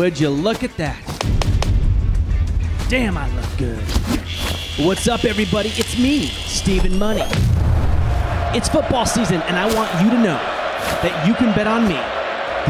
Would 0.00 0.18
you 0.18 0.30
look 0.30 0.64
at 0.64 0.74
that? 0.78 0.98
Damn, 2.88 3.18
I 3.18 3.28
look 3.36 3.58
good. 3.58 3.78
What's 4.78 5.06
up, 5.08 5.26
everybody? 5.26 5.68
It's 5.74 5.98
me, 5.98 6.28
Stephen 6.28 6.98
Money. 6.98 7.20
It's 8.56 8.66
football 8.66 9.04
season, 9.04 9.42
and 9.42 9.58
I 9.58 9.66
want 9.74 9.92
you 10.02 10.08
to 10.08 10.16
know 10.16 10.40
that 11.02 11.26
you 11.28 11.34
can 11.34 11.54
bet 11.54 11.66
on 11.66 11.82
me, 11.82 11.96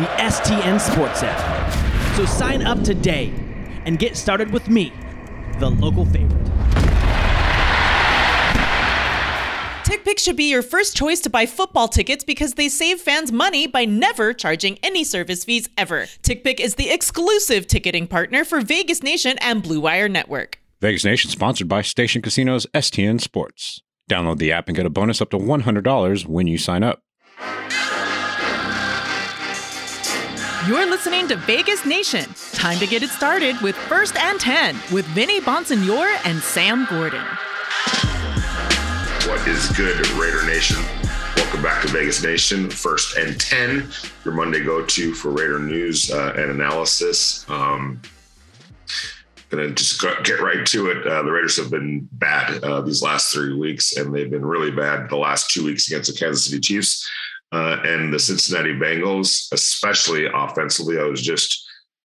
the 0.03 0.11
STN 0.21 0.81
Sports 0.81 1.23
app. 1.23 2.17
So 2.17 2.25
sign 2.25 2.63
up 2.63 2.83
today 2.83 3.33
and 3.87 3.97
get 3.97 4.17
started 4.17 4.51
with 4.51 4.69
me, 4.69 4.93
the 5.61 5.71
local 5.71 6.07
favorite. 6.07 6.40
TickPick 10.01 10.19
should 10.19 10.37
be 10.37 10.49
your 10.49 10.63
first 10.63 10.97
choice 10.97 11.21
to 11.21 11.29
buy 11.29 11.45
football 11.45 11.87
tickets 11.87 12.25
because 12.25 12.55
they 12.55 12.71
save 12.71 13.01
fans 13.03 13.31
money 13.31 13.67
by 13.67 13.85
never 13.85 14.33
charging 14.33 14.79
any 14.83 15.05
service 15.05 15.45
fees 15.45 15.69
ever. 15.77 16.05
TickPick 16.23 16.59
is 16.59 16.77
the 16.77 16.91
exclusive 16.91 17.67
ticketing 17.67 18.07
partner 18.07 18.45
for 18.45 18.63
Vegas 18.63 19.03
Nation 19.03 19.37
and 19.43 19.63
Blue 19.63 19.81
Wire 19.81 20.09
Network. 20.09 20.59
Vegas 20.81 21.05
Nation 21.05 21.31
sponsored 21.31 21.69
by 21.69 21.83
Station 21.83 22.23
Casinos 22.23 22.67
STN 22.73 23.21
Sports. 23.21 23.83
Download 24.11 24.39
the 24.39 24.51
app 24.51 24.69
and 24.69 24.77
get 24.77 24.87
a 24.87 24.91
bonus 24.91 25.21
up 25.21 25.29
to 25.31 25.37
$100 25.37 26.27
when 26.27 26.47
you 26.47 26.57
sign 26.57 26.83
up. 26.83 27.03
You're 30.67 30.89
listening 30.89 31.29
to 31.29 31.37
Vegas 31.37 31.85
Nation. 31.85 32.25
Time 32.53 32.79
to 32.79 32.87
get 32.87 33.03
it 33.03 33.11
started 33.11 33.61
with 33.61 33.77
First 33.77 34.17
and 34.17 34.41
10 34.41 34.77
with 34.93 35.05
Vinny 35.09 35.43
Bonsignore 35.43 36.19
and 36.25 36.41
Sam 36.41 36.87
Gordon. 36.89 37.25
Is 39.47 39.71
good, 39.71 40.07
Raider 40.11 40.45
Nation? 40.45 40.77
Welcome 41.35 41.63
back 41.63 41.81
to 41.83 41.89
Vegas 41.89 42.23
Nation, 42.23 42.69
first 42.69 43.17
and 43.17 43.41
10, 43.41 43.91
your 44.23 44.35
Monday 44.35 44.63
go 44.63 44.85
to 44.85 45.15
for 45.15 45.31
Raider 45.31 45.59
news 45.59 46.11
uh, 46.11 46.35
and 46.37 46.51
analysis. 46.51 47.49
Um, 47.49 48.03
gonna 49.49 49.71
just 49.71 50.01
get 50.25 50.41
right 50.41 50.67
to 50.67 50.91
it. 50.91 51.07
Uh, 51.07 51.23
the 51.23 51.31
Raiders 51.31 51.57
have 51.57 51.71
been 51.71 52.07
bad 52.13 52.63
uh, 52.63 52.83
these 52.83 53.03
last 53.03 53.33
three 53.33 53.55
weeks, 53.55 53.97
and 53.97 54.15
they've 54.15 54.31
been 54.31 54.45
really 54.45 54.71
bad 54.71 55.09
the 55.09 55.17
last 55.17 55.51
two 55.51 55.65
weeks 55.65 55.91
against 55.91 56.13
the 56.13 56.19
Kansas 56.19 56.45
City 56.45 56.61
Chiefs 56.61 57.11
uh, 57.51 57.79
and 57.83 58.13
the 58.13 58.19
Cincinnati 58.19 58.75
Bengals, 58.75 59.51
especially 59.53 60.27
offensively. 60.27 60.99
I 60.99 61.05
was 61.05 61.23
just 61.23 61.60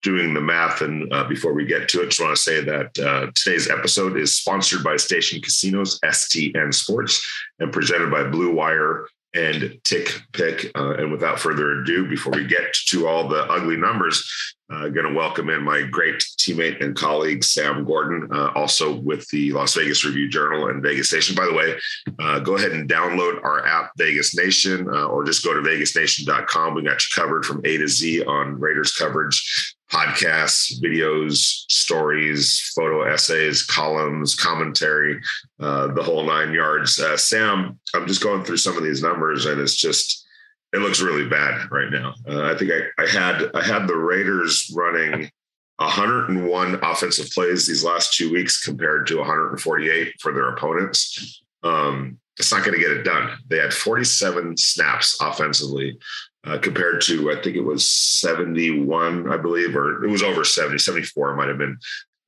doing 0.02 0.34
the 0.34 0.40
math. 0.40 0.80
And 0.80 1.12
uh, 1.12 1.24
before 1.24 1.52
we 1.52 1.64
get 1.64 1.88
to 1.90 2.02
it, 2.02 2.10
just 2.10 2.20
want 2.20 2.36
to 2.36 2.42
say 2.42 2.62
that 2.62 2.98
uh, 2.98 3.30
today's 3.34 3.70
episode 3.70 4.16
is 4.16 4.36
sponsored 4.36 4.84
by 4.84 4.96
Station 4.96 5.40
Casinos, 5.40 5.98
STN 6.00 6.74
Sports, 6.74 7.26
and 7.60 7.72
presented 7.72 8.10
by 8.10 8.24
Blue 8.24 8.52
Wire 8.52 9.06
and 9.34 9.78
Tick 9.84 10.20
Pick. 10.32 10.70
Uh, 10.76 10.94
and 10.94 11.10
without 11.10 11.40
further 11.40 11.80
ado, 11.80 12.08
before 12.08 12.32
we 12.32 12.46
get 12.46 12.74
to 12.88 13.06
all 13.06 13.28
the 13.28 13.44
ugly 13.44 13.76
numbers, 13.76 14.28
uh, 14.70 14.88
going 14.88 15.06
to 15.06 15.14
welcome 15.14 15.50
in 15.50 15.62
my 15.62 15.82
great 15.82 16.18
teammate 16.38 16.82
and 16.82 16.96
colleague, 16.96 17.44
Sam 17.44 17.84
Gordon, 17.84 18.28
uh, 18.32 18.52
also 18.54 18.96
with 19.00 19.28
the 19.28 19.52
Las 19.52 19.74
Vegas 19.74 20.04
Review 20.04 20.28
Journal 20.28 20.68
and 20.68 20.82
Vegas 20.82 21.12
Nation. 21.12 21.34
By 21.34 21.44
the 21.44 21.52
way, 21.52 21.78
uh, 22.18 22.38
go 22.40 22.56
ahead 22.56 22.72
and 22.72 22.88
download 22.88 23.42
our 23.44 23.66
app, 23.66 23.92
Vegas 23.98 24.34
Nation, 24.34 24.88
uh, 24.88 25.06
or 25.06 25.24
just 25.24 25.44
go 25.44 25.52
to 25.52 25.60
vegasnation.com. 25.60 26.74
We 26.74 26.82
got 26.82 27.04
you 27.04 27.10
covered 27.14 27.44
from 27.44 27.60
A 27.64 27.76
to 27.76 27.88
Z 27.88 28.24
on 28.24 28.58
Raiders 28.58 28.92
coverage 28.92 29.76
podcasts, 29.92 30.80
videos, 30.80 31.64
stories, 31.70 32.72
photo 32.74 33.02
essays, 33.02 33.62
columns, 33.62 34.34
commentary, 34.34 35.20
uh, 35.60 35.88
the 35.88 36.02
whole 36.02 36.24
nine 36.24 36.52
yards. 36.52 36.98
Uh, 36.98 37.16
Sam, 37.16 37.78
I'm 37.94 38.06
just 38.06 38.22
going 38.22 38.42
through 38.42 38.56
some 38.56 38.76
of 38.76 38.82
these 38.82 39.02
numbers, 39.02 39.44
and 39.46 39.60
it's 39.60 39.76
just 39.76 40.26
it 40.72 40.78
looks 40.78 41.02
really 41.02 41.28
bad 41.28 41.70
right 41.70 41.90
now. 41.90 42.14
Uh, 42.26 42.44
I 42.44 42.56
think 42.56 42.70
I, 42.72 43.02
I 43.02 43.06
had 43.06 43.50
I 43.54 43.62
had 43.62 43.86
the 43.86 43.96
Raiders 43.96 44.72
running 44.74 45.30
101 45.76 46.74
offensive 46.82 47.30
plays 47.30 47.66
these 47.66 47.84
last 47.84 48.14
two 48.14 48.32
weeks 48.32 48.64
compared 48.64 49.06
to 49.08 49.18
148 49.18 50.14
for 50.20 50.32
their 50.32 50.50
opponents. 50.50 51.42
Um, 51.62 52.18
it's 52.38 52.50
not 52.50 52.64
going 52.64 52.76
to 52.76 52.82
get 52.82 52.96
it 52.96 53.02
done. 53.02 53.36
They 53.48 53.58
had 53.58 53.74
47 53.74 54.56
snaps 54.56 55.18
offensively 55.20 55.98
uh, 56.46 56.58
compared 56.58 57.00
to 57.02 57.30
I 57.30 57.40
think 57.40 57.56
it 57.56 57.64
was 57.64 57.86
71, 57.86 59.32
I 59.32 59.36
believe, 59.36 59.76
or 59.76 60.04
it 60.04 60.10
was 60.10 60.22
over 60.22 60.44
70, 60.44 60.78
74 60.78 61.36
might 61.36 61.48
have 61.48 61.58
been 61.58 61.78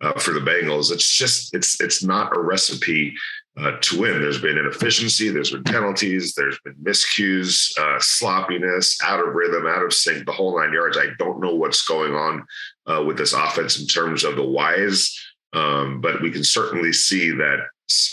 uh, 0.00 0.12
for 0.19 0.32
the 0.32 0.41
Bengals. 0.41 0.92
It's 0.92 1.16
just 1.16 1.54
it's 1.54 1.80
it's 1.80 2.02
not 2.02 2.36
a 2.36 2.41
recipe 2.41 3.14
uh, 3.56 3.72
to 3.80 4.00
win. 4.00 4.20
There's 4.20 4.41
been 4.41 4.58
inefficiency, 4.58 5.30
there's 5.30 5.52
been 5.52 5.64
penalties, 5.64 6.34
there's 6.34 6.58
been 6.64 6.75
miscues, 6.82 7.76
uh, 7.78 7.98
sloppiness, 8.00 9.00
out 9.02 9.20
of 9.20 9.34
rhythm, 9.34 9.66
out 9.66 9.84
of 9.84 9.92
sync, 9.92 10.26
the 10.26 10.32
whole 10.32 10.58
nine 10.58 10.72
yards. 10.72 10.98
I 10.98 11.08
don't 11.19 11.41
know 11.41 11.54
what's 11.54 11.86
going 11.86 12.14
on 12.14 12.46
uh, 12.86 13.02
with 13.04 13.16
this 13.16 13.32
offense 13.32 13.81
in 13.81 13.86
terms 13.86 14.25
of 14.25 14.36
the 14.36 14.44
whys, 14.44 15.16
um, 15.52 16.00
but 16.00 16.20
we 16.20 16.31
can 16.31 16.44
certainly 16.44 16.92
see 16.92 17.31
that 17.31 17.58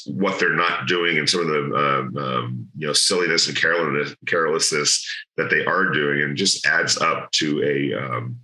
what 0.06 0.40
they're 0.40 0.56
not 0.56 0.88
doing 0.88 1.18
and 1.18 1.30
some 1.30 1.42
of 1.42 1.48
the 1.48 1.60
um, 1.76 2.18
um, 2.18 2.68
you 2.78 2.88
know 2.88 2.94
silliness 2.94 3.48
and 3.48 3.58
carelessness 3.58 5.24
that 5.38 5.50
they 5.50 5.66
are 5.66 5.90
doing, 5.90 6.22
and 6.22 6.36
just 6.36 6.66
adds 6.66 6.98
up 6.98 7.32
to 7.32 7.64
a, 7.64 7.94
um, 7.94 8.38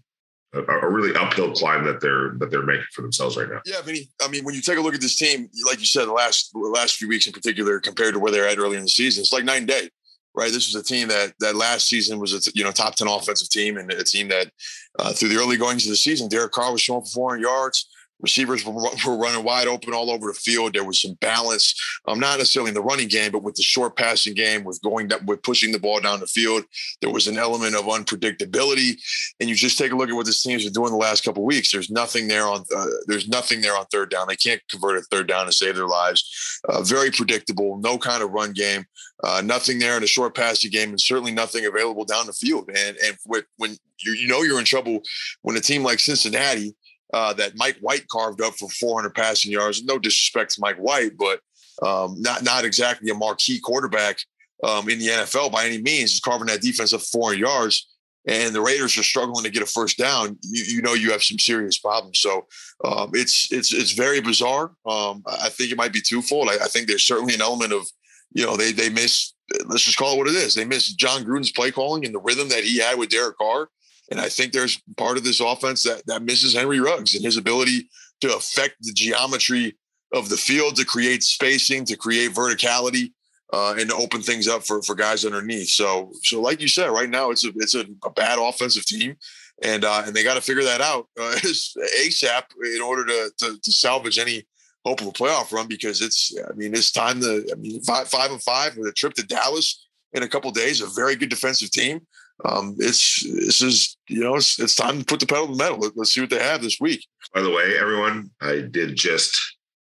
a 0.53 0.61
a, 0.61 0.89
really 0.89 1.13
uphill 1.15 1.51
climb 1.53 1.83
that 1.83 1.99
they're 1.99 2.35
that 2.39 2.49
they're 2.49 2.65
making 2.65 2.85
for 2.93 3.01
themselves 3.01 3.35
right 3.35 3.49
now. 3.49 3.59
Yeah, 3.65 3.81
Vinny. 3.81 4.09
I 4.21 4.29
mean, 4.29 4.45
when 4.45 4.55
you 4.55 4.61
take 4.61 4.77
a 4.77 4.81
look 4.81 4.95
at 4.95 5.01
this 5.01 5.17
team, 5.17 5.49
like 5.65 5.79
you 5.79 5.85
said, 5.85 6.05
the 6.05 6.13
last 6.13 6.51
the 6.53 6.59
last 6.59 6.95
few 6.95 7.09
weeks 7.09 7.27
in 7.27 7.33
particular, 7.33 7.79
compared 7.79 8.13
to 8.13 8.19
where 8.19 8.31
they're 8.31 8.47
at 8.47 8.57
earlier 8.57 8.77
in 8.77 8.85
the 8.85 8.89
season, 8.89 9.21
it's 9.21 9.33
like 9.33 9.43
nine 9.43 9.65
day. 9.65 9.89
Right, 10.35 10.51
this 10.51 10.71
was 10.71 10.75
a 10.79 10.85
team 10.85 11.07
that 11.07 11.33
that 11.39 11.55
last 11.55 11.87
season 11.87 12.19
was 12.19 12.33
a 12.33 12.51
you 12.53 12.63
know 12.63 12.71
top 12.71 12.95
ten 12.95 13.07
offensive 13.07 13.49
team, 13.49 13.77
and 13.77 13.91
a 13.91 14.03
team 14.03 14.27
that 14.29 14.51
uh, 14.99 15.11
through 15.11 15.29
the 15.29 15.37
early 15.37 15.57
goings 15.57 15.85
of 15.85 15.89
the 15.89 15.97
season, 15.97 16.29
Derek 16.29 16.51
Carr 16.51 16.71
was 16.71 16.81
showing 16.81 17.01
for 17.01 17.09
400 17.09 17.41
yards 17.41 17.89
receivers 18.21 18.65
were, 18.65 18.73
were, 18.73 19.17
running 19.17 19.43
wide 19.43 19.67
open 19.67 19.93
all 19.93 20.09
over 20.09 20.27
the 20.27 20.33
field. 20.33 20.73
There 20.73 20.83
was 20.83 21.01
some 21.01 21.13
balance, 21.15 21.73
um, 22.07 22.19
not 22.19 22.37
necessarily 22.37 22.69
in 22.69 22.75
the 22.75 22.81
running 22.81 23.07
game, 23.07 23.31
but 23.31 23.43
with 23.43 23.55
the 23.55 23.63
short 23.63 23.95
passing 23.95 24.33
game, 24.33 24.63
with 24.63 24.81
going 24.81 25.07
that, 25.09 25.25
with 25.25 25.43
pushing 25.43 25.71
the 25.71 25.79
ball 25.79 25.99
down 25.99 26.19
the 26.19 26.27
field. 26.27 26.63
There 27.01 27.11
was 27.11 27.27
an 27.27 27.37
element 27.37 27.75
of 27.75 27.85
unpredictability, 27.85 28.99
and 29.39 29.49
you 29.49 29.55
just 29.55 29.77
take 29.77 29.91
a 29.91 29.95
look 29.95 30.09
at 30.09 30.15
what 30.15 30.25
this 30.25 30.41
team's 30.41 30.63
been 30.63 30.73
doing 30.73 30.91
the 30.91 30.97
last 30.97 31.23
couple 31.23 31.43
weeks. 31.43 31.71
There's 31.71 31.91
nothing 31.91 32.27
there 32.27 32.45
on 32.45 32.63
uh, 32.75 32.85
there's 33.07 33.27
nothing 33.27 33.61
there 33.61 33.77
on 33.77 33.85
third 33.85 34.09
down. 34.09 34.27
They 34.27 34.35
can't 34.35 34.61
convert 34.69 34.97
a 34.97 35.01
third 35.01 35.27
down 35.27 35.45
to 35.45 35.51
save 35.51 35.75
their 35.75 35.87
lives. 35.87 36.61
Uh, 36.67 36.81
very 36.83 37.11
predictable, 37.11 37.77
no 37.77 37.97
kind 37.97 38.23
of 38.23 38.31
run 38.31 38.53
game. 38.53 38.85
Uh, 39.23 39.41
nothing 39.43 39.79
there 39.79 39.95
in 39.95 40.01
the 40.01 40.07
short 40.07 40.35
passing 40.35 40.69
game, 40.69 40.89
and 40.89 41.01
certainly 41.01 41.31
nothing 41.31 41.65
available 41.65 42.05
down 42.05 42.27
the 42.27 42.33
field. 42.33 42.69
And 42.69 42.97
and 42.97 43.17
with, 43.25 43.45
when 43.57 43.75
you, 43.99 44.13
you 44.13 44.27
know 44.27 44.43
you're 44.43 44.59
in 44.59 44.65
trouble 44.65 45.01
when 45.41 45.57
a 45.57 45.61
team 45.61 45.83
like 45.83 45.99
Cincinnati 45.99 46.75
uh, 47.13 47.33
that 47.33 47.55
Mike 47.55 47.77
White 47.79 48.07
carved 48.07 48.41
up 48.41 48.55
for 48.55 48.69
400 48.69 49.13
passing 49.13 49.51
yards. 49.51 49.83
No 49.83 49.97
disrespect 49.97 50.53
to 50.55 50.61
Mike 50.61 50.77
White, 50.77 51.17
but 51.17 51.39
um, 51.85 52.21
not 52.21 52.43
not 52.43 52.65
exactly 52.65 53.09
a 53.09 53.13
marquee 53.13 53.59
quarterback 53.59 54.17
um, 54.63 54.89
in 54.89 54.99
the 54.99 55.07
NFL 55.07 55.51
by 55.51 55.65
any 55.65 55.81
means. 55.81 56.11
He's 56.11 56.19
carving 56.19 56.47
that 56.47 56.61
defense 56.61 56.93
up 56.93 57.01
400 57.01 57.39
yards, 57.39 57.87
and 58.27 58.53
the 58.53 58.61
Raiders 58.61 58.97
are 58.97 59.03
struggling 59.03 59.43
to 59.43 59.51
get 59.51 59.63
a 59.63 59.67
first 59.67 59.97
down. 59.97 60.37
You, 60.43 60.63
you 60.63 60.81
know 60.81 60.93
you 60.93 61.11
have 61.11 61.23
some 61.23 61.39
serious 61.39 61.77
problems. 61.77 62.19
So 62.19 62.47
um, 62.83 63.11
it's 63.13 63.51
it's 63.51 63.73
it's 63.73 63.93
very 63.93 64.21
bizarre. 64.21 64.71
Um, 64.85 65.23
I 65.25 65.49
think 65.49 65.71
it 65.71 65.77
might 65.77 65.93
be 65.93 66.01
twofold. 66.01 66.49
I, 66.49 66.55
I 66.55 66.67
think 66.67 66.87
there's 66.87 67.05
certainly 67.05 67.35
an 67.35 67.41
element 67.41 67.73
of 67.73 67.87
you 68.33 68.45
know 68.45 68.57
they 68.57 68.71
they 68.71 68.89
miss. 68.89 69.33
Let's 69.67 69.83
just 69.83 69.97
call 69.97 70.15
it 70.15 70.17
what 70.17 70.27
it 70.27 70.35
is. 70.35 70.55
They 70.55 70.65
miss 70.65 70.93
Jon 70.93 71.23
Gruden's 71.23 71.53
play 71.53 71.71
calling 71.71 72.05
and 72.05 72.13
the 72.13 72.19
rhythm 72.19 72.49
that 72.49 72.65
he 72.65 72.79
had 72.79 72.99
with 72.99 73.09
Derek 73.09 73.37
Carr 73.37 73.69
and 74.09 74.19
I 74.19 74.29
think 74.29 74.53
there's 74.53 74.81
part 74.95 75.17
of 75.17 75.23
this 75.23 75.39
offense 75.39 75.83
that, 75.83 76.05
that 76.07 76.23
misses 76.23 76.53
Henry 76.53 76.79
Ruggs 76.79 77.15
and 77.15 77.23
his 77.23 77.37
ability 77.37 77.89
to 78.21 78.35
affect 78.35 78.75
the 78.81 78.93
geometry 78.93 79.77
of 80.13 80.29
the 80.29 80.37
field, 80.37 80.75
to 80.77 80.85
create 80.85 81.23
spacing, 81.23 81.85
to 81.85 81.97
create 81.97 82.31
verticality, 82.31 83.11
uh, 83.53 83.75
and 83.77 83.89
to 83.89 83.95
open 83.95 84.21
things 84.21 84.47
up 84.47 84.65
for, 84.65 84.81
for 84.81 84.95
guys 84.95 85.25
underneath. 85.25 85.69
So, 85.69 86.11
so 86.23 86.41
like 86.41 86.61
you 86.61 86.67
said, 86.67 86.87
right 86.87 87.09
now 87.09 87.31
it's 87.31 87.45
a 87.45 87.49
it's 87.55 87.75
a, 87.75 87.85
a 88.03 88.09
bad 88.09 88.39
offensive 88.39 88.85
team, 88.85 89.15
and 89.63 89.83
uh, 89.83 90.03
and 90.05 90.15
they 90.15 90.23
got 90.23 90.35
to 90.35 90.41
figure 90.41 90.63
that 90.63 90.81
out 90.81 91.07
uh, 91.19 91.35
ASAP 91.43 92.43
in 92.75 92.81
order 92.81 93.05
to, 93.05 93.31
to, 93.39 93.59
to 93.61 93.71
salvage 93.71 94.17
any 94.17 94.45
hope 94.85 95.01
of 95.01 95.07
a 95.07 95.11
playoff 95.11 95.51
run 95.51 95.67
because 95.67 96.01
it's 96.01 96.33
I 96.49 96.53
mean 96.53 96.73
it's 96.73 96.91
time 96.91 97.19
to 97.21 97.47
I 97.51 97.55
mean 97.55 97.81
five 97.83 98.07
five 98.07 98.31
and 98.31 98.41
five 98.41 98.77
with 98.77 98.87
a 98.87 98.93
trip 98.93 99.13
to 99.15 99.23
Dallas 99.23 99.85
in 100.13 100.23
a 100.23 100.27
couple 100.27 100.49
days, 100.51 100.81
a 100.81 100.87
very 100.87 101.15
good 101.15 101.29
defensive 101.29 101.71
team 101.71 102.01
um, 102.45 102.75
it's 102.77 103.23
this 103.23 103.61
is 103.61 103.97
you 104.07 104.21
know 104.21 104.35
it's, 104.35 104.59
it's 104.59 104.75
time 104.75 104.99
to 104.99 105.05
put 105.05 105.19
the 105.19 105.25
pedal 105.25 105.47
to 105.47 105.51
the 105.53 105.57
metal. 105.57 105.79
Let, 105.79 105.97
us 105.97 106.13
see 106.13 106.21
what 106.21 106.29
they 106.29 106.41
have 106.41 106.61
this 106.61 106.79
week. 106.79 107.05
By 107.33 107.41
the 107.41 107.49
way, 107.49 107.77
everyone, 107.79 108.31
I 108.41 108.61
did 108.61 108.95
just 108.95 109.35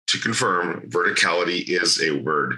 to 0.09 0.19
confirm 0.19 0.89
verticality 0.91 1.65
is 1.67 2.03
a 2.03 2.21
word, 2.21 2.55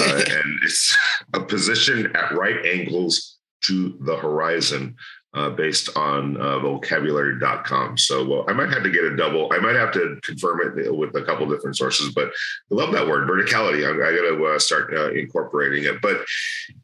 uh, 0.00 0.22
and 0.28 0.58
it's 0.62 0.96
a 1.32 1.40
position 1.40 2.14
at 2.16 2.32
right 2.32 2.64
angles 2.66 3.38
to 3.62 3.96
the 4.00 4.16
horizon. 4.16 4.96
Uh, 5.34 5.50
based 5.50 5.96
on 5.96 6.36
uh, 6.38 6.58
vocabulary.com. 6.58 7.96
So 7.96 8.24
well, 8.24 8.44
I 8.48 8.52
might 8.52 8.70
have 8.70 8.82
to 8.82 8.90
get 8.90 9.04
a 9.04 9.16
double. 9.16 9.52
I 9.52 9.58
might 9.58 9.76
have 9.76 9.92
to 9.92 10.18
confirm 10.22 10.78
it 10.78 10.94
with 10.94 11.14
a 11.14 11.22
couple 11.22 11.48
different 11.48 11.76
sources, 11.76 12.12
but 12.12 12.28
I 12.28 12.74
love 12.74 12.92
that 12.92 13.06
word 13.06 13.28
verticality. 13.28 13.86
I, 13.86 13.90
I 13.90 14.16
got 14.16 14.36
to 14.36 14.46
uh, 14.46 14.58
start 14.58 14.92
uh, 14.92 15.12
incorporating 15.12 15.84
it. 15.84 16.00
But 16.02 16.24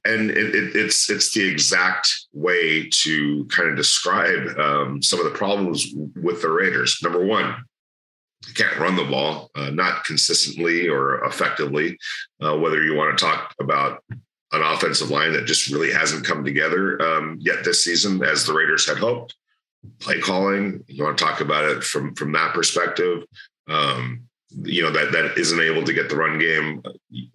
and 0.05 0.31
it, 0.31 0.55
it, 0.55 0.77
it's 0.77 1.11
it's 1.11 1.33
the 1.33 1.47
exact 1.47 2.09
way 2.33 2.89
to 3.03 3.45
kind 3.47 3.69
of 3.69 3.77
describe 3.77 4.59
um, 4.59 5.03
some 5.03 5.19
of 5.19 5.25
the 5.25 5.37
problems 5.37 5.87
with 6.15 6.43
the 6.43 6.51
Raiders. 6.51 6.99
Number 7.03 7.25
one, 7.25 7.57
can't 8.55 8.79
run 8.79 8.97
the 8.97 9.05
ball, 9.05 9.51
uh, 9.57 9.71
not 9.71 10.05
consistently 10.05 10.89
or 10.89 11.25
effectively. 11.25 11.99
Uh, 12.41 12.57
whether 12.57 12.83
you 12.83 12.95
want 12.95 13.17
to 13.17 13.25
talk 13.25 13.55
about 13.61 14.03
an 14.57 14.63
offensive 14.63 15.11
line 15.11 15.33
that 15.33 15.47
just 15.47 15.71
really 15.71 15.93
hasn't 15.93 16.25
come 16.25 16.45
together 16.45 17.01
um, 17.03 17.37
yet 17.41 17.65
this 17.65 17.85
season 17.85 18.23
as 18.23 18.45
the 18.45 18.53
Raiders 18.53 18.89
had 18.89 18.99
hoped. 18.99 19.35
Play 20.01 20.21
calling, 20.21 20.83
you 20.89 21.05
want 21.05 21.17
to 21.17 21.25
talk 21.25 21.41
about 21.41 21.65
it 21.65 21.85
from 21.85 22.15
from 22.15 22.33
that 22.33 22.55
perspective. 22.55 23.25
Um, 23.69 24.27
you 24.63 24.83
know 24.83 24.91
that 24.91 25.13
that 25.13 25.39
isn't 25.39 25.61
able 25.61 25.85
to 25.85 25.93
get 25.93 26.09
the 26.09 26.17
run 26.17 26.39
game 26.39 26.83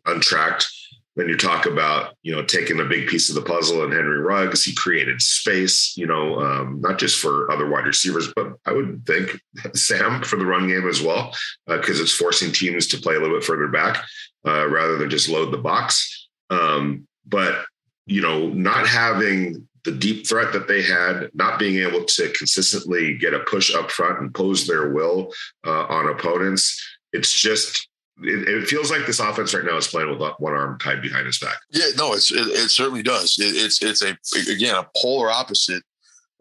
untracked. 0.05 0.67
Then 1.15 1.27
you 1.27 1.37
talk 1.37 1.65
about 1.65 2.15
you 2.23 2.33
know 2.33 2.43
taking 2.43 2.79
a 2.79 2.85
big 2.85 3.07
piece 3.07 3.29
of 3.29 3.35
the 3.35 3.41
puzzle 3.41 3.83
and 3.83 3.93
Henry 3.93 4.19
Ruggs. 4.19 4.63
He 4.63 4.73
created 4.73 5.21
space, 5.21 5.95
you 5.97 6.07
know, 6.07 6.39
um, 6.39 6.81
not 6.81 6.99
just 6.99 7.19
for 7.19 7.51
other 7.51 7.69
wide 7.69 7.85
receivers, 7.85 8.31
but 8.35 8.53
I 8.65 8.73
would 8.73 9.05
think 9.05 9.39
Sam 9.75 10.23
for 10.23 10.37
the 10.37 10.45
run 10.45 10.67
game 10.67 10.87
as 10.89 11.01
well, 11.01 11.35
because 11.67 11.99
uh, 11.99 12.03
it's 12.03 12.15
forcing 12.15 12.51
teams 12.51 12.87
to 12.87 12.97
play 12.97 13.15
a 13.15 13.19
little 13.19 13.37
bit 13.37 13.45
further 13.45 13.67
back 13.67 14.03
uh, 14.45 14.67
rather 14.67 14.97
than 14.97 15.09
just 15.09 15.29
load 15.29 15.51
the 15.51 15.57
box. 15.57 16.29
Um, 16.49 17.07
but 17.25 17.65
you 18.05 18.21
know, 18.21 18.47
not 18.49 18.87
having 18.87 19.67
the 19.83 19.91
deep 19.91 20.27
threat 20.27 20.53
that 20.53 20.67
they 20.67 20.81
had, 20.81 21.29
not 21.33 21.57
being 21.57 21.77
able 21.85 22.03
to 22.05 22.29
consistently 22.37 23.17
get 23.17 23.33
a 23.33 23.39
push 23.39 23.73
up 23.73 23.89
front 23.89 24.19
and 24.19 24.33
pose 24.33 24.67
their 24.67 24.91
will 24.91 25.33
uh, 25.65 25.85
on 25.85 26.09
opponents, 26.09 26.79
it's 27.13 27.33
just 27.33 27.87
it, 28.23 28.47
it, 28.47 28.67
feels 28.67 28.91
like 28.91 29.05
this 29.07 29.19
offense 29.19 29.53
right 29.53 29.65
now 29.65 29.77
is 29.77 29.87
playing 29.87 30.09
with 30.09 30.19
one 30.37 30.53
arm 30.53 30.77
tied 30.79 31.01
behind 31.01 31.25
his 31.25 31.39
back. 31.39 31.57
Yeah, 31.71 31.87
no, 31.97 32.13
it's 32.13 32.31
it, 32.31 32.47
it 32.47 32.69
certainly 32.69 33.01
does. 33.01 33.37
It, 33.39 33.55
it's 33.55 33.81
it's 33.81 34.01
a 34.01 34.15
again 34.51 34.75
a 34.75 34.87
polar 34.97 35.31
opposite 35.31 35.83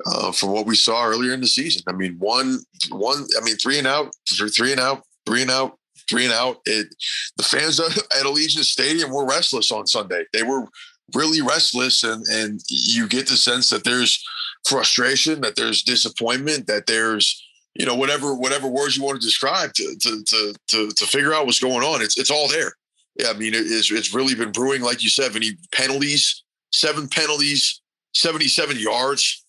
uh, 0.06 0.32
from 0.32 0.50
what 0.50 0.66
we 0.66 0.74
saw 0.74 1.04
earlier 1.04 1.32
in 1.32 1.40
the 1.40 1.46
season. 1.46 1.82
I 1.88 1.92
mean, 1.92 2.16
one 2.18 2.58
one 2.90 3.26
I 3.40 3.44
mean 3.44 3.56
three 3.56 3.78
and 3.78 3.86
out, 3.86 4.10
three 4.28 4.72
and 4.72 4.80
out, 4.80 5.02
three 5.24 5.42
and 5.42 5.50
out, 5.50 5.78
three 6.10 6.24
and 6.24 6.34
out. 6.34 6.58
It 6.66 6.94
the 7.36 7.42
fans 7.42 7.80
at 7.80 7.92
Allegiant 8.24 8.64
Stadium 8.64 9.10
were 9.10 9.26
restless 9.26 9.70
on 9.70 9.86
Sunday. 9.86 10.24
They 10.32 10.42
were 10.42 10.66
really 11.14 11.40
restless, 11.40 12.04
and 12.04 12.26
and 12.26 12.60
you 12.68 13.06
get 13.08 13.28
the 13.28 13.36
sense 13.36 13.70
that 13.70 13.84
there's 13.84 14.22
frustration, 14.66 15.40
that 15.40 15.56
there's 15.56 15.82
disappointment, 15.82 16.66
that 16.66 16.86
there's 16.86 17.42
you 17.74 17.86
know 17.86 17.94
whatever 17.94 18.34
whatever 18.34 18.66
words 18.66 18.96
you 18.96 19.04
want 19.04 19.20
to 19.20 19.26
describe 19.26 19.72
to 19.74 19.96
to 20.00 20.24
to 20.24 20.54
to, 20.68 20.88
to 20.90 21.06
figure 21.06 21.32
out 21.32 21.46
what's 21.46 21.60
going 21.60 21.84
on. 21.84 22.02
It's 22.02 22.18
it's 22.18 22.30
all 22.30 22.48
there. 22.48 22.72
Yeah, 23.16 23.28
I 23.30 23.34
mean 23.34 23.52
it's 23.54 23.90
it's 23.90 24.14
really 24.14 24.34
been 24.34 24.52
brewing, 24.52 24.82
like 24.82 25.02
you 25.02 25.10
said. 25.10 25.34
Any 25.34 25.52
penalties, 25.72 26.42
seven 26.72 27.08
penalties, 27.08 27.80
seventy-seven 28.14 28.78
yards 28.78 29.44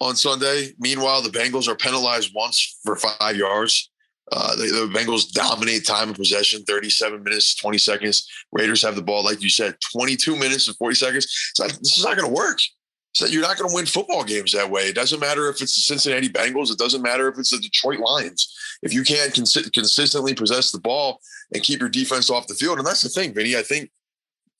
on 0.00 0.16
Sunday. 0.16 0.72
Meanwhile, 0.78 1.22
the 1.22 1.30
Bengals 1.30 1.68
are 1.68 1.76
penalized 1.76 2.32
once 2.34 2.78
for 2.84 2.96
five 2.96 3.36
yards. 3.36 3.90
Uh, 4.32 4.56
the, 4.56 4.66
the, 4.66 4.98
Bengals 4.98 5.30
dominate 5.30 5.86
time 5.86 6.10
of 6.10 6.16
possession, 6.16 6.64
37 6.64 7.22
minutes, 7.22 7.54
20 7.56 7.78
seconds. 7.78 8.28
Raiders 8.50 8.82
have 8.82 8.96
the 8.96 9.02
ball, 9.02 9.24
like 9.24 9.40
you 9.40 9.48
said, 9.48 9.76
22 9.92 10.34
minutes 10.34 10.66
and 10.66 10.76
40 10.78 10.94
seconds. 10.96 11.52
Not, 11.58 11.68
this 11.68 11.96
is 11.96 12.04
not 12.04 12.16
going 12.16 12.28
to 12.28 12.34
work. 12.34 12.58
You're 13.28 13.42
not 13.42 13.56
going 13.56 13.70
to 13.70 13.74
win 13.74 13.86
football 13.86 14.24
games 14.24 14.52
that 14.52 14.70
way. 14.70 14.82
It 14.82 14.94
doesn't 14.94 15.20
matter 15.20 15.48
if 15.48 15.62
it's 15.62 15.74
the 15.74 15.80
Cincinnati 15.80 16.28
Bengals. 16.28 16.70
It 16.70 16.78
doesn't 16.78 17.02
matter 17.02 17.28
if 17.28 17.38
it's 17.38 17.50
the 17.50 17.58
Detroit 17.58 18.00
Lions. 18.00 18.52
If 18.82 18.92
you 18.92 19.04
can't 19.04 19.32
cons- 19.32 19.70
consistently 19.72 20.34
possess 20.34 20.70
the 20.70 20.80
ball 20.80 21.20
and 21.54 21.62
keep 21.62 21.80
your 21.80 21.88
defense 21.88 22.28
off 22.28 22.46
the 22.46 22.54
field, 22.54 22.78
and 22.78 22.86
that's 22.86 23.02
the 23.02 23.08
thing, 23.08 23.32
Vinny. 23.32 23.56
I 23.56 23.62
think 23.62 23.90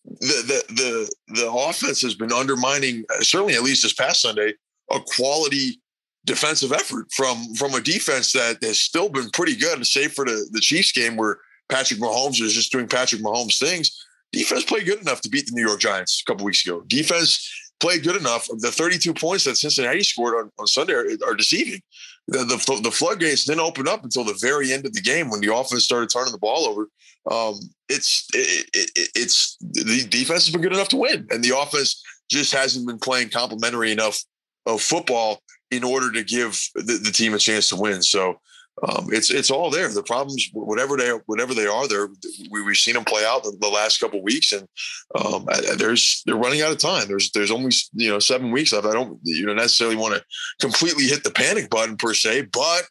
the 0.05 0.65
the 0.69 0.75
the 0.75 1.15
the 1.41 1.53
offense 1.53 2.01
has 2.01 2.15
been 2.15 2.33
undermining, 2.33 3.05
uh, 3.11 3.21
certainly 3.21 3.55
at 3.55 3.63
least 3.63 3.83
this 3.83 3.93
past 3.93 4.23
Sunday, 4.23 4.55
a 4.91 5.01
quality 5.01 5.81
defensive 6.26 6.73
effort 6.73 7.06
from 7.12 7.55
from 7.55 7.75
a 7.75 7.81
defense 7.81 8.32
that 8.32 8.58
has 8.62 8.81
still 8.81 9.08
been 9.08 9.31
pretty 9.31 9.56
good, 9.56 9.75
and 9.75 9.87
save 9.87 10.12
for 10.12 10.25
the, 10.25 10.46
the 10.52 10.61
Chiefs 10.61 10.93
game 10.93 11.17
where 11.17 11.38
Patrick 11.69 12.00
Mahomes 12.00 12.40
is 12.43 12.52
just 12.52 12.73
doing 12.73 12.87
Patrick 12.87 13.23
Mahomes 13.23 13.58
things. 13.58 14.05
Defense 14.32 14.64
played 14.64 14.87
good 14.87 15.00
enough 15.00 15.20
to 15.23 15.31
beat 15.31 15.46
the 15.46 15.52
New 15.55 15.67
York 15.67 15.81
Giants 15.81 16.23
a 16.23 16.31
couple 16.31 16.44
weeks 16.44 16.67
ago. 16.67 16.82
Defense 16.88 17.49
played 17.81 18.02
good 18.02 18.17
enough. 18.17 18.49
The 18.58 18.70
32 18.70 19.14
points 19.14 19.44
that 19.44 19.56
Cincinnati 19.56 20.02
scored 20.02 20.34
on, 20.34 20.50
on 20.58 20.67
Sunday 20.67 20.94
are, 20.94 21.06
are 21.26 21.34
deceiving. 21.34 21.81
The, 22.29 22.38
the, 22.38 22.81
the, 22.82 22.90
floodgates 22.90 23.44
didn't 23.44 23.61
open 23.61 23.87
up 23.87 24.02
until 24.02 24.25
the 24.25 24.37
very 24.40 24.72
end 24.72 24.84
of 24.84 24.93
the 24.93 25.00
game 25.00 25.31
when 25.31 25.40
the 25.40 25.55
offense 25.55 25.84
started 25.84 26.11
turning 26.11 26.32
the 26.32 26.38
ball 26.38 26.67
over. 26.67 26.88
Um, 27.31 27.61
it's 27.88 28.26
it, 28.34 28.69
it, 28.75 29.11
it's 29.14 29.56
the 29.61 30.05
defense 30.08 30.46
has 30.46 30.52
been 30.52 30.62
good 30.62 30.72
enough 30.72 30.88
to 30.88 30.96
win, 30.96 31.29
and 31.31 31.43
the 31.43 31.56
offense 31.56 32.02
just 32.29 32.52
hasn't 32.52 32.87
been 32.87 32.99
playing 32.99 33.29
complementary 33.29 33.93
enough 33.93 34.25
of 34.67 34.82
football 34.82 35.40
in 35.71 35.85
order 35.85 36.13
to 36.13 36.23
give 36.23 36.61
the, 36.75 37.01
the 37.03 37.13
team 37.13 37.35
a 37.35 37.39
chance 37.39 37.69
to 37.69 37.77
win. 37.77 38.03
So 38.03 38.41
um, 38.83 39.09
it's 39.11 39.31
it's 39.31 39.51
all 39.51 39.71
there. 39.71 39.89
The 39.89 40.03
problems, 40.03 40.51
whatever 40.53 40.99
they 40.99 41.09
whatever 41.25 41.55
they 41.55 41.67
are, 41.67 41.89
there 41.89 42.09
we, 42.51 42.63
we've 42.63 42.77
seen 42.77 42.93
them 42.93 43.05
play 43.05 43.25
out 43.25 43.43
the, 43.43 43.57
the 43.59 43.69
last 43.69 43.99
couple 43.99 44.23
weeks, 44.23 44.53
and 44.53 44.69
um, 45.15 45.47
there's 45.79 46.23
they're 46.27 46.37
running 46.37 46.61
out 46.61 46.73
of 46.73 46.79
time. 46.79 47.09
There's 47.09 47.31
there's 47.31 47.51
only 47.51 47.73
you 47.95 48.11
know 48.11 48.19
seven 48.19 48.51
weeks 48.51 48.75
left. 48.75 48.87
I 48.87 48.93
don't 48.93 49.19
you 49.23 49.47
know 49.47 49.55
necessarily 49.55 49.97
want 49.97 50.15
to 50.15 50.25
completely 50.61 51.05
hit 51.05 51.25
the 51.25 51.31
panic 51.31 51.71
button 51.71 51.97
per 51.97 52.13
se, 52.13 52.49
but 52.53 52.83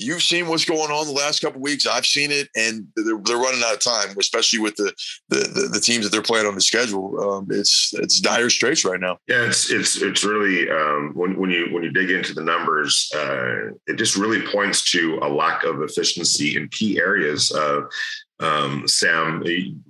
you've 0.00 0.22
seen 0.22 0.48
what's 0.48 0.64
going 0.64 0.90
on 0.90 1.06
the 1.06 1.12
last 1.12 1.40
couple 1.40 1.60
weeks. 1.60 1.86
I've 1.86 2.06
seen 2.06 2.30
it, 2.30 2.48
and 2.56 2.86
they're, 2.96 3.18
they're, 3.22 3.36
running 3.36 3.62
out 3.64 3.74
of 3.74 3.80
time, 3.80 4.16
especially 4.18 4.58
with 4.58 4.76
the, 4.76 4.92
the 5.28 5.40
the, 5.40 5.68
the 5.74 5.80
teams 5.80 6.04
that 6.04 6.10
they're 6.10 6.22
playing 6.22 6.46
on 6.46 6.54
the 6.54 6.60
schedule. 6.60 7.18
Um, 7.20 7.46
it's 7.50 7.92
it's 7.94 8.20
dire 8.20 8.50
straits 8.50 8.84
right 8.84 9.00
now. 9.00 9.18
Yeah, 9.28 9.44
it's 9.44 9.70
it's 9.70 10.00
it's 10.02 10.24
really 10.24 10.70
um, 10.70 11.12
when 11.14 11.38
when 11.38 11.50
you 11.50 11.68
when 11.72 11.82
you 11.82 11.90
dig 11.90 12.10
into 12.10 12.34
the 12.34 12.42
numbers, 12.42 13.10
uh, 13.14 13.72
it 13.86 13.96
just 13.96 14.16
really 14.16 14.46
points 14.46 14.90
to 14.92 15.18
a 15.22 15.28
lack 15.28 15.64
of 15.64 15.82
efficiency 15.82 16.56
in 16.56 16.68
key 16.68 16.98
areas. 16.98 17.52
Uh, 17.52 17.82
um, 18.40 18.88
Sam, 18.88 19.44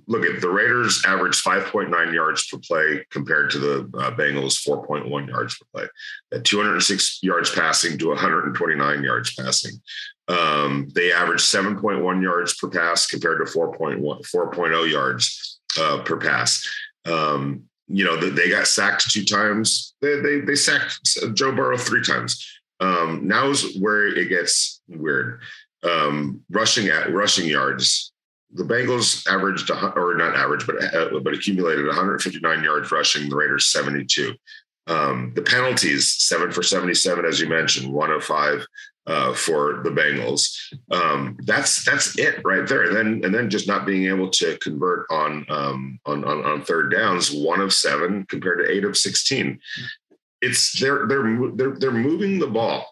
look 0.07 0.25
at 0.25 0.41
the 0.41 0.49
Raiders 0.49 1.01
average 1.07 1.41
5.9 1.41 2.13
yards 2.13 2.47
per 2.47 2.57
play 2.57 3.05
compared 3.09 3.49
to 3.51 3.59
the 3.59 3.97
uh, 3.97 4.11
Bengals 4.11 4.67
4.1 4.67 5.27
yards 5.27 5.57
per 5.57 5.65
play. 5.73 5.89
At 6.33 6.43
206 6.43 7.19
yards 7.23 7.49
passing 7.49 7.97
to 7.99 8.09
129 8.09 9.03
yards 9.03 9.33
passing. 9.35 9.81
Um, 10.27 10.89
they 10.93 11.13
average 11.13 11.41
7.1 11.41 12.21
yards 12.21 12.55
per 12.55 12.69
pass 12.69 13.07
compared 13.07 13.45
to 13.45 13.51
4.1 13.51 14.01
4.0 14.01 14.91
yards 14.91 15.59
uh, 15.79 16.01
per 16.03 16.17
pass. 16.17 16.67
Um, 17.05 17.63
you 17.87 18.03
know, 18.03 18.17
they 18.17 18.49
got 18.49 18.67
sacked 18.67 19.11
two 19.11 19.25
times. 19.25 19.95
They, 20.01 20.19
they, 20.19 20.39
they 20.41 20.55
sacked 20.55 20.99
Joe 21.33 21.53
Burrow 21.53 21.77
three 21.77 22.03
times. 22.03 22.45
Um, 22.81 23.27
now 23.27 23.49
is 23.49 23.77
where 23.79 24.07
it 24.07 24.27
gets 24.29 24.81
weird. 24.87 25.41
Um, 25.83 26.41
rushing 26.49 26.87
at 26.89 27.11
rushing 27.11 27.47
yards 27.47 28.10
the 28.53 28.63
Bengals 28.63 29.27
averaged, 29.27 29.69
or 29.71 30.15
not 30.15 30.35
average, 30.35 30.65
but 30.65 30.83
uh, 30.93 31.19
but 31.19 31.33
accumulated 31.33 31.85
159 31.85 32.63
yards 32.63 32.91
rushing. 32.91 33.29
The 33.29 33.35
Raiders 33.35 33.67
72. 33.67 34.33
Um, 34.87 35.31
the 35.35 35.43
penalties 35.43 36.13
seven 36.13 36.51
for 36.51 36.63
77, 36.63 37.23
as 37.23 37.39
you 37.39 37.47
mentioned, 37.47 37.91
105 37.91 38.65
uh, 39.07 39.33
for 39.33 39.81
the 39.83 39.89
Bengals. 39.89 40.55
Um, 40.91 41.37
that's 41.45 41.85
that's 41.85 42.17
it 42.17 42.41
right 42.43 42.67
there. 42.67 42.83
And 42.83 42.95
then 42.95 43.21
and 43.23 43.33
then 43.33 43.49
just 43.49 43.67
not 43.67 43.85
being 43.85 44.05
able 44.05 44.29
to 44.29 44.57
convert 44.57 45.05
on 45.09 45.45
um, 45.49 45.99
on, 46.05 46.23
on 46.23 46.45
on 46.45 46.61
third 46.63 46.91
downs, 46.91 47.31
one 47.31 47.61
of 47.61 47.73
seven 47.73 48.25
compared 48.27 48.59
to 48.59 48.71
eight 48.71 48.83
of 48.83 48.97
16. 48.97 49.59
It's 50.41 50.79
they're 50.79 51.07
they're 51.07 51.51
they're 51.53 51.75
they're 51.75 51.91
moving 51.91 52.39
the 52.39 52.47
ball 52.47 52.85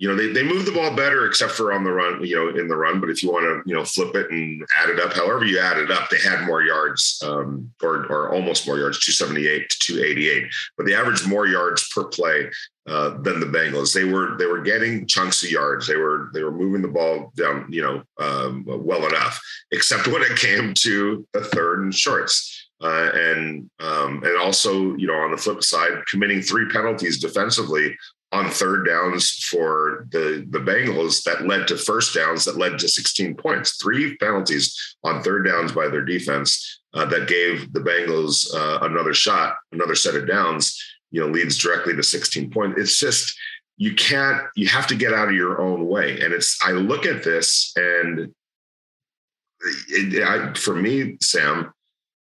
you 0.00 0.08
know, 0.08 0.16
they, 0.16 0.32
they 0.32 0.42
move 0.42 0.64
the 0.64 0.72
ball 0.72 0.96
better 0.96 1.26
except 1.26 1.52
for 1.52 1.74
on 1.74 1.84
the 1.84 1.92
run, 1.92 2.24
you 2.24 2.34
know, 2.34 2.58
in 2.58 2.68
the 2.68 2.76
run. 2.76 3.00
But 3.00 3.10
if 3.10 3.22
you 3.22 3.30
want 3.30 3.44
to, 3.44 3.68
you 3.68 3.76
know, 3.76 3.84
flip 3.84 4.14
it 4.14 4.30
and 4.30 4.64
add 4.80 4.88
it 4.88 4.98
up, 4.98 5.12
however 5.12 5.44
you 5.44 5.60
add 5.60 5.76
it 5.76 5.90
up, 5.90 6.08
they 6.08 6.18
had 6.18 6.46
more 6.46 6.62
yards 6.62 7.22
um, 7.22 7.70
or, 7.82 8.06
or 8.06 8.32
almost 8.32 8.66
more 8.66 8.78
yards, 8.78 8.98
278 9.04 9.68
to 9.68 9.78
288. 9.78 10.44
But 10.78 10.86
they 10.86 10.94
averaged 10.94 11.28
more 11.28 11.46
yards 11.46 11.86
per 11.94 12.04
play 12.04 12.50
uh, 12.88 13.10
than 13.20 13.40
the 13.40 13.46
Bengals. 13.46 13.92
They 13.92 14.04
were 14.04 14.38
they 14.38 14.46
were 14.46 14.62
getting 14.62 15.06
chunks 15.06 15.42
of 15.42 15.50
yards. 15.50 15.86
They 15.86 15.96
were 15.96 16.30
they 16.32 16.42
were 16.42 16.50
moving 16.50 16.80
the 16.80 16.88
ball 16.88 17.30
down, 17.36 17.66
you 17.68 17.82
know, 17.82 18.02
um, 18.18 18.64
well 18.66 19.06
enough, 19.06 19.38
except 19.70 20.08
when 20.08 20.22
it 20.22 20.38
came 20.38 20.72
to 20.78 21.26
the 21.34 21.44
third 21.44 21.82
and 21.82 21.94
shorts. 21.94 22.56
Uh, 22.82 23.10
and 23.12 23.70
um, 23.80 24.22
and 24.24 24.40
also, 24.40 24.96
you 24.96 25.06
know, 25.06 25.12
on 25.12 25.30
the 25.30 25.36
flip 25.36 25.62
side, 25.62 25.90
committing 26.08 26.40
three 26.40 26.66
penalties 26.70 27.20
defensively 27.20 27.94
on 28.32 28.48
third 28.48 28.86
downs 28.86 29.44
for 29.50 30.06
the 30.12 30.46
the 30.50 30.58
Bengals 30.58 31.24
that 31.24 31.46
led 31.46 31.66
to 31.68 31.76
first 31.76 32.14
downs 32.14 32.44
that 32.44 32.56
led 32.56 32.78
to 32.78 32.88
16 32.88 33.34
points. 33.34 33.76
Three 33.82 34.16
penalties 34.18 34.96
on 35.02 35.22
third 35.22 35.46
downs 35.46 35.72
by 35.72 35.88
their 35.88 36.04
defense 36.04 36.80
uh, 36.94 37.06
that 37.06 37.28
gave 37.28 37.72
the 37.72 37.80
Bengals 37.80 38.54
uh, 38.54 38.80
another 38.82 39.14
shot, 39.14 39.56
another 39.72 39.94
set 39.94 40.14
of 40.14 40.28
downs. 40.28 40.80
you 41.10 41.20
know, 41.20 41.26
leads 41.26 41.58
directly 41.58 41.96
to 41.96 42.02
16 42.02 42.50
points. 42.50 42.80
It's 42.80 42.98
just 42.98 43.36
you 43.76 43.94
can't. 43.94 44.42
You 44.54 44.68
have 44.68 44.86
to 44.88 44.94
get 44.94 45.12
out 45.12 45.28
of 45.28 45.34
your 45.34 45.60
own 45.60 45.88
way. 45.88 46.20
And 46.20 46.32
it's. 46.32 46.58
I 46.62 46.72
look 46.72 47.06
at 47.06 47.24
this, 47.24 47.72
and 47.76 48.32
it, 49.88 50.22
I, 50.22 50.52
for 50.54 50.76
me, 50.76 51.16
Sam, 51.20 51.72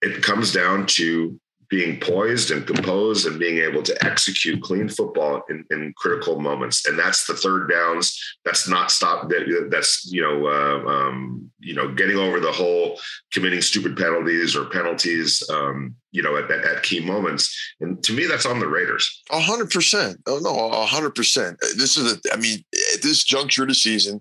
it 0.00 0.22
comes 0.22 0.52
down 0.52 0.86
to 0.86 1.38
being 1.72 1.98
poised 1.98 2.50
and 2.50 2.66
composed 2.66 3.26
and 3.26 3.38
being 3.38 3.56
able 3.56 3.82
to 3.82 4.04
execute 4.04 4.62
clean 4.62 4.90
football 4.90 5.42
in, 5.48 5.64
in 5.70 5.90
critical 5.96 6.38
moments. 6.38 6.86
And 6.86 6.98
that's 6.98 7.26
the 7.26 7.32
third 7.32 7.70
downs. 7.70 8.36
That's 8.44 8.68
not 8.68 8.90
stop. 8.90 9.30
That, 9.30 9.68
that's 9.70 10.06
you 10.12 10.20
know 10.20 10.46
uh, 10.48 10.86
um, 10.86 11.50
you 11.60 11.74
know 11.74 11.90
getting 11.94 12.18
over 12.18 12.40
the 12.40 12.52
whole 12.52 13.00
committing 13.32 13.62
stupid 13.62 13.96
penalties 13.96 14.54
or 14.54 14.66
penalties. 14.66 15.42
Um, 15.48 15.94
you 16.10 16.22
know 16.22 16.36
at, 16.36 16.50
at, 16.50 16.62
at, 16.62 16.82
key 16.82 17.00
moments. 17.00 17.56
And 17.80 18.04
to 18.04 18.12
me, 18.12 18.26
that's 18.26 18.44
on 18.44 18.58
the 18.60 18.68
Raiders. 18.68 19.22
A 19.30 19.40
hundred 19.40 19.70
percent. 19.70 20.18
Oh 20.26 20.40
no, 20.42 20.54
a 20.54 20.84
hundred 20.84 21.14
percent. 21.14 21.58
This 21.78 21.96
is 21.96 22.12
a. 22.12 22.34
I 22.34 22.36
mean, 22.36 22.62
at 22.94 23.00
this 23.00 23.24
juncture 23.24 23.62
of 23.62 23.70
the 23.70 23.74
season 23.74 24.20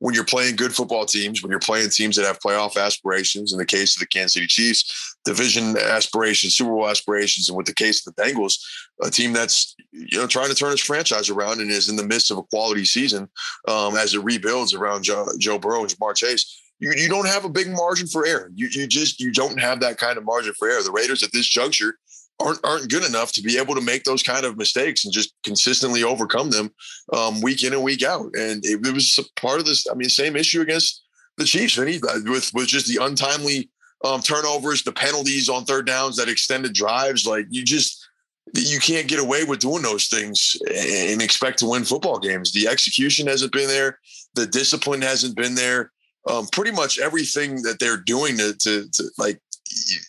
when 0.00 0.14
you're 0.14 0.24
playing 0.24 0.56
good 0.56 0.74
football 0.74 1.04
teams, 1.04 1.42
when 1.42 1.50
you're 1.50 1.60
playing 1.60 1.90
teams 1.90 2.16
that 2.16 2.26
have 2.26 2.40
playoff 2.40 2.76
aspirations, 2.82 3.52
in 3.52 3.58
the 3.58 3.66
case 3.66 3.96
of 3.96 4.00
the 4.00 4.06
Kansas 4.06 4.32
City 4.32 4.46
Chiefs, 4.46 5.09
division 5.24 5.76
aspirations, 5.76 6.56
Super 6.56 6.70
Bowl 6.70 6.88
aspirations, 6.88 7.48
and 7.48 7.56
with 7.56 7.66
the 7.66 7.74
case 7.74 8.06
of 8.06 8.14
the 8.14 8.22
Bengals, 8.22 8.58
a 9.02 9.10
team 9.10 9.32
that's 9.32 9.74
you 9.92 10.18
know 10.18 10.26
trying 10.26 10.48
to 10.48 10.54
turn 10.54 10.72
its 10.72 10.82
franchise 10.82 11.28
around 11.28 11.60
and 11.60 11.70
is 11.70 11.88
in 11.88 11.96
the 11.96 12.04
midst 12.06 12.30
of 12.30 12.38
a 12.38 12.42
quality 12.42 12.84
season 12.84 13.28
um, 13.68 13.96
as 13.96 14.14
it 14.14 14.24
rebuilds 14.24 14.74
around 14.74 15.04
Joe, 15.04 15.26
Joe 15.38 15.58
Burrow 15.58 15.82
and 15.82 15.90
Ja'Marr 15.90 16.16
Chase. 16.16 16.62
You, 16.78 16.92
you 16.96 17.08
don't 17.08 17.28
have 17.28 17.44
a 17.44 17.50
big 17.50 17.68
margin 17.68 18.06
for 18.06 18.26
error. 18.26 18.50
You, 18.54 18.68
you 18.70 18.86
just 18.86 19.20
you 19.20 19.32
don't 19.32 19.60
have 19.60 19.80
that 19.80 19.98
kind 19.98 20.16
of 20.16 20.24
margin 20.24 20.54
for 20.58 20.68
error. 20.68 20.82
The 20.82 20.92
Raiders 20.92 21.22
at 21.22 21.32
this 21.32 21.46
juncture 21.46 21.96
aren't 22.40 22.60
aren't 22.64 22.90
good 22.90 23.04
enough 23.04 23.32
to 23.32 23.42
be 23.42 23.58
able 23.58 23.74
to 23.74 23.80
make 23.80 24.04
those 24.04 24.22
kind 24.22 24.46
of 24.46 24.56
mistakes 24.56 25.04
and 25.04 25.12
just 25.12 25.34
consistently 25.44 26.02
overcome 26.02 26.50
them 26.50 26.72
um, 27.12 27.40
week 27.42 27.62
in 27.62 27.74
and 27.74 27.82
week 27.82 28.02
out. 28.02 28.30
And 28.34 28.64
it, 28.64 28.84
it, 28.86 28.94
was 28.94 29.18
part 29.36 29.60
of 29.60 29.66
this. 29.66 29.86
I 29.90 29.94
mean, 29.94 30.08
same 30.08 30.36
issue 30.36 30.62
against 30.62 31.02
the 31.36 31.44
Chiefs, 31.44 31.74
Vinny, 31.74 32.00
with 32.24 32.50
with 32.54 32.68
just 32.68 32.86
the 32.86 33.04
untimely 33.04 33.70
um, 34.04 34.20
turnovers, 34.20 34.82
the 34.82 34.92
penalties 34.92 35.48
on 35.48 35.64
third 35.64 35.86
downs, 35.86 36.16
that 36.16 36.28
extended 36.28 36.72
drives. 36.72 37.26
Like 37.26 37.46
you 37.50 37.64
just 37.64 38.06
you 38.54 38.80
can't 38.80 39.08
get 39.08 39.20
away 39.20 39.44
with 39.44 39.60
doing 39.60 39.82
those 39.82 40.08
things 40.08 40.56
and 40.66 41.22
expect 41.22 41.58
to 41.60 41.68
win 41.68 41.84
football 41.84 42.18
games. 42.18 42.52
The 42.52 42.68
execution 42.68 43.26
hasn't 43.26 43.52
been 43.52 43.68
there. 43.68 43.98
The 44.34 44.46
discipline 44.46 45.02
hasn't 45.02 45.36
been 45.36 45.54
there. 45.54 45.92
Um, 46.28 46.46
pretty 46.52 46.72
much 46.72 46.98
everything 46.98 47.62
that 47.62 47.78
they're 47.78 47.96
doing 47.96 48.36
to, 48.38 48.54
to, 48.54 48.90
to 48.90 49.04
like 49.16 49.40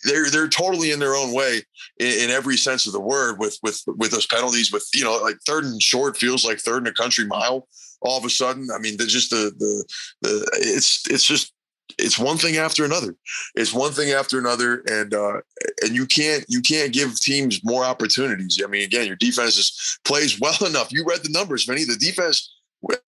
they're 0.04 0.28
they're 0.30 0.48
totally 0.48 0.90
in 0.90 0.98
their 0.98 1.14
own 1.14 1.32
way 1.32 1.62
in, 1.98 2.24
in, 2.24 2.30
every 2.30 2.56
sense 2.56 2.86
of 2.86 2.92
the 2.92 3.00
word 3.00 3.38
with 3.38 3.58
with 3.62 3.82
with 3.86 4.10
those 4.10 4.26
penalties 4.26 4.72
with 4.72 4.86
you 4.94 5.04
know 5.04 5.18
like 5.18 5.36
third 5.46 5.64
and 5.64 5.80
short 5.80 6.16
feels 6.16 6.44
like 6.44 6.58
third 6.58 6.78
and 6.78 6.88
a 6.88 6.92
country 6.92 7.24
mile 7.26 7.68
all 8.00 8.18
of 8.18 8.24
a 8.24 8.30
sudden 8.30 8.68
i 8.74 8.78
mean 8.78 8.98
just 8.98 9.30
the 9.30 9.52
the 9.58 9.84
the 10.22 10.50
it's 10.54 11.08
it's 11.08 11.24
just 11.24 11.51
it's 11.98 12.18
one 12.18 12.38
thing 12.38 12.56
after 12.56 12.84
another 12.84 13.14
it's 13.54 13.72
one 13.72 13.92
thing 13.92 14.12
after 14.12 14.38
another 14.38 14.82
and 14.86 15.12
uh 15.12 15.40
and 15.82 15.94
you 15.94 16.06
can't 16.06 16.44
you 16.48 16.60
can't 16.62 16.92
give 16.92 17.20
teams 17.20 17.62
more 17.64 17.84
opportunities 17.84 18.60
i 18.64 18.66
mean 18.66 18.82
again 18.82 19.06
your 19.06 19.16
defense 19.16 19.56
is 19.56 19.98
plays 20.04 20.40
well 20.40 20.56
enough 20.66 20.92
you 20.92 21.04
read 21.04 21.22
the 21.22 21.30
numbers 21.30 21.64
Vinny. 21.64 21.84
the 21.84 21.96
defense 21.96 22.54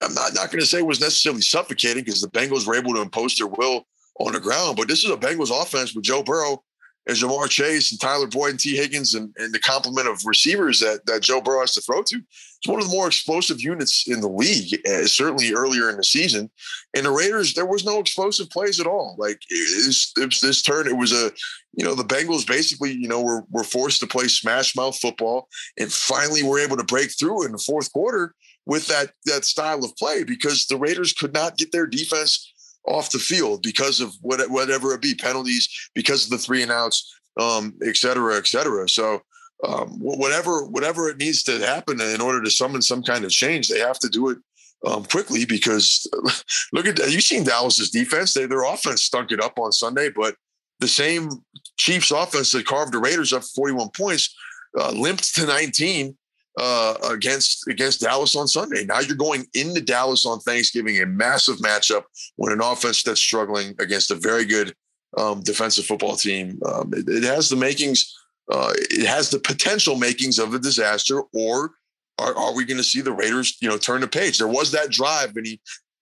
i'm 0.02 0.12
not, 0.14 0.34
not 0.34 0.50
going 0.50 0.60
to 0.60 0.66
say 0.66 0.82
was 0.82 1.00
necessarily 1.00 1.40
suffocating 1.40 2.04
because 2.04 2.20
the 2.20 2.28
bengals 2.28 2.66
were 2.66 2.76
able 2.76 2.92
to 2.92 3.00
impose 3.00 3.36
their 3.36 3.46
will 3.46 3.86
on 4.20 4.32
the 4.32 4.40
ground. 4.40 4.76
But 4.76 4.88
this 4.88 5.04
is 5.04 5.10
a 5.10 5.16
Bengals 5.16 5.50
offense 5.50 5.94
with 5.94 6.04
Joe 6.04 6.22
Burrow 6.22 6.62
and 7.06 7.16
Ja'Marr 7.16 7.50
Chase 7.50 7.90
and 7.90 8.00
Tyler 8.00 8.26
Boyd 8.26 8.50
and 8.50 8.61
Tee 8.61 8.76
Higgins 8.76 9.14
and, 9.14 9.34
and 9.37 9.52
the 9.52 9.58
complement 9.58 10.08
of 10.08 10.25
receivers 10.25 10.80
that, 10.80 11.04
that 11.06 11.23
Joe 11.23 11.40
Burrow 11.40 11.61
has 11.61 11.75
to 11.75 11.80
throw 11.80 12.02
to. 12.02 12.16
It's 12.16 12.66
one 12.66 12.80
of 12.80 12.88
the 12.88 12.96
more 12.96 13.06
explosive 13.06 13.61
units 13.61 14.08
in 14.08 14.20
the 14.20 14.28
league, 14.28 14.80
uh, 14.88 15.06
certainly 15.06 15.52
earlier 15.52 15.90
in 15.90 15.99
the 15.99 16.04
season. 16.04 16.50
And 16.96 17.04
the 17.04 17.11
Raiders, 17.11 17.52
there 17.52 17.66
was 17.66 17.84
no 17.84 17.99
explosive 17.99 18.49
plays 18.49 18.80
at 18.80 18.87
all. 18.87 19.16
Like 19.18 19.38
it 19.50 19.87
was, 19.87 20.12
it 20.16 20.26
was 20.26 20.40
this 20.40 20.62
turn, 20.62 20.88
it 20.88 20.96
was 20.96 21.12
a, 21.12 21.30
you 21.75 21.84
know, 21.84 21.94
the 21.94 22.04
Bengals 22.04 22.46
basically, 22.46 22.92
you 22.92 23.08
know, 23.08 23.20
were, 23.20 23.44
were 23.50 23.64
forced 23.64 24.00
to 24.00 24.06
play 24.06 24.28
smash 24.28 24.75
mouth 24.75 24.99
football 24.99 25.49
and 25.78 25.92
finally 25.92 26.42
were 26.42 26.58
able 26.58 26.78
to 26.78 26.84
break 26.84 27.11
through 27.18 27.44
in 27.44 27.52
the 27.52 27.58
fourth 27.58 27.92
quarter 27.92 28.34
with 28.66 28.87
that 28.88 29.11
that 29.26 29.44
style 29.44 29.84
of 29.84 29.94
play 29.96 30.25
because 30.25 30.66
the 30.66 30.76
Raiders 30.78 31.12
could 31.12 31.34
not 31.34 31.58
get 31.58 31.70
their 31.70 31.87
defense 31.87 32.53
off 32.86 33.10
the 33.10 33.18
field 33.18 33.62
because 33.62 34.00
of 34.00 34.14
what, 34.20 34.40
whatever 34.50 34.92
it 34.92 35.00
be 35.00 35.14
penalties, 35.14 35.68
because 35.94 36.24
of 36.24 36.30
the 36.30 36.38
three 36.38 36.62
and 36.62 36.72
outs, 36.72 37.14
um, 37.40 37.74
et 37.84 37.96
cetera, 37.96 38.36
et 38.36 38.46
cetera. 38.46 38.88
So 38.88 39.22
um, 39.66 39.98
whatever 40.00 40.64
whatever 40.66 41.08
it 41.08 41.16
needs 41.16 41.42
to 41.44 41.58
happen 41.64 42.00
in 42.00 42.20
order 42.20 42.42
to 42.42 42.50
summon 42.50 42.82
some 42.82 43.02
kind 43.02 43.24
of 43.24 43.30
change, 43.30 43.68
they 43.68 43.78
have 43.78 43.98
to 44.00 44.08
do 44.08 44.28
it 44.30 44.38
um, 44.86 45.04
quickly 45.04 45.44
because 45.44 46.06
look 46.72 46.86
at 46.86 46.98
you've 47.10 47.22
seen 47.22 47.44
Dallas's 47.44 47.90
defense. 47.90 48.34
They, 48.34 48.46
their 48.46 48.64
offense 48.64 49.02
stunk 49.02 49.32
it 49.32 49.42
up 49.42 49.58
on 49.58 49.72
Sunday, 49.72 50.10
but 50.10 50.36
the 50.80 50.88
same 50.88 51.30
Chiefs 51.76 52.10
offense 52.10 52.52
that 52.52 52.66
carved 52.66 52.92
the 52.92 52.98
Raiders 52.98 53.32
up 53.32 53.42
41 53.42 53.90
points 53.96 54.34
uh, 54.78 54.90
limped 54.90 55.34
to 55.36 55.46
19 55.46 56.16
uh, 56.58 56.94
against 57.11 57.66
against 57.68 58.00
Dallas 58.00 58.37
on 58.37 58.46
Sunday. 58.46 58.84
Now 58.84 59.00
you're 59.00 59.16
going 59.16 59.46
into 59.54 59.80
Dallas 59.80 60.25
on 60.25 60.40
Thanksgiving, 60.40 61.00
a 61.00 61.06
massive 61.06 61.56
matchup 61.56 62.04
when 62.37 62.52
an 62.52 62.61
offense 62.61 63.02
that's 63.02 63.20
struggling 63.20 63.75
against 63.78 64.11
a 64.11 64.14
very 64.14 64.44
good 64.44 64.75
um, 65.16 65.42
defensive 65.42 65.87
football 65.87 66.16
team. 66.16 66.61
Um, 66.64 66.92
it, 66.94 67.08
it, 67.08 67.23
has 67.25 67.49
the 67.49 67.56
makings, 67.56 68.14
uh, 68.50 68.73
it 68.76 69.06
has 69.06 69.30
the 69.30 69.38
potential 69.38 69.96
makings 69.96 70.38
of 70.38 70.54
a 70.54 70.58
disaster. 70.58 71.23
Or 71.32 71.73
are, 72.18 72.37
are 72.37 72.54
we 72.54 72.64
going 72.64 72.78
to 72.78 72.84
see 72.84 73.00
the 73.00 73.12
Raiders, 73.12 73.56
you 73.61 73.68
know, 73.68 73.78
turn 73.78 74.00
the 74.00 74.08
page? 74.08 74.38
There 74.38 74.49
was 74.49 74.73
that 74.73 74.90
drive 74.90 75.37
in, 75.37 75.44
he, 75.44 75.61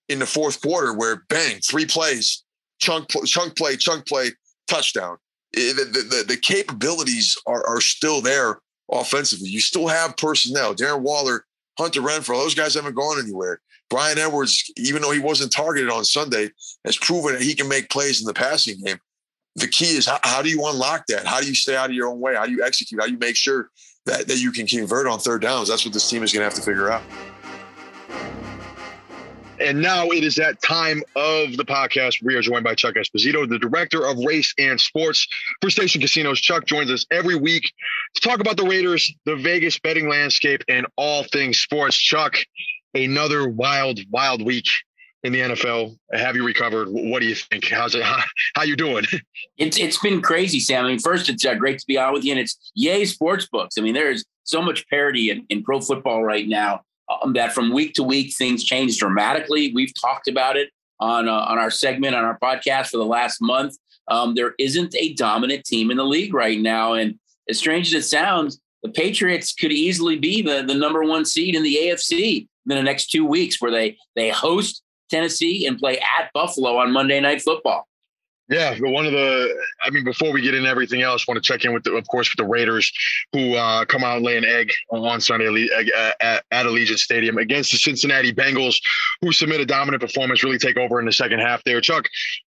in 0.09 0.19
the 0.19 0.25
fourth 0.25 0.61
quarter 0.61 0.93
where 0.93 1.23
bang, 1.29 1.59
three 1.59 1.85
plays, 1.85 2.43
chunk 2.79 3.09
chunk 3.25 3.55
play, 3.55 3.75
chunk 3.77 4.07
play, 4.07 4.31
touchdown. 4.67 5.17
It, 5.53 5.75
the, 5.75 5.99
the, 5.99 6.23
the 6.27 6.37
capabilities 6.37 7.37
are, 7.45 7.65
are 7.67 7.81
still 7.81 8.21
there 8.21 8.59
offensively. 8.91 9.49
You 9.49 9.59
still 9.59 9.87
have 9.87 10.17
personnel. 10.17 10.75
Darren 10.75 11.01
Waller, 11.01 11.45
Hunter 11.77 12.01
Renfrow, 12.01 12.37
those 12.37 12.55
guys 12.55 12.75
haven't 12.75 12.95
gone 12.95 13.19
anywhere. 13.19 13.61
Bryan 13.89 14.17
Edwards, 14.17 14.71
even 14.77 15.01
though 15.01 15.11
he 15.11 15.19
wasn't 15.19 15.51
targeted 15.51 15.89
on 15.89 16.05
Sunday, 16.05 16.49
has 16.85 16.97
proven 16.97 17.33
that 17.33 17.41
he 17.41 17.53
can 17.53 17.67
make 17.67 17.89
plays 17.89 18.21
in 18.21 18.25
the 18.25 18.33
passing 18.33 18.81
game. 18.83 18.97
The 19.55 19.67
key 19.67 19.97
is 19.97 20.07
how, 20.07 20.19
how 20.23 20.41
do 20.41 20.49
you 20.49 20.65
unlock 20.65 21.05
that? 21.07 21.27
How 21.27 21.39
do 21.39 21.47
you 21.47 21.53
stay 21.53 21.75
out 21.75 21.89
of 21.89 21.95
your 21.95 22.07
own 22.07 22.19
way? 22.19 22.35
How 22.35 22.45
do 22.45 22.51
you 22.51 22.63
execute? 22.63 22.99
How 22.99 23.05
do 23.05 23.13
you 23.13 23.19
make 23.19 23.35
sure 23.35 23.69
that, 24.05 24.27
that 24.27 24.39
you 24.39 24.51
can 24.51 24.65
convert 24.65 25.05
on 25.05 25.19
third 25.19 25.43
downs? 25.43 25.67
That's 25.67 25.85
what 25.85 25.93
this 25.93 26.09
team 26.09 26.23
is 26.23 26.33
going 26.33 26.41
to 26.41 26.45
have 26.45 26.55
to 26.55 26.61
figure 26.61 26.91
out. 26.91 27.03
And 29.59 29.81
now 29.81 30.09
it 30.09 30.23
is 30.23 30.35
that 30.35 30.61
time 30.61 31.03
of 31.15 31.57
the 31.57 31.63
podcast. 31.63 32.23
We 32.23 32.35
are 32.35 32.41
joined 32.41 32.63
by 32.63 32.73
Chuck 32.75 32.95
Esposito, 32.95 33.47
the 33.47 33.59
director 33.59 34.05
of 34.05 34.17
race 34.17 34.53
and 34.57 34.81
sports 34.81 35.27
for 35.61 35.69
Station 35.69 36.01
Casinos. 36.01 36.41
Chuck 36.41 36.65
joins 36.65 36.89
us 36.89 37.05
every 37.11 37.35
week 37.35 37.71
to 38.15 38.21
talk 38.21 38.39
about 38.39 38.57
the 38.57 38.63
Raiders, 38.63 39.13
the 39.25 39.35
Vegas 39.35 39.77
betting 39.79 40.09
landscape, 40.09 40.63
and 40.67 40.87
all 40.97 41.23
things 41.25 41.59
sports. 41.59 41.97
Chuck, 41.97 42.35
another 42.95 43.47
wild, 43.47 43.99
wild 44.09 44.43
week 44.43 44.65
in 45.23 45.31
the 45.31 45.39
NFL. 45.39 45.97
Have 46.13 46.35
you 46.35 46.45
recovered? 46.45 46.87
What 46.89 47.21
do 47.21 47.27
you 47.27 47.35
think? 47.35 47.69
How's 47.69 47.93
it? 47.93 48.03
How, 48.03 48.23
how 48.55 48.63
you 48.63 48.75
doing? 48.75 49.05
It's 49.57 49.77
it's 49.77 49.99
been 49.99 50.21
crazy, 50.21 50.59
Sam. 50.59 50.85
I 50.85 50.87
mean, 50.89 50.99
first 50.99 51.29
it's 51.29 51.45
uh, 51.45 51.53
great 51.53 51.77
to 51.77 51.85
be 51.85 51.97
on 51.97 52.11
with 52.13 52.23
you, 52.23 52.31
and 52.31 52.39
it's 52.39 52.71
yay 52.73 53.05
sports 53.05 53.47
books. 53.47 53.75
I 53.77 53.81
mean, 53.81 53.93
there's 53.93 54.25
so 54.43 54.61
much 54.63 54.87
parity 54.89 55.29
in, 55.29 55.45
in 55.49 55.63
pro 55.63 55.79
football 55.79 56.23
right 56.23 56.47
now 56.47 56.81
um, 57.23 57.33
that 57.33 57.53
from 57.53 57.71
week 57.71 57.93
to 57.95 58.03
week 58.03 58.33
things 58.35 58.63
change 58.63 58.97
dramatically. 58.97 59.71
We've 59.73 59.93
talked 59.93 60.27
about 60.27 60.57
it 60.57 60.69
on 60.99 61.27
uh, 61.27 61.31
on 61.31 61.57
our 61.57 61.71
segment 61.71 62.15
on 62.15 62.23
our 62.23 62.39
podcast 62.39 62.87
for 62.87 62.97
the 62.97 63.05
last 63.05 63.41
month. 63.41 63.75
Um, 64.09 64.35
there 64.35 64.53
isn't 64.59 64.95
a 64.95 65.13
dominant 65.13 65.65
team 65.65 65.91
in 65.91 65.97
the 65.97 66.05
league 66.05 66.33
right 66.33 66.59
now, 66.59 66.93
and 66.93 67.19
as 67.49 67.57
strange 67.57 67.93
as 67.93 68.05
it 68.05 68.07
sounds, 68.07 68.59
the 68.83 68.89
Patriots 68.89 69.53
could 69.53 69.71
easily 69.71 70.17
be 70.17 70.41
the, 70.41 70.63
the 70.63 70.73
number 70.73 71.03
one 71.03 71.25
seed 71.25 71.55
in 71.55 71.63
the 71.63 71.77
AFC 71.83 72.47
in 72.69 72.75
the 72.75 72.83
next 72.83 73.07
two 73.07 73.25
weeks, 73.25 73.61
where 73.61 73.71
they 73.71 73.97
they 74.15 74.29
host 74.29 74.83
Tennessee 75.09 75.65
and 75.65 75.77
play 75.77 75.99
at 75.99 76.31
Buffalo 76.33 76.77
on 76.77 76.91
Monday 76.91 77.19
Night 77.19 77.41
Football. 77.41 77.87
Yeah, 78.49 78.75
but 78.79 78.89
one 78.89 79.05
of 79.05 79.13
the, 79.13 79.55
I 79.83 79.89
mean, 79.89 80.03
before 80.03 80.33
we 80.33 80.41
get 80.41 80.53
into 80.53 80.67
everything 80.67 81.01
else, 81.01 81.27
want 81.27 81.41
to 81.41 81.47
check 81.47 81.63
in 81.63 81.73
with, 81.73 81.83
the, 81.83 81.93
of 81.93 82.05
course, 82.07 82.29
with 82.29 82.45
the 82.45 82.49
Raiders 82.49 82.91
who 83.31 83.55
uh, 83.55 83.85
come 83.85 84.03
out 84.03 84.17
and 84.17 84.25
lay 84.25 84.37
an 84.37 84.43
egg 84.43 84.69
on 84.91 85.21
Sunday 85.21 85.69
at, 85.73 86.15
at, 86.21 86.43
at 86.51 86.65
Allegiant 86.65 86.97
Stadium 86.97 87.37
against 87.37 87.71
the 87.71 87.77
Cincinnati 87.77 88.33
Bengals, 88.33 88.75
who 89.21 89.31
submit 89.31 89.61
a 89.61 89.65
dominant 89.65 90.01
performance, 90.01 90.43
really 90.43 90.57
take 90.57 90.75
over 90.75 90.99
in 90.99 91.05
the 91.05 91.13
second 91.13 91.39
half 91.39 91.63
there. 91.63 91.79
Chuck, 91.79 92.05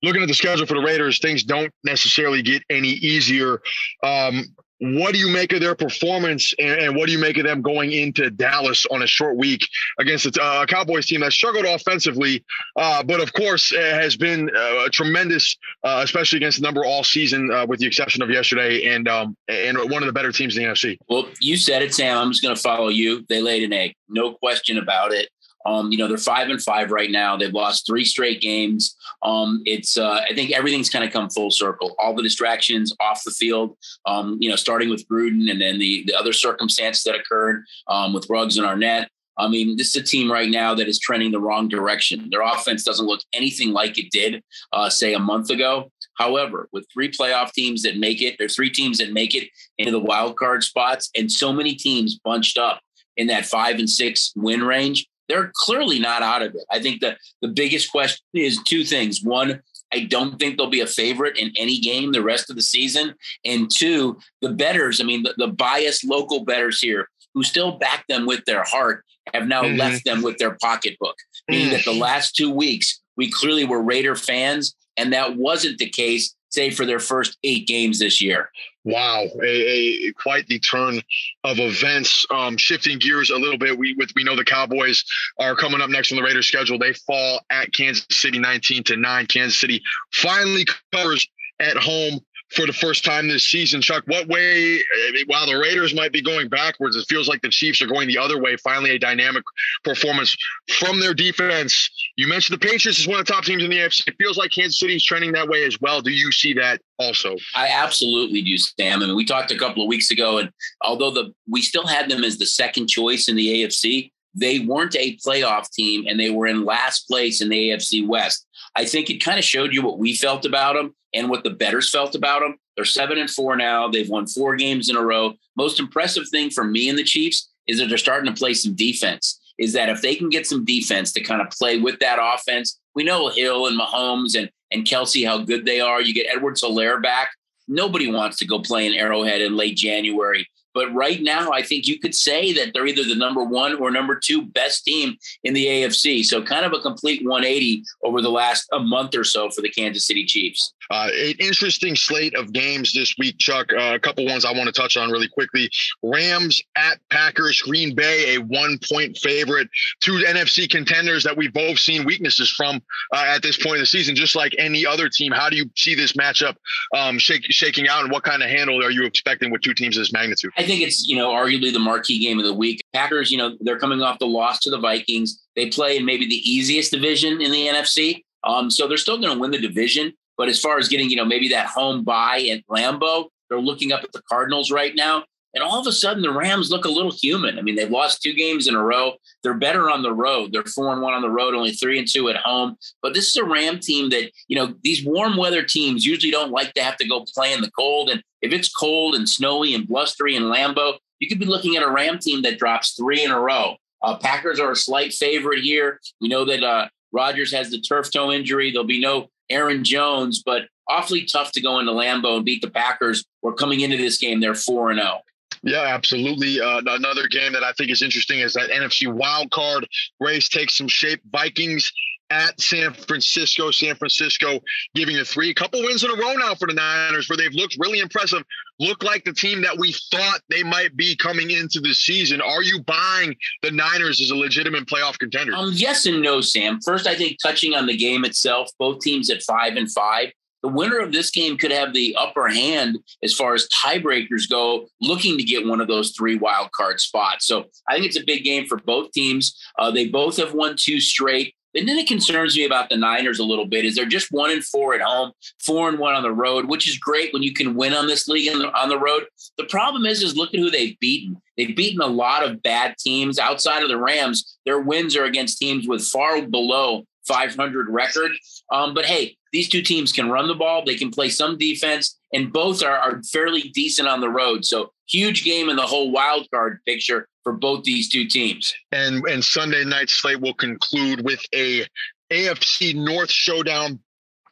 looking 0.02 0.20
at 0.20 0.28
the 0.28 0.34
schedule 0.34 0.66
for 0.66 0.74
the 0.74 0.82
Raiders, 0.82 1.20
things 1.20 1.42
don't 1.42 1.72
necessarily 1.84 2.42
get 2.42 2.62
any 2.68 2.90
easier. 2.90 3.62
Um, 4.02 4.44
what 4.80 5.12
do 5.12 5.18
you 5.18 5.28
make 5.28 5.52
of 5.52 5.60
their 5.60 5.74
performance, 5.74 6.54
and, 6.58 6.80
and, 6.80 6.96
what 6.96 7.06
do 7.06 7.12
you 7.12 7.18
make 7.18 7.36
of 7.36 7.44
them 7.44 7.62
going 7.62 7.92
into 7.92 8.30
Dallas 8.30 8.86
on 8.90 9.02
a 9.02 9.06
short 9.06 9.36
week 9.36 9.66
against 9.98 10.26
a 10.26 10.42
uh, 10.42 10.66
Cowboys 10.66 11.06
team 11.06 11.20
that 11.20 11.32
struggled 11.32 11.64
offensively, 11.64 12.44
uh, 12.76 13.02
but 13.02 13.20
of 13.20 13.32
course 13.32 13.74
has 13.74 14.16
been 14.16 14.50
uh, 14.54 14.84
a 14.86 14.90
tremendous, 14.90 15.56
uh, 15.84 16.00
especially 16.04 16.36
against 16.36 16.60
the 16.60 16.62
number 16.62 16.84
all 16.84 17.02
season, 17.02 17.50
uh, 17.52 17.66
with 17.66 17.80
the 17.80 17.86
exception 17.86 18.22
of 18.22 18.30
yesterday, 18.30 18.86
and 18.86 19.08
um, 19.08 19.36
and 19.48 19.78
one 19.90 20.02
of 20.02 20.06
the 20.06 20.12
better 20.12 20.32
teams 20.32 20.56
in 20.56 20.62
the 20.62 20.68
NFC. 20.68 20.96
Well, 21.08 21.28
you 21.40 21.56
said 21.56 21.82
it, 21.82 21.94
Sam. 21.94 22.16
I'm 22.18 22.30
just 22.30 22.42
going 22.42 22.54
to 22.54 22.60
follow 22.60 22.88
you. 22.88 23.24
They 23.28 23.42
laid 23.42 23.64
an 23.64 23.72
egg, 23.72 23.94
no 24.08 24.34
question 24.34 24.78
about 24.78 25.12
it. 25.12 25.28
Um, 25.66 25.90
you 25.90 25.98
know, 25.98 26.08
they're 26.08 26.18
five 26.18 26.48
and 26.48 26.62
five 26.62 26.90
right 26.90 27.10
now. 27.10 27.36
They've 27.36 27.52
lost 27.52 27.86
three 27.86 28.04
straight 28.04 28.40
games. 28.40 28.96
Um, 29.22 29.62
it's 29.66 29.98
uh, 29.98 30.20
I 30.28 30.34
think 30.34 30.52
everything's 30.52 30.90
kind 30.90 31.04
of 31.04 31.12
come 31.12 31.28
full 31.30 31.50
circle. 31.50 31.94
All 31.98 32.14
the 32.14 32.22
distractions 32.22 32.94
off 33.00 33.24
the 33.24 33.30
field, 33.30 33.76
um, 34.06 34.38
you 34.40 34.48
know, 34.48 34.56
starting 34.56 34.88
with 34.88 35.06
Gruden 35.08 35.50
and 35.50 35.60
then 35.60 35.78
the 35.78 36.04
the 36.06 36.14
other 36.14 36.32
circumstances 36.32 37.04
that 37.04 37.16
occurred 37.16 37.64
um, 37.88 38.12
with 38.12 38.28
Ruggs 38.30 38.56
and 38.56 38.66
Arnette. 38.66 39.06
I 39.38 39.46
mean, 39.46 39.76
this 39.76 39.94
is 39.94 40.02
a 40.02 40.04
team 40.04 40.30
right 40.30 40.50
now 40.50 40.74
that 40.74 40.88
is 40.88 40.98
trending 40.98 41.30
the 41.30 41.40
wrong 41.40 41.68
direction. 41.68 42.28
Their 42.30 42.42
offense 42.42 42.82
doesn't 42.82 43.06
look 43.06 43.20
anything 43.32 43.72
like 43.72 43.96
it 43.96 44.10
did, 44.10 44.42
uh, 44.72 44.90
say, 44.90 45.14
a 45.14 45.18
month 45.20 45.50
ago. 45.50 45.92
However, 46.14 46.68
with 46.72 46.86
three 46.92 47.08
playoff 47.08 47.52
teams 47.52 47.82
that 47.82 47.96
make 47.96 48.20
it, 48.20 48.34
there's 48.36 48.56
three 48.56 48.70
teams 48.70 48.98
that 48.98 49.12
make 49.12 49.36
it 49.36 49.48
into 49.78 49.92
the 49.92 50.00
wild 50.00 50.36
card 50.36 50.64
spots, 50.64 51.10
and 51.16 51.30
so 51.30 51.52
many 51.52 51.76
teams 51.76 52.18
bunched 52.18 52.58
up 52.58 52.80
in 53.16 53.28
that 53.28 53.46
five 53.46 53.78
and 53.78 53.88
six 53.88 54.32
win 54.34 54.64
range 54.64 55.06
they're 55.28 55.52
clearly 55.54 55.98
not 55.98 56.22
out 56.22 56.42
of 56.42 56.54
it. 56.54 56.64
I 56.70 56.80
think 56.80 57.00
the 57.00 57.16
the 57.42 57.48
biggest 57.48 57.90
question 57.90 58.24
is 58.34 58.62
two 58.64 58.84
things. 58.84 59.22
One, 59.22 59.60
I 59.92 60.00
don't 60.00 60.38
think 60.38 60.56
they'll 60.56 60.70
be 60.70 60.80
a 60.80 60.86
favorite 60.86 61.38
in 61.38 61.52
any 61.56 61.78
game 61.78 62.12
the 62.12 62.22
rest 62.22 62.50
of 62.50 62.56
the 62.56 62.62
season. 62.62 63.14
And 63.44 63.70
two, 63.72 64.18
the 64.42 64.50
betters, 64.50 65.00
I 65.00 65.04
mean, 65.04 65.22
the, 65.22 65.34
the 65.36 65.48
biased 65.48 66.04
local 66.04 66.44
betters 66.44 66.80
here 66.80 67.08
who 67.34 67.42
still 67.42 67.78
back 67.78 68.04
them 68.08 68.26
with 68.26 68.44
their 68.44 68.64
heart 68.64 69.04
have 69.32 69.46
now 69.46 69.62
mm-hmm. 69.62 69.78
left 69.78 70.04
them 70.04 70.22
with 70.22 70.38
their 70.38 70.56
pocketbook, 70.60 71.16
meaning 71.48 71.70
that 71.70 71.84
the 71.84 71.92
mm. 71.92 72.00
last 72.00 72.34
two 72.34 72.50
weeks, 72.50 73.00
we 73.16 73.30
clearly 73.30 73.64
were 73.64 73.82
Raider 73.82 74.16
fans. 74.16 74.74
And 74.96 75.12
that 75.12 75.36
wasn't 75.36 75.78
the 75.78 75.88
case, 75.88 76.34
say, 76.50 76.70
for 76.70 76.84
their 76.84 76.98
first 76.98 77.38
eight 77.44 77.66
games 77.66 77.98
this 77.98 78.20
year. 78.20 78.50
Wow, 78.88 79.26
a, 79.42 80.08
a, 80.08 80.12
quite 80.14 80.46
the 80.46 80.58
turn 80.58 81.02
of 81.44 81.58
events. 81.58 82.24
Um, 82.30 82.56
shifting 82.56 82.98
gears 82.98 83.28
a 83.28 83.36
little 83.36 83.58
bit, 83.58 83.76
we 83.76 83.92
with 83.98 84.12
we 84.16 84.24
know 84.24 84.34
the 84.34 84.44
Cowboys 84.44 85.04
are 85.38 85.54
coming 85.54 85.82
up 85.82 85.90
next 85.90 86.10
on 86.10 86.16
the 86.16 86.22
Raiders 86.22 86.48
schedule. 86.48 86.78
They 86.78 86.94
fall 86.94 87.42
at 87.50 87.70
Kansas 87.74 88.06
City, 88.10 88.38
nineteen 88.38 88.82
to 88.84 88.96
nine. 88.96 89.26
Kansas 89.26 89.60
City 89.60 89.82
finally 90.14 90.66
covers 90.90 91.28
at 91.60 91.76
home 91.76 92.20
for 92.50 92.66
the 92.66 92.72
first 92.72 93.04
time 93.04 93.28
this 93.28 93.44
season. 93.44 93.80
Chuck, 93.80 94.04
what 94.06 94.26
way, 94.28 94.80
while 95.26 95.46
the 95.46 95.56
Raiders 95.56 95.94
might 95.94 96.12
be 96.12 96.22
going 96.22 96.48
backwards, 96.48 96.96
it 96.96 97.04
feels 97.08 97.28
like 97.28 97.42
the 97.42 97.48
Chiefs 97.48 97.82
are 97.82 97.86
going 97.86 98.08
the 98.08 98.18
other 98.18 98.40
way. 98.40 98.56
Finally, 98.56 98.90
a 98.90 98.98
dynamic 98.98 99.44
performance 99.84 100.36
from 100.78 101.00
their 101.00 101.14
defense. 101.14 101.90
You 102.16 102.26
mentioned 102.26 102.60
the 102.60 102.66
Patriots 102.66 102.98
is 102.98 103.06
one 103.06 103.20
of 103.20 103.26
the 103.26 103.32
top 103.32 103.44
teams 103.44 103.62
in 103.62 103.70
the 103.70 103.78
AFC. 103.78 104.08
It 104.08 104.16
feels 104.18 104.38
like 104.38 104.50
Kansas 104.50 104.78
City 104.78 104.96
is 104.96 105.04
trending 105.04 105.32
that 105.32 105.48
way 105.48 105.64
as 105.64 105.78
well. 105.80 106.00
Do 106.00 106.10
you 106.10 106.32
see 106.32 106.54
that 106.54 106.80
also? 106.98 107.36
I 107.54 107.68
absolutely 107.68 108.42
do, 108.42 108.56
Sam. 108.56 109.02
I 109.02 109.06
mean, 109.06 109.16
we 109.16 109.24
talked 109.24 109.50
a 109.50 109.58
couple 109.58 109.82
of 109.82 109.88
weeks 109.88 110.10
ago, 110.10 110.38
and 110.38 110.50
although 110.82 111.10
the 111.10 111.32
we 111.50 111.62
still 111.62 111.86
had 111.86 112.10
them 112.10 112.24
as 112.24 112.38
the 112.38 112.46
second 112.46 112.88
choice 112.88 113.28
in 113.28 113.36
the 113.36 113.64
AFC, 113.64 114.10
they 114.38 114.60
weren't 114.60 114.96
a 114.96 115.16
playoff 115.16 115.70
team 115.70 116.04
and 116.06 116.18
they 116.18 116.30
were 116.30 116.46
in 116.46 116.64
last 116.64 117.08
place 117.08 117.40
in 117.40 117.48
the 117.48 117.70
AFC 117.70 118.06
West. 118.06 118.46
I 118.76 118.84
think 118.84 119.10
it 119.10 119.24
kind 119.24 119.38
of 119.38 119.44
showed 119.44 119.74
you 119.74 119.82
what 119.82 119.98
we 119.98 120.14
felt 120.14 120.44
about 120.44 120.74
them 120.74 120.94
and 121.14 121.28
what 121.28 121.44
the 121.44 121.50
betters 121.50 121.90
felt 121.90 122.14
about 122.14 122.40
them. 122.40 122.56
They're 122.76 122.84
seven 122.84 123.18
and 123.18 123.30
four 123.30 123.56
now. 123.56 123.88
They've 123.88 124.08
won 124.08 124.26
four 124.26 124.56
games 124.56 124.88
in 124.88 124.96
a 124.96 125.02
row. 125.02 125.34
Most 125.56 125.80
impressive 125.80 126.28
thing 126.28 126.50
for 126.50 126.64
me 126.64 126.88
and 126.88 126.98
the 126.98 127.04
Chiefs 127.04 127.50
is 127.66 127.78
that 127.78 127.88
they're 127.88 127.98
starting 127.98 128.32
to 128.32 128.38
play 128.38 128.54
some 128.54 128.74
defense. 128.74 129.40
Is 129.58 129.72
that 129.72 129.88
if 129.88 130.02
they 130.02 130.14
can 130.14 130.28
get 130.28 130.46
some 130.46 130.64
defense 130.64 131.12
to 131.12 131.20
kind 131.20 131.42
of 131.42 131.50
play 131.50 131.80
with 131.80 131.98
that 131.98 132.18
offense, 132.22 132.78
we 132.94 133.02
know 133.02 133.28
Hill 133.28 133.66
and 133.66 133.78
Mahomes 133.78 134.38
and 134.38 134.48
and 134.70 134.84
Kelce 134.84 135.26
how 135.26 135.38
good 135.38 135.64
they 135.64 135.80
are. 135.80 136.00
You 136.00 136.12
get 136.12 136.26
Edwards-Helaire 136.32 137.02
back. 137.02 137.30
Nobody 137.66 138.12
wants 138.12 138.36
to 138.38 138.46
go 138.46 138.60
play 138.60 138.86
in 138.86 138.94
Arrowhead 138.94 139.40
in 139.40 139.56
late 139.56 139.76
January 139.76 140.46
but 140.78 140.94
right 140.94 141.20
now, 141.20 141.50
I 141.50 141.62
think 141.62 141.88
you 141.88 141.98
could 141.98 142.14
say 142.14 142.52
that 142.52 142.72
they're 142.72 142.86
either 142.86 143.02
the 143.02 143.16
number 143.16 143.42
one 143.42 143.74
or 143.80 143.90
number 143.90 144.14
two 144.14 144.42
best 144.42 144.84
team 144.84 145.16
in 145.42 145.52
the 145.52 145.66
AFC. 145.66 146.24
So 146.24 146.40
kind 146.40 146.64
of 146.64 146.72
a 146.72 146.78
complete 146.78 147.24
180 147.24 147.82
over 148.04 148.22
the 148.22 148.30
last 148.30 148.68
a 148.72 148.78
month 148.78 149.16
or 149.16 149.24
so 149.24 149.50
for 149.50 149.60
the 149.60 149.70
Kansas 149.70 150.06
City 150.06 150.24
Chiefs. 150.24 150.72
Uh, 150.90 151.08
an 151.12 151.34
interesting 151.38 151.94
slate 151.96 152.34
of 152.34 152.52
games 152.52 152.92
this 152.92 153.14
week, 153.18 153.36
Chuck. 153.38 153.72
Uh, 153.72 153.94
a 153.94 153.98
couple 153.98 154.24
ones 154.24 154.44
I 154.44 154.52
want 154.52 154.66
to 154.66 154.72
touch 154.72 154.96
on 154.96 155.10
really 155.10 155.28
quickly. 155.28 155.68
Rams 156.02 156.62
at 156.76 156.98
Packers, 157.10 157.60
Green 157.60 157.94
Bay, 157.94 158.36
a 158.36 158.38
one 158.38 158.78
point 158.88 159.18
favorite. 159.18 159.68
Two 160.00 160.22
NFC 160.26 160.70
contenders 160.70 161.24
that 161.24 161.36
we've 161.36 161.52
both 161.52 161.78
seen 161.78 162.04
weaknesses 162.04 162.50
from 162.50 162.80
uh, 163.12 163.24
at 163.26 163.42
this 163.42 163.56
point 163.58 163.76
in 163.76 163.82
the 163.82 163.86
season, 163.86 164.14
just 164.14 164.34
like 164.34 164.54
any 164.58 164.86
other 164.86 165.08
team. 165.08 165.32
How 165.32 165.50
do 165.50 165.56
you 165.56 165.68
see 165.76 165.94
this 165.94 166.12
matchup 166.12 166.56
um, 166.96 167.18
shake, 167.18 167.44
shaking 167.50 167.88
out, 167.88 168.02
and 168.02 168.10
what 168.10 168.22
kind 168.22 168.42
of 168.42 168.48
handle 168.48 168.82
are 168.82 168.90
you 168.90 169.04
expecting 169.04 169.50
with 169.50 169.60
two 169.60 169.74
teams 169.74 169.96
of 169.96 170.02
this 170.02 170.12
magnitude? 170.12 170.52
I 170.56 170.64
think 170.68 170.82
it's, 170.82 171.08
you 171.08 171.16
know, 171.16 171.30
arguably 171.30 171.72
the 171.72 171.80
marquee 171.80 172.20
game 172.20 172.38
of 172.38 172.44
the 172.44 172.54
week. 172.54 172.80
Packers, 172.92 173.32
you 173.32 173.38
know, 173.38 173.56
they're 173.60 173.78
coming 173.78 174.00
off 174.00 174.20
the 174.20 174.26
loss 174.26 174.60
to 174.60 174.70
the 174.70 174.78
Vikings. 174.78 175.42
They 175.56 175.70
play 175.70 175.96
in 175.96 176.04
maybe 176.04 176.26
the 176.26 176.36
easiest 176.48 176.92
division 176.92 177.40
in 177.40 177.50
the 177.50 177.66
NFC. 177.66 178.22
Um, 178.44 178.70
so 178.70 178.86
they're 178.86 178.98
still 178.98 179.18
going 179.18 179.34
to 179.34 179.40
win 179.40 179.50
the 179.50 179.58
division. 179.58 180.12
But 180.36 180.48
as 180.48 180.60
far 180.60 180.78
as 180.78 180.88
getting, 180.88 181.10
you 181.10 181.16
know, 181.16 181.24
maybe 181.24 181.48
that 181.48 181.66
home 181.66 182.04
bye 182.04 182.48
at 182.52 182.64
Lambeau, 182.68 183.28
they're 183.48 183.58
looking 183.58 183.90
up 183.90 184.04
at 184.04 184.12
the 184.12 184.22
Cardinals 184.28 184.70
right 184.70 184.94
now. 184.94 185.24
And 185.58 185.64
all 185.64 185.80
of 185.80 185.88
a 185.88 185.92
sudden, 185.92 186.22
the 186.22 186.30
Rams 186.30 186.70
look 186.70 186.84
a 186.84 186.88
little 186.88 187.10
human. 187.10 187.58
I 187.58 187.62
mean, 187.62 187.74
they've 187.74 187.90
lost 187.90 188.22
two 188.22 188.32
games 188.32 188.68
in 188.68 188.76
a 188.76 188.82
row. 188.82 189.14
They're 189.42 189.54
better 189.54 189.90
on 189.90 190.02
the 190.02 190.12
road. 190.12 190.52
They're 190.52 190.62
four 190.62 190.92
and 190.92 191.02
one 191.02 191.14
on 191.14 191.20
the 191.20 191.30
road, 191.30 191.52
only 191.52 191.72
three 191.72 191.98
and 191.98 192.06
two 192.06 192.28
at 192.28 192.36
home. 192.36 192.76
But 193.02 193.12
this 193.12 193.30
is 193.30 193.36
a 193.36 193.44
Ram 193.44 193.80
team 193.80 194.10
that, 194.10 194.30
you 194.46 194.54
know, 194.54 194.72
these 194.84 195.04
warm 195.04 195.36
weather 195.36 195.64
teams 195.64 196.06
usually 196.06 196.30
don't 196.30 196.52
like 196.52 196.74
to 196.74 196.80
have 196.80 196.96
to 196.98 197.08
go 197.08 197.24
play 197.34 197.52
in 197.52 197.60
the 197.60 197.72
cold. 197.72 198.08
And 198.08 198.22
if 198.40 198.52
it's 198.52 198.72
cold 198.72 199.16
and 199.16 199.28
snowy 199.28 199.74
and 199.74 199.84
blustery 199.84 200.36
in 200.36 200.44
Lambeau, 200.44 200.98
you 201.18 201.28
could 201.28 201.40
be 201.40 201.44
looking 201.44 201.76
at 201.76 201.82
a 201.82 201.90
Ram 201.90 202.20
team 202.20 202.42
that 202.42 202.60
drops 202.60 202.92
three 202.92 203.24
in 203.24 203.32
a 203.32 203.40
row. 203.40 203.74
Uh, 204.00 204.16
Packers 204.16 204.60
are 204.60 204.70
a 204.70 204.76
slight 204.76 205.12
favorite 205.12 205.64
here. 205.64 205.98
We 206.20 206.28
know 206.28 206.44
that 206.44 206.62
uh, 206.62 206.86
Rodgers 207.10 207.50
has 207.50 207.70
the 207.70 207.80
turf 207.80 208.12
toe 208.12 208.30
injury. 208.30 208.70
There'll 208.70 208.86
be 208.86 209.00
no 209.00 209.28
Aaron 209.50 209.82
Jones, 209.82 210.40
but 210.40 210.68
awfully 210.88 211.24
tough 211.24 211.50
to 211.52 211.60
go 211.60 211.80
into 211.80 211.90
Lambeau 211.90 212.36
and 212.36 212.44
beat 212.44 212.62
the 212.62 212.70
Packers. 212.70 213.24
We're 213.42 213.54
coming 213.54 213.80
into 213.80 213.96
this 213.96 214.18
game, 214.18 214.38
they're 214.38 214.54
4 214.54 214.92
and 214.92 215.00
0. 215.00 215.22
Yeah, 215.62 215.82
absolutely. 215.82 216.60
Uh, 216.60 216.80
another 216.86 217.26
game 217.28 217.52
that 217.52 217.64
I 217.64 217.72
think 217.72 217.90
is 217.90 218.02
interesting 218.02 218.40
is 218.40 218.54
that 218.54 218.70
NFC 218.70 219.12
wild 219.12 219.50
card 219.50 219.86
race 220.20 220.48
takes 220.48 220.76
some 220.76 220.88
shape. 220.88 221.20
Vikings 221.30 221.92
at 222.30 222.60
San 222.60 222.92
Francisco. 222.92 223.70
San 223.70 223.94
Francisco 223.94 224.60
giving 224.94 225.16
a 225.16 225.24
three, 225.24 225.50
a 225.50 225.54
couple 225.54 225.80
wins 225.82 226.04
in 226.04 226.10
a 226.10 226.14
row 226.14 226.34
now 226.34 226.54
for 226.54 226.68
the 226.68 226.74
Niners, 226.74 227.28
where 227.28 227.36
they've 227.36 227.54
looked 227.54 227.76
really 227.78 228.00
impressive. 228.00 228.42
Look 228.78 229.02
like 229.02 229.24
the 229.24 229.32
team 229.32 229.62
that 229.62 229.76
we 229.78 229.94
thought 230.10 230.40
they 230.50 230.62
might 230.62 230.96
be 230.96 231.16
coming 231.16 231.50
into 231.50 231.80
the 231.80 231.94
season. 231.94 232.40
Are 232.40 232.62
you 232.62 232.82
buying 232.82 233.34
the 233.62 233.70
Niners 233.70 234.20
as 234.20 234.30
a 234.30 234.36
legitimate 234.36 234.86
playoff 234.86 235.18
contender? 235.18 235.54
Um, 235.54 235.70
yes 235.72 236.06
and 236.06 236.22
no, 236.22 236.40
Sam. 236.40 236.80
First, 236.84 237.06
I 237.06 237.14
think 237.14 237.38
touching 237.42 237.74
on 237.74 237.86
the 237.86 237.96
game 237.96 238.24
itself, 238.24 238.70
both 238.78 239.00
teams 239.00 239.30
at 239.30 239.42
five 239.42 239.76
and 239.76 239.90
five. 239.90 240.30
The 240.62 240.68
winner 240.68 240.98
of 240.98 241.12
this 241.12 241.30
game 241.30 241.56
could 241.56 241.70
have 241.70 241.92
the 241.92 242.16
upper 242.18 242.48
hand 242.48 242.98
as 243.22 243.34
far 243.34 243.54
as 243.54 243.68
tiebreakers 243.68 244.48
go, 244.50 244.88
looking 245.00 245.38
to 245.38 245.44
get 245.44 245.66
one 245.66 245.80
of 245.80 245.88
those 245.88 246.12
three 246.12 246.36
wild 246.36 246.72
card 246.72 247.00
spots. 247.00 247.46
So 247.46 247.66
I 247.88 247.94
think 247.94 248.06
it's 248.06 248.18
a 248.18 248.24
big 248.24 248.44
game 248.44 248.66
for 248.66 248.76
both 248.78 249.12
teams. 249.12 249.56
Uh, 249.78 249.90
they 249.90 250.08
both 250.08 250.36
have 250.38 250.54
won 250.54 250.76
two 250.76 251.00
straight. 251.00 251.54
And 251.74 251.88
then 251.88 251.98
it 251.98 252.08
concerns 252.08 252.56
me 252.56 252.64
about 252.64 252.88
the 252.88 252.96
Niners 252.96 253.38
a 253.38 253.44
little 253.44 253.66
bit 253.66 253.84
is 253.84 253.94
they're 253.94 254.06
just 254.06 254.32
one 254.32 254.50
and 254.50 254.64
four 254.64 254.94
at 254.94 255.02
home, 255.02 255.32
four 255.64 255.88
and 255.88 255.98
one 255.98 256.14
on 256.14 256.22
the 256.22 256.32
road, 256.32 256.66
which 256.66 256.88
is 256.88 256.98
great 256.98 257.32
when 257.32 257.42
you 257.42 257.52
can 257.52 257.76
win 257.76 257.92
on 257.92 258.06
this 258.06 258.26
league 258.26 258.50
on 258.52 258.58
the, 258.58 258.72
on 258.72 258.88
the 258.88 258.98
road. 258.98 259.26
The 259.58 259.64
problem 259.64 260.06
is, 260.06 260.22
is 260.22 260.36
look 260.36 260.54
at 260.54 260.60
who 260.60 260.70
they've 260.70 260.98
beaten. 260.98 261.40
They've 261.56 261.76
beaten 261.76 262.00
a 262.00 262.06
lot 262.06 262.42
of 262.42 262.62
bad 262.62 262.96
teams 262.98 263.38
outside 263.38 263.82
of 263.82 263.90
the 263.90 263.98
Rams. 263.98 264.58
Their 264.64 264.80
wins 264.80 265.14
are 265.14 265.24
against 265.24 265.58
teams 265.58 265.86
with 265.86 266.02
far 266.02 266.40
below 266.42 267.04
500 267.28 267.88
record. 267.88 268.32
Um, 268.72 268.94
but 268.94 269.04
hey, 269.04 269.36
these 269.52 269.68
two 269.68 269.82
teams 269.82 270.12
can 270.12 270.30
run 270.30 270.48
the 270.48 270.54
ball. 270.54 270.84
They 270.84 270.96
can 270.96 271.10
play 271.10 271.28
some 271.28 271.56
defense, 271.56 272.18
and 272.32 272.52
both 272.52 272.82
are, 272.82 272.98
are 272.98 273.22
fairly 273.22 273.70
decent 273.74 274.08
on 274.08 274.20
the 274.20 274.28
road. 274.28 274.64
So 274.64 274.92
huge 275.08 275.44
game 275.44 275.68
in 275.68 275.76
the 275.76 275.86
whole 275.86 276.10
wild 276.10 276.48
card 276.52 276.80
picture 276.86 277.28
for 277.44 277.52
both 277.52 277.84
these 277.84 278.08
two 278.08 278.26
teams. 278.26 278.74
And 278.92 279.24
and 279.26 279.44
Sunday 279.44 279.84
night 279.84 280.10
slate 280.10 280.40
will 280.40 280.54
conclude 280.54 281.24
with 281.24 281.40
a 281.54 281.86
AFC 282.30 282.94
North 282.94 283.30
showdown 283.30 284.00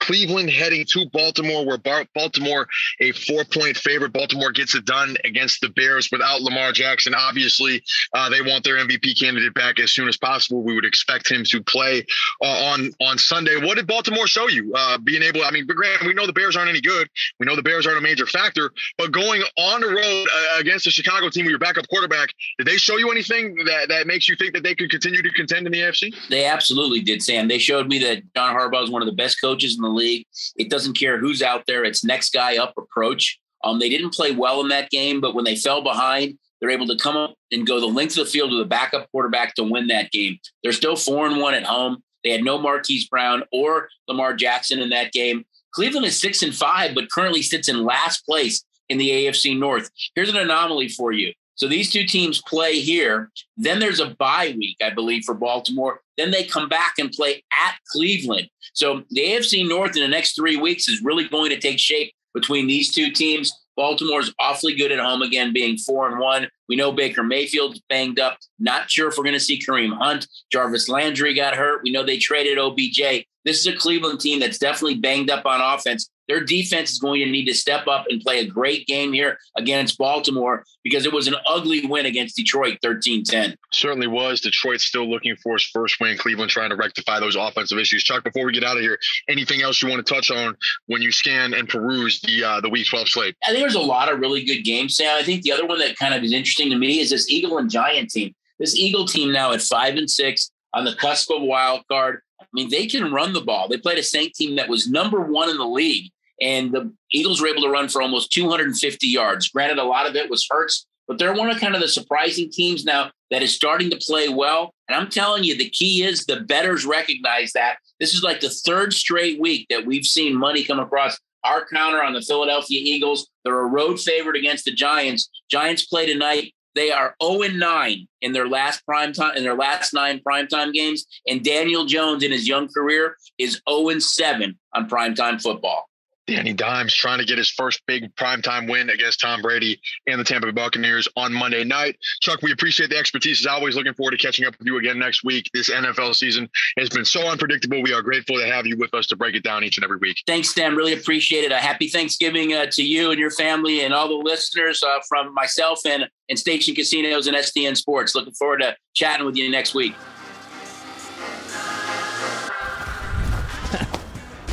Cleveland 0.00 0.50
heading 0.50 0.85
to 0.92 1.06
Baltimore, 1.12 1.64
where 1.64 1.78
Baltimore, 2.14 2.66
a 3.00 3.12
four 3.12 3.44
point 3.44 3.76
favorite. 3.76 4.12
Baltimore 4.12 4.52
gets 4.52 4.74
it 4.74 4.85
done 4.85 5.16
against 5.24 5.61
the 5.61 5.68
Bears 5.70 6.09
without 6.11 6.42
Lamar 6.42 6.72
Jackson. 6.72 7.14
Obviously, 7.14 7.82
uh, 8.14 8.28
they 8.28 8.42
want 8.42 8.64
their 8.64 8.76
MVP 8.76 9.18
candidate 9.18 9.54
back 9.54 9.80
as 9.80 9.92
soon 9.92 10.09
as 10.09 10.16
possible. 10.16 10.62
We 10.62 10.74
would 10.74 10.85
expect 10.85 11.30
him 11.30 11.44
to 11.44 11.62
play 11.62 12.04
uh, 12.42 12.72
on 12.72 12.90
on 13.00 13.18
Sunday. 13.18 13.56
What 13.56 13.76
did 13.76 13.87
Baltimore 13.87 14.26
show 14.26 14.48
you? 14.48 14.72
Uh, 14.74 14.98
being 14.98 15.22
able, 15.22 15.42
I 15.42 15.50
mean, 15.50 15.66
granted, 15.66 16.06
we 16.06 16.14
know 16.14 16.26
the 16.26 16.32
Bears 16.32 16.56
aren't 16.56 16.70
any 16.70 16.80
good. 16.80 17.09
We 17.38 17.46
know 17.46 17.56
the 17.56 17.62
Bears 17.62 17.87
aren't 17.87 17.98
a 17.98 18.02
major 18.02 18.26
factor, 18.26 18.72
but 18.98 19.12
going 19.12 19.42
on 19.59 19.80
the 19.80 19.88
road 19.88 20.26
uh, 20.26 20.61
against 20.61 20.85
the 20.85 20.90
Chicago 20.90 21.28
team 21.28 21.44
with 21.44 21.50
your 21.50 21.59
backup 21.59 21.88
quarterback, 21.88 22.30
did 22.59 22.66
they 22.66 22.76
show 22.76 22.96
you 22.96 23.11
anything 23.11 23.56
that, 23.66 23.88
that 23.88 24.06
makes 24.06 24.28
you 24.28 24.37
think 24.37 24.54
that 24.54 24.62
they 24.62 24.74
could 24.74 24.90
continue 24.90 25.22
to 25.22 25.30
contend 25.30 25.66
in 25.66 25.72
the 25.72 25.80
AFC? 25.80 26.14
They 26.28 26.44
absolutely 26.44 27.00
did, 27.00 27.22
Sam. 27.22 27.48
They 27.48 27.59
showed 27.59 27.88
me 27.88 27.98
that 28.00 28.22
John 28.35 28.54
Harbaugh 28.54 28.85
is 28.85 28.90
one 28.90 29.02
of 29.02 29.06
the 29.06 29.14
best 29.14 29.40
coaches 29.40 29.76
in 29.76 29.82
the 29.82 29.86
league. 29.88 30.27
It 30.57 30.70
doesn't 30.70 30.99
care 30.99 31.18
who's 31.18 31.42
out 31.42 31.64
there; 31.66 31.85
it's 31.85 32.05
next 32.05 32.33
guy 32.33 32.57
up 32.57 32.75
approach. 32.77 33.38
Um, 33.64 33.79
they 33.79 33.88
didn't 33.88 34.14
play 34.14 34.33
well 34.33 34.61
in 34.61 34.68
that 34.68 34.90
game, 34.90 35.20
but 35.20 35.35
when 35.35 35.44
they 35.44 35.57
fell 35.57 35.83
behind, 35.83 36.38
they're 36.61 36.70
able 36.70 36.87
to 36.87 36.96
come 36.96 37.16
up 37.16 37.35
and 37.53 37.66
go 37.66 37.81
the 37.81 37.87
length 37.87 38.16
of 38.18 38.25
the 38.25 38.31
field 38.31 38.53
with 38.53 38.61
a 38.61 38.66
backup 38.66 39.11
quarterback 39.11 39.55
to 39.55 39.64
win 39.64 39.88
that 39.88 40.11
game. 40.11 40.38
They're 40.62 40.72
still 40.72 40.96
four 40.96 41.27
and 41.27 41.40
one 41.40 41.55
at 41.55 41.64
home. 41.64 42.03
They 42.25 42.31
had 42.31 42.44
no 42.44 42.59
Marquise 42.59 43.09
Brown 43.09 43.44
or 43.53 43.88
Lamar 44.09 44.35
Jackson 44.35 44.81
in 44.81 44.90
that 44.90 45.12
game. 45.12 45.44
Cleveland 45.72 46.07
is 46.07 46.18
six 46.18 46.42
and 46.42 46.55
five, 46.55 46.94
but 46.94 47.11
currently 47.11 47.42
sits 47.42 47.68
in 47.68 47.85
last 47.85 48.25
place 48.25 48.64
in 48.88 48.99
the 48.99 49.11
AFC 49.11 49.59
North. 49.59 49.90
Here's 50.14 50.31
an 50.31 50.37
anomaly 50.37 50.88
for 50.88 51.12
you. 51.12 51.33
So 51.57 51.66
these 51.66 51.90
two 51.90 52.05
teams 52.05 52.40
play 52.42 52.79
here. 52.79 53.31
Then 53.57 53.81
there's 53.81 54.01
a 54.01 54.11
bye 54.11 54.55
week, 54.57 54.77
I 54.83 54.90
believe, 54.90 55.25
for 55.25 55.35
Baltimore. 55.35 56.01
Then 56.16 56.31
they 56.31 56.45
come 56.45 56.69
back 56.69 56.95
and 56.99 57.11
play 57.11 57.45
at 57.53 57.77
Cleveland. 57.90 58.49
So 58.75 59.03
the 59.11 59.23
AFC 59.23 59.69
North 59.69 59.97
in 59.97 60.03
the 60.03 60.09
next 60.09 60.37
three 60.37 60.57
weeks 60.57 60.88
is 60.88 61.03
really 61.03 61.29
going 61.29 61.51
to 61.51 61.59
take 61.59 61.79
shape 61.79 62.12
between 62.35 62.66
these 62.66 62.92
two 62.92 63.11
teams. 63.11 63.53
Baltimore's 63.77 64.33
awfully 64.38 64.75
good 64.75 64.92
at 64.92 64.99
home 64.99 65.23
again, 65.23 65.53
being 65.53 65.77
four 65.77 66.09
and 66.09 66.19
one. 66.19 66.49
We 66.69 66.77
know 66.77 66.92
Baker 66.92 67.23
Mayfield's 67.23 67.81
banged 67.88 68.19
up. 68.19 68.38
Not 68.59 68.90
sure 68.90 69.09
if 69.09 69.16
we're 69.16 69.25
going 69.25 69.35
to 69.35 69.40
see 69.40 69.61
Kareem 69.61 69.97
Hunt. 69.97 70.27
Jarvis 70.51 70.88
Landry 70.88 71.35
got 71.35 71.55
hurt. 71.55 71.83
We 71.83 71.90
know 71.90 72.05
they 72.05 72.19
traded 72.19 72.59
OBJ. 72.59 73.27
This 73.45 73.61
is 73.61 73.66
a 73.66 73.77
Cleveland 73.77 74.21
team 74.21 74.40
that's 74.40 74.59
definitely 74.59 74.97
banged 74.97 75.31
up 75.31 75.45
on 75.47 75.61
offense. 75.61 76.11
Their 76.29 76.45
defense 76.45 76.93
is 76.93 76.99
going 76.99 77.21
to 77.25 77.31
need 77.31 77.47
to 77.47 77.55
step 77.55 77.87
up 77.87 78.07
and 78.09 78.21
play 78.21 78.41
a 78.41 78.47
great 78.47 78.87
game 78.87 79.12
here 79.12 79.39
against 79.57 79.99
Baltimore 79.99 80.65
because 80.83 81.07
it 81.07 81.12
was 81.12 81.27
an 81.27 81.37
ugly 81.47 81.87
win 81.87 82.07
against 82.07 82.37
Detroit 82.37 82.79
13 82.83 83.25
10. 83.25 83.57
Certainly 83.73 84.09
was. 84.09 84.41
Detroit 84.41 84.81
still 84.81 85.09
looking 85.09 85.37
for 85.43 85.55
his 85.55 85.65
first 85.65 86.01
win. 86.01 86.17
Cleveland 86.19 86.51
trying 86.51 86.71
to 86.71 86.77
rectify 86.77 87.21
those 87.21 87.37
offensive 87.37 87.79
issues. 87.79 88.05
Chuck, 88.05 88.25
before 88.25 88.47
we 88.47 88.53
get 88.53 88.65
out 88.65 88.77
of 88.77 88.83
here, 88.83 88.99
anything 89.29 89.62
else 89.62 89.83
you 89.83 89.89
want 89.89 90.05
to 90.05 90.15
touch 90.15 90.31
on 90.31 90.57
when 90.87 91.03
you 91.03 91.12
scan 91.12 91.55
and 91.55 91.69
peruse 91.69 92.21
the 92.21 92.45
uh, 92.45 92.61
the 92.61 92.69
Week 92.69 92.87
12 92.87 93.09
slate? 93.09 93.37
I 93.45 93.49
think 93.49 93.61
there's 93.61 93.75
a 93.75 93.81
lot 93.81 94.12
of 94.12 94.21
really 94.21 94.45
good 94.45 94.62
games, 94.62 94.97
Sam. 94.97 95.17
I 95.19 95.23
think 95.23 95.43
the 95.43 95.53
other 95.53 95.67
one 95.67 95.79
that 95.79 95.97
kind 95.97 96.15
of 96.15 96.23
is 96.23 96.33
interesting 96.33 96.71
to 96.71 96.77
me 96.77 97.01
is 97.01 97.11
this 97.11 97.29
Eagle 97.29 97.59
and 97.59 97.71
Giant 97.71 98.11
team. 98.11 98.35
This 98.59 98.75
Eagle 98.75 99.07
team 99.07 99.33
now 99.33 99.53
at 99.53 99.61
five 99.61 99.97
and 99.97 100.11
six 100.11 100.51
on 100.73 100.85
the 100.85 100.95
cusp 100.95 101.31
of 101.31 101.43
wild 101.43 101.83
card. 101.89 102.21
I 102.41 102.45
mean, 102.53 102.71
they 102.71 102.87
can 102.87 103.12
run 103.12 103.33
the 103.33 103.41
ball. 103.41 103.69
They 103.69 103.79
played 103.79 103.99
a 103.99 104.03
Saint 104.03 104.35
team 104.35 104.57
that 104.57 104.69
was 104.69 104.89
number 104.89 105.21
one 105.21 105.49
in 105.49 105.57
the 105.57 105.67
league, 105.67 106.11
and 106.40 106.72
the 106.72 106.92
Eagles 107.12 107.40
were 107.40 107.49
able 107.49 107.62
to 107.62 107.70
run 107.70 107.88
for 107.88 108.03
almost 108.03 108.33
250 108.33 109.07
yards. 109.07 109.49
Granted, 109.49 109.79
a 109.79 109.85
lot 109.85 110.09
of 110.09 110.16
it 110.16 110.31
was 110.31 110.46
Hurts, 110.51 110.87
but 111.09 111.18
they're 111.18 111.35
one 111.35 111.51
of 111.51 111.61
kind 111.61 111.75
of 111.75 111.81
the 111.81 111.88
surprising 111.88 112.51
teams 112.51 112.85
now 112.85 113.11
that 113.31 113.42
is 113.42 113.55
starting 113.55 113.90
to 113.90 113.96
play 113.96 114.29
well. 114.29 114.75
And 114.88 114.96
I'm 114.96 115.09
telling 115.09 115.44
you, 115.44 115.57
the 115.57 115.70
key 115.70 116.05
is 116.05 116.25
the 116.25 116.40
betters 116.40 116.85
recognize 116.85 117.53
that. 117.53 117.79
This 118.01 118.14
is 118.14 118.22
like 118.22 118.40
the 118.40 118.51
third 118.51 118.92
straight 118.92 119.40
week 119.40 119.66
that 119.70 119.87
we've 119.87 120.05
seen 120.05 120.35
money 120.35 120.64
come 120.64 120.79
across 120.79 121.18
our 121.44 121.64
counter 121.66 122.03
on 122.03 122.12
the 122.12 122.20
Philadelphia 122.20 122.81
Eagles. 122.83 123.29
They're 123.44 123.61
a 123.61 123.66
road 123.66 124.01
favorite 124.01 124.37
against 124.37 124.64
the 124.64 124.72
Giants. 124.72 125.31
Giants 125.51 125.87
play 125.87 126.07
tonight. 126.07 126.53
They 126.75 126.90
are 126.90 127.14
0 127.22 127.49
9 127.55 128.09
in 128.20 128.33
their 128.33 128.49
last 128.49 128.85
prime 128.85 129.12
time 129.14 129.37
in 129.37 129.44
their 129.44 129.55
last 129.55 129.94
nine 129.94 130.20
primetime 130.27 130.75
games. 130.75 131.07
And 131.27 131.42
Daniel 131.42 131.87
Jones 131.87 132.22
in 132.22 132.31
his 132.31 132.46
young 132.46 132.68
career 132.68 133.16
is 133.38 133.62
0 133.68 133.99
7 133.99 134.59
on 134.75 134.88
primetime 134.88 135.40
football. 135.40 135.88
Danny 136.27 136.53
Dimes 136.53 136.95
trying 136.95 137.19
to 137.21 137.25
get 137.25 137.39
his 137.39 137.51
first 137.51 137.85
big 137.87 138.15
primetime 138.17 138.69
win 138.69 138.91
against 138.91 139.21
Tom 139.21 139.43
Brady 139.43 139.81
and 140.07 140.21
the 140.21 140.25
Tampa 140.25 140.47
Bay 140.47 140.53
Buccaneers 140.53 141.07
on 141.17 141.33
Monday 141.33 141.62
night. 141.62 141.97
Chuck, 142.21 142.43
we 142.43 142.51
appreciate 142.53 142.91
the 142.91 142.97
expertise. 142.97 143.41
As 143.41 143.47
always, 143.47 143.77
looking 143.77 143.95
forward 143.95 144.11
to 144.12 144.17
catching 144.17 144.45
up 144.45 144.59
with 144.59 144.67
you 144.67 144.77
again 144.79 144.99
next 144.99 145.23
week. 145.23 145.49
This 145.55 145.71
NFL 145.71 146.17
season 146.17 146.51
has 146.79 146.89
been 146.89 147.05
so 147.05 147.29
unpredictable. 147.29 147.81
We 147.81 147.93
are 147.93 148.03
grateful 148.03 148.39
to 148.39 148.47
have 148.47 148.67
you 148.67 148.77
with 148.77 148.93
us 148.93 149.07
to 149.09 149.17
break 149.17 149.37
it 149.37 149.45
down 149.45 149.62
each 149.62 149.79
and 149.79 149.85
every 149.85 149.99
week. 149.99 150.17
Thanks, 150.27 150.53
Dan. 150.53 150.75
Really 150.75 150.95
appreciate 150.95 151.45
it. 151.45 151.53
A 151.53 151.59
happy 151.59 151.89
Thanksgiving 151.89 152.55
uh, 152.55 152.67
to 152.73 152.83
you 152.83 153.12
and 153.12 153.21
your 153.21 153.31
family 153.31 153.85
and 153.85 153.95
all 153.95 154.09
the 154.09 154.15
listeners 154.15 154.83
uh, 154.83 154.99
from 155.09 155.33
myself 155.33 155.81
and, 155.87 156.09
and 156.29 156.39
Station 156.39 156.75
Casinos 156.75 157.29
and 157.29 157.37
STN 157.37 157.77
Sports. 157.77 158.17
Looking 158.17 158.35
forward 158.35 158.62
to 158.62 158.77
chatting 158.95 159.27
with 159.27 159.37
you 159.37 159.49
next 159.49 159.75
week. 159.75 159.95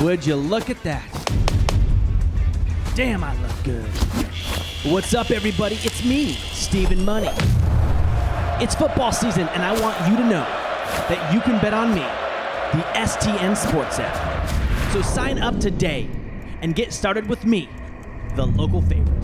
Would 0.00 0.24
you 0.24 0.36
look 0.36 0.70
at 0.70 0.80
that? 0.84 1.24
Damn, 2.94 3.24
I 3.24 3.34
look 3.42 3.64
good. 3.64 3.84
What's 4.84 5.14
up, 5.14 5.32
everybody? 5.32 5.74
It's 5.82 6.04
me, 6.04 6.34
Stephen 6.52 7.04
Money. 7.04 7.26
It's 8.62 8.76
football 8.76 9.10
season, 9.10 9.48
and 9.48 9.64
I 9.64 9.72
want 9.80 9.98
you 10.08 10.16
to 10.16 10.22
know 10.22 10.46
that 11.08 11.34
you 11.34 11.40
can 11.40 11.60
bet 11.60 11.74
on 11.74 11.92
me, 11.92 12.02
the 12.70 12.86
STN 12.96 13.56
Sports 13.56 13.98
app. 13.98 14.92
So 14.92 15.02
sign 15.02 15.40
up 15.40 15.58
today 15.58 16.08
and 16.62 16.76
get 16.76 16.92
started 16.92 17.28
with 17.28 17.44
me, 17.44 17.68
the 18.36 18.46
local 18.46 18.80
favorite. 18.80 19.23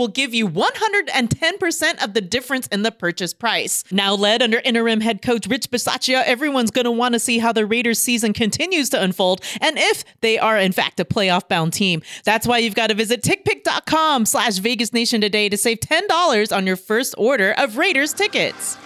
will 0.00 0.08
give 0.08 0.34
you 0.34 0.48
110% 0.48 2.02
of 2.04 2.14
the 2.14 2.20
difference 2.20 2.66
in 2.68 2.82
the 2.82 2.90
purchase 2.90 3.32
price. 3.32 3.84
Now 3.92 4.14
led 4.14 4.42
under 4.42 4.58
interim 4.58 5.02
head 5.02 5.22
coach 5.22 5.46
Rich 5.46 5.70
Bisaccia, 5.70 6.24
everyone's 6.24 6.70
going 6.70 6.86
to 6.86 6.90
want 6.90 7.12
to 7.12 7.20
see 7.20 7.38
how 7.38 7.52
the 7.52 7.66
Raiders 7.66 8.00
season 8.00 8.32
continues 8.32 8.88
to 8.90 9.00
unfold 9.00 9.42
and 9.60 9.78
if 9.78 10.02
they 10.22 10.38
are 10.38 10.58
in 10.58 10.72
fact 10.72 10.98
a 10.98 11.04
playoff 11.04 11.48
bound 11.48 11.72
team. 11.72 12.02
That's 12.24 12.46
why 12.46 12.58
you've 12.58 12.74
got 12.74 12.88
to 12.88 12.94
visit 12.94 13.22
tickpick.com 13.22 14.26
slash 14.26 14.56
Vegas 14.58 14.92
Nation 14.92 15.20
today 15.20 15.48
to 15.48 15.56
save 15.56 15.80
$10 15.80 16.56
on 16.56 16.66
your 16.66 16.76
first 16.76 17.14
order 17.18 17.54
of 17.58 17.76
Raiders 17.76 18.12
tickets. 18.12 18.76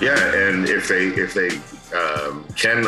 Yeah, 0.00 0.48
and 0.48 0.68
if 0.68 0.88
they 0.88 1.06
if 1.06 1.32
they 1.32 1.48
um, 1.96 2.44
can 2.54 2.84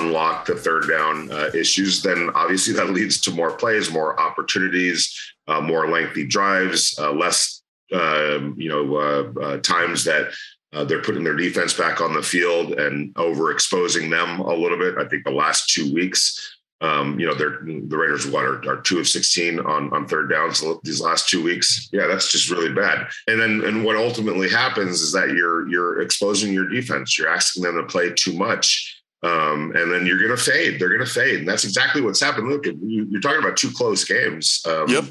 unlock 0.00 0.46
the 0.46 0.54
third 0.54 0.88
down 0.88 1.30
uh, 1.30 1.50
issues, 1.54 2.02
then 2.02 2.30
obviously 2.34 2.74
that 2.74 2.90
leads 2.90 3.20
to 3.20 3.30
more 3.30 3.52
plays, 3.52 3.90
more 3.90 4.18
opportunities, 4.20 5.34
uh, 5.48 5.60
more 5.60 5.88
lengthy 5.88 6.26
drives, 6.26 6.98
uh, 6.98 7.12
less 7.12 7.62
um, 7.92 8.54
you 8.56 8.68
know 8.68 8.96
uh, 8.96 9.40
uh, 9.40 9.56
times 9.58 10.04
that 10.04 10.32
uh, 10.72 10.84
they're 10.84 11.02
putting 11.02 11.24
their 11.24 11.36
defense 11.36 11.74
back 11.74 12.00
on 12.00 12.14
the 12.14 12.22
field 12.22 12.72
and 12.72 13.14
overexposing 13.14 14.10
them 14.10 14.40
a 14.40 14.54
little 14.54 14.78
bit. 14.78 14.96
I 14.98 15.06
think 15.06 15.24
the 15.24 15.30
last 15.30 15.68
two 15.68 15.92
weeks. 15.92 16.58
Um, 16.80 17.20
you 17.20 17.26
know, 17.26 17.34
the 17.34 17.96
Raiders 17.96 18.26
what 18.26 18.44
are, 18.44 18.68
are, 18.68 18.80
two 18.80 18.98
of 18.98 19.06
16 19.06 19.60
on, 19.60 19.92
on 19.94 20.08
third 20.08 20.28
downs 20.28 20.64
these 20.82 21.00
last 21.00 21.28
two 21.28 21.40
weeks. 21.40 21.88
Yeah, 21.92 22.08
that's 22.08 22.32
just 22.32 22.50
really 22.50 22.72
bad. 22.72 23.06
And 23.28 23.40
then 23.40 23.62
and 23.64 23.84
what 23.84 23.94
ultimately 23.94 24.50
happens 24.50 25.00
is 25.00 25.12
that 25.12 25.28
you're 25.28 25.68
you're 25.68 26.00
exposing 26.00 26.52
your 26.52 26.68
defense. 26.68 27.16
You're 27.16 27.28
asking 27.28 27.62
them 27.62 27.76
to 27.76 27.84
play 27.84 28.10
too 28.10 28.32
much 28.32 29.01
um, 29.22 29.72
and 29.76 29.92
then 29.92 30.04
you're 30.04 30.18
going 30.18 30.36
to 30.36 30.36
fade. 30.36 30.80
They're 30.80 30.88
going 30.88 31.06
to 31.06 31.12
fade, 31.12 31.40
and 31.40 31.48
that's 31.48 31.64
exactly 31.64 32.02
what's 32.02 32.20
happened. 32.20 32.48
Look, 32.48 32.66
you're 32.66 33.20
talking 33.20 33.42
about 33.42 33.56
two 33.56 33.70
close 33.70 34.04
games. 34.04 34.62
Um, 34.66 34.88
yep. 34.88 35.04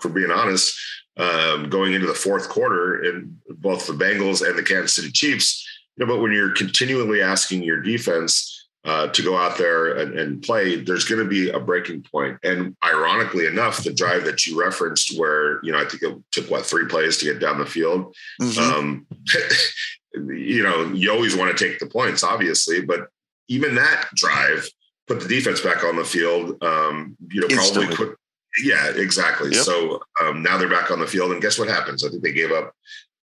For 0.00 0.08
being 0.08 0.30
honest, 0.30 0.78
um, 1.18 1.68
going 1.68 1.92
into 1.92 2.06
the 2.06 2.14
fourth 2.14 2.48
quarter 2.48 3.04
in 3.04 3.36
both 3.48 3.86
the 3.86 3.92
Bengals 3.92 4.46
and 4.46 4.58
the 4.58 4.62
Kansas 4.62 4.94
City 4.94 5.10
Chiefs. 5.10 5.66
You 5.96 6.06
know, 6.06 6.14
but 6.14 6.22
when 6.22 6.32
you're 6.32 6.52
continually 6.52 7.20
asking 7.20 7.62
your 7.62 7.80
defense 7.80 8.68
uh, 8.84 9.08
to 9.08 9.22
go 9.22 9.36
out 9.36 9.58
there 9.58 9.98
and, 9.98 10.18
and 10.18 10.42
play, 10.42 10.82
there's 10.82 11.04
going 11.04 11.22
to 11.22 11.28
be 11.28 11.50
a 11.50 11.60
breaking 11.60 12.02
point. 12.02 12.38
And 12.42 12.74
ironically 12.84 13.46
enough, 13.46 13.84
the 13.84 13.92
drive 13.92 14.24
that 14.24 14.46
you 14.46 14.58
referenced, 14.58 15.18
where 15.18 15.62
you 15.64 15.72
know 15.72 15.78
I 15.78 15.84
think 15.84 16.02
it 16.02 16.16
took 16.30 16.50
what 16.50 16.64
three 16.64 16.86
plays 16.86 17.18
to 17.18 17.26
get 17.26 17.40
down 17.40 17.58
the 17.58 17.66
field. 17.66 18.14
Mm-hmm. 18.40 18.60
Um, 18.60 19.06
you 20.34 20.62
know, 20.62 20.84
you 20.92 21.12
always 21.12 21.36
want 21.36 21.56
to 21.56 21.64
take 21.64 21.78
the 21.78 21.86
points, 21.86 22.22
obviously, 22.22 22.80
but 22.80 23.08
even 23.48 23.74
that 23.74 24.08
drive 24.14 24.68
put 25.06 25.20
the 25.20 25.28
defense 25.28 25.60
back 25.60 25.84
on 25.84 25.96
the 25.96 26.04
field. 26.04 26.62
Um, 26.62 27.16
you 27.30 27.40
know, 27.40 27.48
probably 27.48 27.84
Instantly. 27.84 27.96
put 27.96 28.18
yeah, 28.62 28.92
exactly. 28.94 29.50
Yep. 29.50 29.64
So 29.64 30.02
um, 30.20 30.42
now 30.42 30.58
they're 30.58 30.68
back 30.68 30.90
on 30.90 31.00
the 31.00 31.06
field, 31.06 31.32
and 31.32 31.40
guess 31.40 31.58
what 31.58 31.68
happens? 31.68 32.04
I 32.04 32.10
think 32.10 32.22
they 32.22 32.32
gave 32.32 32.52
up 32.52 32.74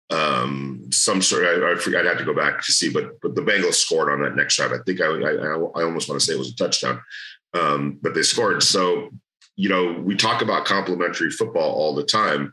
um, 0.09 0.87
some 0.91 1.21
sort. 1.21 1.45
I, 1.45 1.73
I 1.73 1.75
forgot. 1.75 2.05
I 2.05 2.09
had 2.09 2.17
to 2.17 2.25
go 2.25 2.33
back 2.33 2.63
to 2.63 2.71
see, 2.71 2.89
but 2.89 3.21
but 3.21 3.35
the 3.35 3.41
Bengals 3.41 3.75
scored 3.75 4.11
on 4.11 4.23
that 4.23 4.35
next 4.35 4.55
drive. 4.55 4.71
I 4.71 4.79
think 4.85 5.01
I 5.01 5.05
I, 5.05 5.33
I 5.33 5.83
almost 5.83 6.09
want 6.09 6.19
to 6.19 6.25
say 6.25 6.33
it 6.33 6.39
was 6.39 6.51
a 6.51 6.55
touchdown, 6.55 7.01
um, 7.53 7.99
but 8.01 8.15
they 8.15 8.23
scored. 8.23 8.63
So 8.63 9.11
you 9.55 9.69
know, 9.69 9.93
we 9.99 10.15
talk 10.15 10.41
about 10.41 10.65
complementary 10.65 11.29
football 11.29 11.73
all 11.73 11.93
the 11.93 12.03
time, 12.03 12.51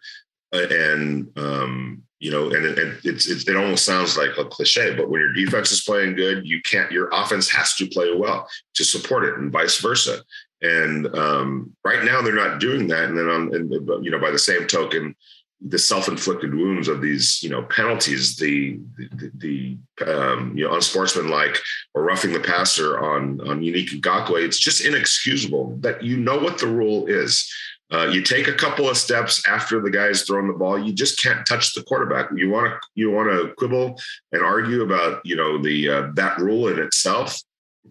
and 0.53 1.31
um, 1.37 2.03
you 2.19 2.31
know, 2.31 2.51
and, 2.51 2.65
and 2.65 2.99
it's, 3.05 3.29
it's, 3.29 3.47
it 3.47 3.57
almost 3.57 3.85
sounds 3.85 4.17
like 4.17 4.39
a 4.39 4.45
cliche, 4.45 4.95
but 4.95 5.11
when 5.11 5.21
your 5.21 5.33
defense 5.33 5.71
is 5.71 5.83
playing 5.83 6.15
good, 6.15 6.47
you 6.47 6.63
can't. 6.63 6.91
Your 6.91 7.09
offense 7.13 7.51
has 7.51 7.75
to 7.75 7.87
play 7.87 8.15
well 8.15 8.49
to 8.75 8.85
support 8.85 9.25
it, 9.25 9.35
and 9.35 9.53
vice 9.53 9.79
versa. 9.81 10.23
And 10.63 11.07
um, 11.15 11.77
right 11.85 12.03
now, 12.05 12.23
they're 12.23 12.35
not 12.35 12.61
doing 12.61 12.87
that. 12.89 13.05
And 13.05 13.19
then, 13.19 13.29
on, 13.29 13.55
and, 13.55 13.71
you 14.03 14.11
know, 14.11 14.19
by 14.19 14.31
the 14.31 14.39
same 14.39 14.67
token, 14.67 15.15
the 15.61 15.79
self-inflicted 15.79 16.55
wounds 16.55 16.89
of 16.89 17.01
these, 17.01 17.43
you 17.43 17.51
know, 17.51 17.63
penalties, 17.63 18.37
the 18.37 18.79
the, 18.97 19.31
the 19.37 20.07
um, 20.07 20.57
you 20.57 20.65
know 20.65 20.75
unsportsmanlike 20.75 21.59
or 21.95 22.03
roughing 22.03 22.33
the 22.33 22.41
passer 22.41 22.99
on 22.99 23.41
on 23.43 23.61
Yannick 23.61 24.01
Ngakoue, 24.01 24.45
it's 24.45 24.59
just 24.59 24.85
inexcusable 24.85 25.77
that 25.81 26.03
you 26.03 26.17
know 26.17 26.39
what 26.39 26.59
the 26.59 26.67
rule 26.67 27.07
is. 27.07 27.51
Uh, 27.93 28.09
you 28.09 28.21
take 28.21 28.49
a 28.49 28.53
couple 28.53 28.89
of 28.89 28.97
steps 28.97 29.47
after 29.47 29.81
the 29.81 29.91
guy's 29.91 30.23
thrown 30.23 30.49
the 30.49 30.55
ball. 30.55 30.79
You 30.79 30.93
just 30.93 31.23
can't 31.23 31.47
touch 31.47 31.73
the 31.73 31.85
quarterback. 31.85 32.31
You 32.35 32.51
want 32.51 32.73
to 32.73 32.89
you 32.95 33.11
want 33.11 33.31
to 33.31 33.55
quibble 33.55 34.01
and 34.33 34.43
argue 34.43 34.83
about 34.83 35.21
you 35.25 35.37
know 35.37 35.63
the 35.63 35.89
uh, 35.89 36.11
that 36.15 36.39
rule 36.39 36.69
in 36.69 36.81
itself 36.81 37.41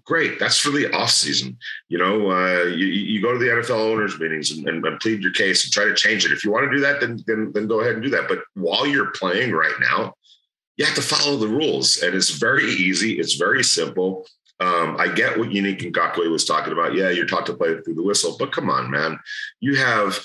great. 0.03 0.39
That's 0.39 0.57
for 0.57 0.71
the 0.71 0.91
off 0.93 1.11
season. 1.11 1.57
You 1.87 1.97
know, 1.97 2.31
uh, 2.31 2.63
you, 2.65 2.87
you 2.87 3.21
go 3.21 3.33
to 3.33 3.39
the 3.39 3.45
NFL 3.45 3.91
owners 3.91 4.19
meetings 4.19 4.51
and, 4.51 4.67
and, 4.67 4.85
and, 4.85 4.99
plead 4.99 5.21
your 5.21 5.31
case 5.31 5.63
and 5.63 5.71
try 5.71 5.85
to 5.85 5.93
change 5.93 6.25
it. 6.25 6.31
If 6.31 6.43
you 6.43 6.51
want 6.51 6.69
to 6.69 6.75
do 6.75 6.81
that, 6.81 6.99
then, 6.99 7.23
then, 7.27 7.51
then 7.53 7.67
go 7.67 7.81
ahead 7.81 7.93
and 7.93 8.03
do 8.03 8.09
that. 8.09 8.27
But 8.27 8.39
while 8.55 8.85
you're 8.85 9.11
playing 9.11 9.51
right 9.51 9.75
now, 9.79 10.13
you 10.77 10.85
have 10.85 10.95
to 10.95 11.01
follow 11.01 11.37
the 11.37 11.47
rules 11.47 11.97
and 11.97 12.13
it's 12.13 12.31
very 12.31 12.65
easy. 12.65 13.19
It's 13.19 13.35
very 13.35 13.63
simple. 13.63 14.27
Um, 14.59 14.95
I 14.97 15.09
get 15.09 15.37
what 15.37 15.49
Yannick 15.49 15.81
Ngakoue 15.81 16.31
was 16.31 16.45
talking 16.45 16.73
about. 16.73 16.95
Yeah, 16.95 17.09
you're 17.09 17.25
taught 17.25 17.45
to 17.47 17.53
play 17.53 17.79
through 17.81 17.95
the 17.95 18.03
whistle, 18.03 18.35
but 18.39 18.51
come 18.51 18.69
on, 18.69 18.89
man. 18.89 19.19
You 19.59 19.75
have 19.75 20.19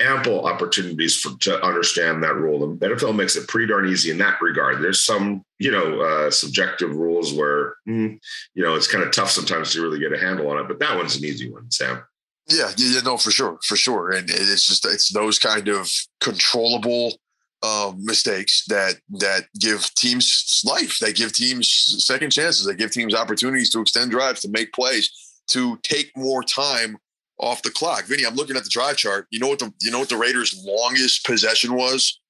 ample 0.00 0.46
opportunities 0.46 1.16
for, 1.16 1.36
to 1.40 1.62
understand 1.64 2.22
that 2.22 2.34
rule. 2.34 2.76
The 2.76 2.88
NFL 2.88 3.16
makes 3.16 3.36
it 3.36 3.48
pretty 3.48 3.66
darn 3.68 3.88
easy 3.88 4.10
in 4.10 4.18
that 4.18 4.40
regard. 4.42 4.82
There's 4.82 5.04
some, 5.04 5.44
you 5.58 5.70
know, 5.70 6.00
uh, 6.00 6.30
subjective 6.30 6.94
rules 6.94 7.32
where, 7.32 7.76
mm, 7.88 8.18
you 8.54 8.62
know, 8.62 8.74
it's 8.74 8.90
kind 8.90 9.04
of 9.04 9.12
tough 9.12 9.30
sometimes 9.30 9.72
to 9.72 9.82
really 9.82 9.98
get 9.98 10.12
a 10.12 10.18
handle 10.18 10.50
on 10.50 10.58
it, 10.58 10.68
but 10.68 10.78
that 10.80 10.96
one's 10.96 11.16
an 11.16 11.24
easy 11.24 11.50
one, 11.50 11.70
Sam. 11.70 12.02
Yeah, 12.48 12.70
yeah, 12.76 13.00
no, 13.00 13.16
for 13.16 13.32
sure, 13.32 13.58
for 13.64 13.74
sure, 13.74 14.12
and 14.12 14.30
it's 14.30 14.68
just 14.68 14.86
it's 14.86 15.12
those 15.12 15.36
kind 15.36 15.66
of 15.66 15.90
controllable 16.20 17.14
uh, 17.62 17.92
mistakes 17.98 18.64
that 18.68 18.96
that 19.18 19.46
give 19.58 19.92
teams 19.94 20.62
life. 20.64 20.98
that 21.00 21.16
give 21.16 21.32
teams 21.32 21.68
second 22.04 22.30
chances. 22.30 22.66
that 22.66 22.76
give 22.76 22.90
teams 22.90 23.14
opportunities 23.14 23.70
to 23.70 23.80
extend 23.80 24.10
drives, 24.10 24.40
to 24.40 24.48
make 24.48 24.72
plays, 24.72 25.10
to 25.50 25.78
take 25.82 26.10
more 26.16 26.42
time 26.42 26.98
off 27.38 27.62
the 27.62 27.70
clock. 27.70 28.04
Vinny, 28.04 28.24
I'm 28.24 28.34
looking 28.34 28.56
at 28.56 28.64
the 28.64 28.70
drive 28.70 28.96
chart. 28.96 29.26
You 29.30 29.40
know 29.40 29.48
what 29.48 29.58
the 29.58 29.72
you 29.80 29.90
know 29.90 29.98
what 29.98 30.08
the 30.08 30.16
Raiders' 30.16 30.62
longest 30.64 31.24
possession 31.24 31.74
was 31.74 32.20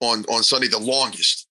on 0.00 0.24
on 0.24 0.42
Sunday? 0.42 0.68
The 0.68 0.78
longest. 0.78 1.48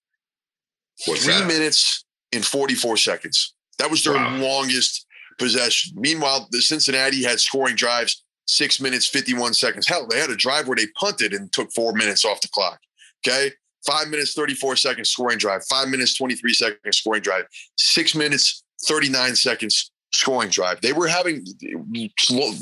What's 1.06 1.24
Three 1.24 1.34
that? 1.34 1.48
minutes 1.48 2.04
and 2.32 2.44
44 2.44 2.96
seconds. 2.96 3.54
That 3.78 3.90
was 3.90 4.04
their 4.04 4.14
wow. 4.14 4.36
longest 4.36 5.06
possession. 5.38 5.94
Meanwhile, 5.96 6.48
the 6.50 6.60
Cincinnati 6.60 7.24
had 7.24 7.40
scoring 7.40 7.74
drives, 7.74 8.22
six 8.46 8.80
minutes, 8.80 9.06
51 9.08 9.54
seconds. 9.54 9.88
Hell, 9.88 10.06
they 10.08 10.20
had 10.20 10.30
a 10.30 10.36
drive 10.36 10.68
where 10.68 10.76
they 10.76 10.86
punted 10.98 11.32
and 11.32 11.52
took 11.52 11.72
four 11.72 11.92
minutes 11.92 12.24
off 12.24 12.40
the 12.40 12.48
clock. 12.48 12.78
Okay. 13.26 13.52
Five 13.86 14.08
minutes, 14.08 14.34
34 14.34 14.76
seconds 14.76 15.10
scoring 15.10 15.38
drive, 15.38 15.64
five 15.64 15.88
minutes, 15.88 16.16
23 16.16 16.54
seconds 16.54 16.96
scoring 16.96 17.22
drive, 17.22 17.46
six 17.76 18.14
minutes, 18.14 18.62
39 18.86 19.34
seconds 19.34 19.90
scoring 20.12 20.50
drive. 20.50 20.80
They 20.80 20.92
were 20.92 21.08
having 21.08 21.44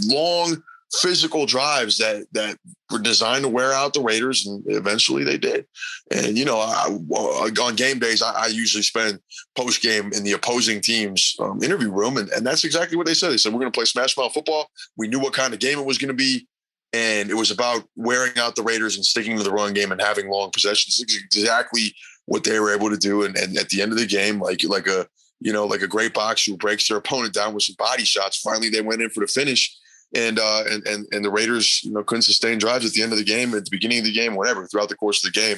long 0.06 0.62
physical 0.92 1.46
drives 1.46 1.98
that 1.98 2.26
that 2.32 2.56
were 2.90 2.98
designed 2.98 3.44
to 3.44 3.48
wear 3.48 3.72
out 3.72 3.94
the 3.94 4.00
Raiders, 4.00 4.46
and 4.46 4.62
eventually 4.66 5.24
they 5.24 5.38
did. 5.38 5.66
And 6.10 6.36
you 6.36 6.44
know, 6.44 6.58
I, 6.58 6.88
on 6.88 7.76
game 7.76 7.98
days, 7.98 8.22
I, 8.22 8.32
I, 8.32 8.46
usually 8.46 8.82
spend 8.82 9.20
post 9.56 9.82
game 9.82 10.12
in 10.12 10.24
the 10.24 10.32
opposing 10.32 10.80
team's 10.80 11.36
um, 11.38 11.62
interview 11.62 11.90
room, 11.90 12.16
and, 12.16 12.28
and 12.30 12.44
that's 12.44 12.64
exactly 12.64 12.96
what 12.96 13.06
they 13.06 13.14
said. 13.14 13.30
They 13.30 13.36
said 13.36 13.52
we're 13.52 13.60
going 13.60 13.72
to 13.72 13.76
play 13.76 13.84
smash 13.84 14.16
mouth 14.16 14.32
football. 14.32 14.68
We 14.96 15.08
knew 15.08 15.20
what 15.20 15.32
kind 15.32 15.54
of 15.54 15.60
game 15.60 15.78
it 15.78 15.86
was 15.86 15.98
going 15.98 16.08
to 16.08 16.14
be. 16.14 16.48
And 16.92 17.30
it 17.30 17.34
was 17.34 17.50
about 17.50 17.84
wearing 17.94 18.32
out 18.36 18.56
the 18.56 18.62
Raiders 18.62 18.96
and 18.96 19.04
sticking 19.04 19.36
to 19.36 19.44
the 19.44 19.52
run 19.52 19.74
game 19.74 19.92
and 19.92 20.00
having 20.00 20.28
long 20.28 20.50
possessions. 20.50 21.00
exactly 21.00 21.94
what 22.26 22.44
they 22.44 22.58
were 22.58 22.74
able 22.74 22.90
to 22.90 22.96
do. 22.96 23.22
And, 23.22 23.36
and 23.36 23.56
at 23.56 23.68
the 23.68 23.80
end 23.80 23.92
of 23.92 23.98
the 23.98 24.06
game, 24.06 24.40
like 24.40 24.64
like 24.64 24.86
a 24.86 25.06
you 25.40 25.52
know, 25.52 25.64
like 25.64 25.82
a 25.82 25.88
great 25.88 26.12
boxer 26.12 26.52
who 26.52 26.56
breaks 26.56 26.86
their 26.88 26.98
opponent 26.98 27.34
down 27.34 27.54
with 27.54 27.64
some 27.64 27.76
body 27.78 28.04
shots. 28.04 28.40
Finally, 28.40 28.68
they 28.68 28.82
went 28.82 29.02
in 29.02 29.10
for 29.10 29.20
the 29.20 29.26
finish, 29.26 29.74
and 30.14 30.38
uh, 30.38 30.64
and 30.70 30.86
and 30.86 31.06
and 31.12 31.24
the 31.24 31.30
Raiders, 31.30 31.80
you 31.82 31.92
know, 31.92 32.02
couldn't 32.02 32.22
sustain 32.22 32.58
drives 32.58 32.84
at 32.84 32.92
the 32.92 33.02
end 33.02 33.12
of 33.12 33.18
the 33.18 33.24
game, 33.24 33.54
at 33.54 33.64
the 33.64 33.70
beginning 33.70 34.00
of 34.00 34.04
the 34.04 34.12
game, 34.12 34.36
whatever, 34.36 34.66
throughout 34.66 34.90
the 34.90 34.96
course 34.96 35.24
of 35.24 35.32
the 35.32 35.40
game. 35.40 35.56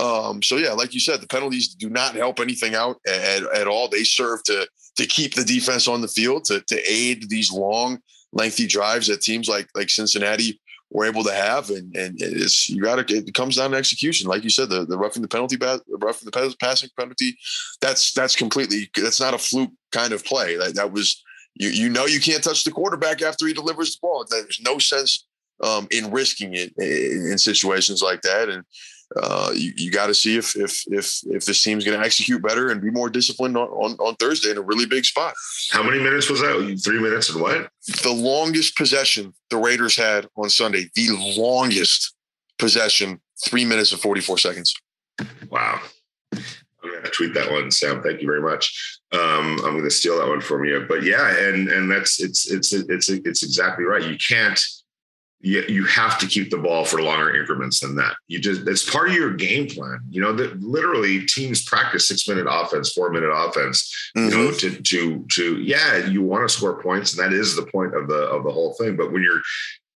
Um, 0.00 0.42
so 0.42 0.56
yeah, 0.56 0.72
like 0.72 0.94
you 0.94 1.00
said, 1.00 1.20
the 1.20 1.28
penalties 1.28 1.68
do 1.68 1.88
not 1.88 2.14
help 2.14 2.40
anything 2.40 2.74
out 2.74 2.96
at, 3.06 3.42
at 3.54 3.68
all. 3.68 3.88
They 3.88 4.04
serve 4.04 4.42
to 4.44 4.66
to 4.96 5.06
keep 5.06 5.34
the 5.34 5.44
defense 5.44 5.86
on 5.86 6.00
the 6.00 6.08
field, 6.08 6.44
to 6.46 6.60
to 6.60 6.82
aid 6.90 7.28
these 7.28 7.52
long, 7.52 8.00
lengthy 8.32 8.66
drives 8.66 9.06
that 9.06 9.22
teams 9.22 9.48
like 9.48 9.68
like 9.74 9.88
Cincinnati 9.88 10.60
were 10.92 11.06
able 11.06 11.24
to 11.24 11.32
have. 11.32 11.70
And 11.70 11.94
and 11.96 12.16
it's 12.20 12.68
you 12.68 12.82
got 12.82 13.06
to 13.06 13.14
it 13.14 13.34
comes 13.34 13.56
down 13.56 13.72
to 13.72 13.76
execution, 13.76 14.28
like 14.28 14.44
you 14.44 14.50
said, 14.50 14.68
the 14.68 14.84
the 14.84 14.98
roughing 14.98 15.22
the 15.22 15.28
penalty, 15.28 15.56
roughing 15.56 16.30
the 16.30 16.56
passing 16.60 16.90
penalty. 16.98 17.36
That's 17.80 18.12
that's 18.12 18.36
completely 18.36 18.90
that's 18.94 19.20
not 19.20 19.34
a 19.34 19.38
fluke 19.38 19.72
kind 19.90 20.12
of 20.12 20.24
play. 20.24 20.56
That 20.56 20.74
that 20.76 20.92
was 20.92 21.22
you 21.54 21.70
you 21.70 21.88
know 21.88 22.06
you 22.06 22.20
can't 22.20 22.44
touch 22.44 22.64
the 22.64 22.70
quarterback 22.70 23.22
after 23.22 23.46
he 23.46 23.54
delivers 23.54 23.94
the 23.94 23.98
ball. 24.02 24.24
There's 24.28 24.60
no 24.64 24.78
sense 24.78 25.26
um, 25.62 25.88
in 25.90 26.10
risking 26.10 26.54
it 26.54 26.72
in, 26.78 27.32
in 27.32 27.38
situations 27.38 28.02
like 28.02 28.22
that. 28.22 28.48
And 28.48 28.64
uh, 29.16 29.50
you, 29.54 29.72
you 29.76 29.90
got 29.90 30.06
to 30.06 30.14
see 30.14 30.36
if 30.36 30.56
if 30.56 30.84
if 30.86 31.20
if 31.26 31.44
this 31.44 31.62
team's 31.62 31.84
going 31.84 31.98
to 31.98 32.04
execute 32.04 32.42
better 32.42 32.70
and 32.70 32.80
be 32.80 32.90
more 32.90 33.10
disciplined 33.10 33.56
on, 33.56 33.68
on, 33.68 33.92
on 33.98 34.14
Thursday 34.16 34.50
in 34.50 34.58
a 34.58 34.62
really 34.62 34.86
big 34.86 35.04
spot. 35.04 35.34
How 35.70 35.82
many 35.82 35.98
minutes 36.02 36.30
was 36.30 36.40
that? 36.40 36.80
Three 36.84 37.00
minutes 37.00 37.30
and 37.30 37.40
what? 37.40 37.70
The 38.02 38.12
longest 38.12 38.76
possession 38.76 39.34
the 39.50 39.56
Raiders 39.56 39.96
had 39.96 40.28
on 40.36 40.48
Sunday. 40.50 40.90
The 40.94 41.10
longest 41.36 42.14
possession, 42.58 43.20
three 43.44 43.64
minutes 43.64 43.92
and 43.92 44.00
forty 44.00 44.20
four 44.20 44.38
seconds. 44.38 44.74
Wow. 45.50 45.80
I'm 46.84 46.92
gonna 46.92 47.10
tweet 47.10 47.34
that 47.34 47.50
one, 47.50 47.70
Sam. 47.70 48.02
Thank 48.02 48.20
you 48.20 48.26
very 48.26 48.42
much. 48.42 49.00
Um, 49.12 49.60
I'm 49.64 49.76
gonna 49.76 49.90
steal 49.90 50.18
that 50.18 50.28
one 50.28 50.40
from 50.40 50.64
you. 50.64 50.84
But 50.88 51.02
yeah, 51.02 51.36
and 51.38 51.68
and 51.68 51.90
that's 51.90 52.20
it's 52.20 52.50
it's 52.50 52.72
it's 52.72 53.08
it's 53.08 53.42
exactly 53.42 53.84
right. 53.84 54.02
You 54.02 54.16
can't 54.16 54.60
you, 55.42 55.64
you 55.68 55.84
have 55.84 56.18
to 56.18 56.26
keep 56.26 56.50
the 56.50 56.56
ball 56.56 56.84
for 56.84 57.02
longer 57.02 57.34
increments 57.34 57.80
than 57.80 57.96
that. 57.96 58.14
You 58.28 58.38
just 58.38 58.66
it's 58.66 58.88
part 58.88 59.08
of 59.08 59.14
your 59.14 59.34
game 59.34 59.66
plan. 59.66 60.00
You 60.08 60.22
know 60.22 60.32
that 60.32 60.60
literally 60.62 61.26
teams 61.26 61.64
practice 61.64 62.08
six 62.08 62.26
minute 62.28 62.46
offense, 62.48 62.92
four 62.92 63.10
minute 63.10 63.30
offense. 63.30 64.10
Mm-hmm. 64.16 64.30
You 64.30 64.36
know 64.36 64.50
mm-hmm. 64.50 64.76
to 64.76 64.82
to 64.82 65.26
to 65.32 65.60
yeah, 65.60 66.06
you 66.06 66.22
want 66.22 66.48
to 66.48 66.54
score 66.54 66.80
points, 66.80 67.12
and 67.12 67.24
that 67.24 67.36
is 67.36 67.56
the 67.56 67.66
point 67.66 67.94
of 67.94 68.08
the 68.08 68.22
of 68.28 68.44
the 68.44 68.52
whole 68.52 68.74
thing. 68.74 68.96
But 68.96 69.12
when 69.12 69.22
you're 69.22 69.42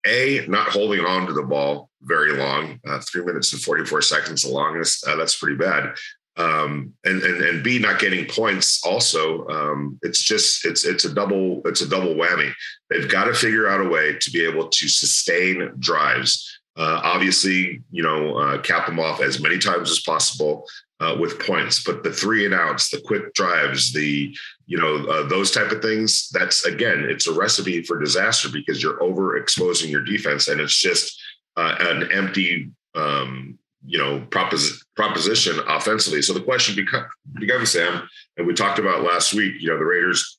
a 0.07 0.47
not 0.49 0.69
holding 0.69 1.01
on 1.01 1.27
to 1.27 1.33
the 1.33 1.43
ball 1.43 1.91
very 2.03 2.37
long, 2.37 2.79
uh, 2.87 3.01
three 3.01 3.25
minutes 3.25 3.53
and 3.53 3.63
forty 3.63 3.85
four 3.85 4.03
seconds, 4.03 4.43
the 4.43 4.51
longest. 4.51 5.07
Uh, 5.07 5.17
that's 5.17 5.39
pretty 5.39 5.57
bad 5.57 5.95
um, 6.37 6.93
and 7.05 7.23
and 7.23 7.43
and 7.43 7.65
B 7.65 7.79
not 7.79 7.99
getting 7.99 8.27
points 8.27 8.85
also 8.85 9.47
um, 9.49 9.99
it's 10.03 10.23
just 10.23 10.65
it's 10.67 10.85
it's 10.85 11.05
a 11.05 11.15
double 11.15 11.63
it's 11.65 11.81
a 11.81 11.89
double 11.89 12.15
whammy. 12.15 12.53
They've 12.91 13.09
got 13.09 13.25
to 13.25 13.35
figure 13.35 13.69
out 13.69 13.81
a 13.81 13.89
way 13.89 14.17
to 14.21 14.31
be 14.31 14.45
able 14.45 14.69
to 14.69 14.89
sustain 14.89 15.73
drives. 15.79 16.61
Uh, 16.77 17.01
obviously, 17.03 17.83
you 17.91 18.03
know, 18.03 18.37
uh, 18.37 18.61
cap 18.61 18.87
them 18.87 19.01
off 19.01 19.23
as 19.23 19.41
many 19.41 19.59
times 19.59 19.91
as 19.91 20.01
possible 20.01 20.67
uh, 21.01 21.17
with 21.19 21.39
points. 21.39 21.83
But 21.83 22.03
the 22.03 22.13
three 22.13 22.45
and 22.45 22.55
outs, 22.55 22.91
the 22.91 23.01
quick 23.01 23.33
drives, 23.35 23.93
the 23.93 24.37
you 24.67 24.79
know 24.79 25.07
uh, 25.07 25.27
those 25.27 25.51
type 25.51 25.71
of 25.71 25.81
things. 25.81 26.29
That's 26.31 26.65
again, 26.67 27.07
it's 27.09 27.29
a 27.29 27.33
recipe 27.33 27.83
for 27.83 27.99
disaster 27.99 28.51
because 28.51 28.83
you're 28.83 29.01
overexposing 29.01 29.89
your 29.89 30.05
defense, 30.05 30.49
and 30.49 30.61
it's 30.61 30.79
just 30.79 31.19
uh, 31.57 31.77
an 31.81 32.13
empty 32.13 32.71
um, 32.95 33.59
you 33.87 33.99
know 33.99 34.21
propos- 34.31 34.85
proposition 34.97 35.59
offensively. 35.69 36.23
So 36.23 36.33
the 36.33 36.43
question 36.43 36.75
becomes, 36.77 37.07
becomes 37.35 37.71
Sam, 37.73 38.09
and 38.37 38.47
we 38.47 38.55
talked 38.55 38.79
about 38.79 39.03
last 39.03 39.35
week. 39.35 39.55
You 39.61 39.71
know 39.71 39.79
the 39.79 39.85
Raiders 39.85 40.39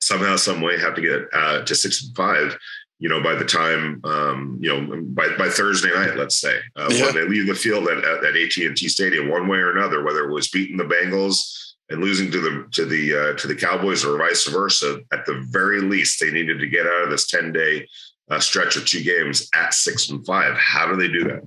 somehow, 0.00 0.36
some 0.36 0.60
way 0.60 0.78
have 0.78 0.94
to 0.94 1.00
get 1.02 1.22
uh, 1.32 1.64
to 1.64 1.74
six 1.74 2.04
and 2.04 2.14
five, 2.16 2.56
you 2.98 3.08
know, 3.08 3.22
by 3.22 3.34
the 3.34 3.44
time, 3.44 4.00
um, 4.04 4.58
you 4.60 4.68
know, 4.68 5.02
by, 5.08 5.28
by 5.36 5.48
Thursday 5.48 5.92
night, 5.92 6.16
let's 6.16 6.36
say, 6.40 6.58
uh, 6.76 6.88
Yeah. 6.90 7.06
when 7.06 7.14
they 7.14 7.26
leave 7.28 7.46
the 7.46 7.54
field 7.54 7.88
at, 7.88 7.98
at, 7.98 8.24
at 8.24 8.36
AT&T 8.36 8.88
Stadium, 8.88 9.28
one 9.28 9.48
way 9.48 9.58
or 9.58 9.76
another, 9.76 10.04
whether 10.04 10.28
it 10.28 10.32
was 10.32 10.48
beating 10.48 10.76
the 10.76 10.84
Bengals 10.84 11.74
and 11.90 12.00
losing 12.00 12.30
to 12.30 12.40
the 12.40 12.66
to 12.72 12.84
the 12.84 13.14
uh, 13.16 13.32
to 13.36 13.46
the 13.46 13.54
Cowboys 13.54 14.04
or 14.04 14.18
vice 14.18 14.46
versa, 14.46 14.98
at 15.12 15.24
the 15.26 15.44
very 15.50 15.80
least, 15.80 16.20
they 16.20 16.30
needed 16.30 16.58
to 16.60 16.66
get 16.66 16.86
out 16.86 17.04
of 17.04 17.10
this 17.10 17.26
ten 17.28 17.52
day 17.52 17.86
uh, 18.30 18.40
stretch 18.40 18.76
of 18.76 18.86
two 18.86 19.02
games 19.02 19.48
at 19.54 19.72
six 19.74 20.08
and 20.10 20.24
five. 20.26 20.56
How 20.56 20.86
do 20.88 20.96
they 20.96 21.08
do 21.08 21.24
that? 21.24 21.42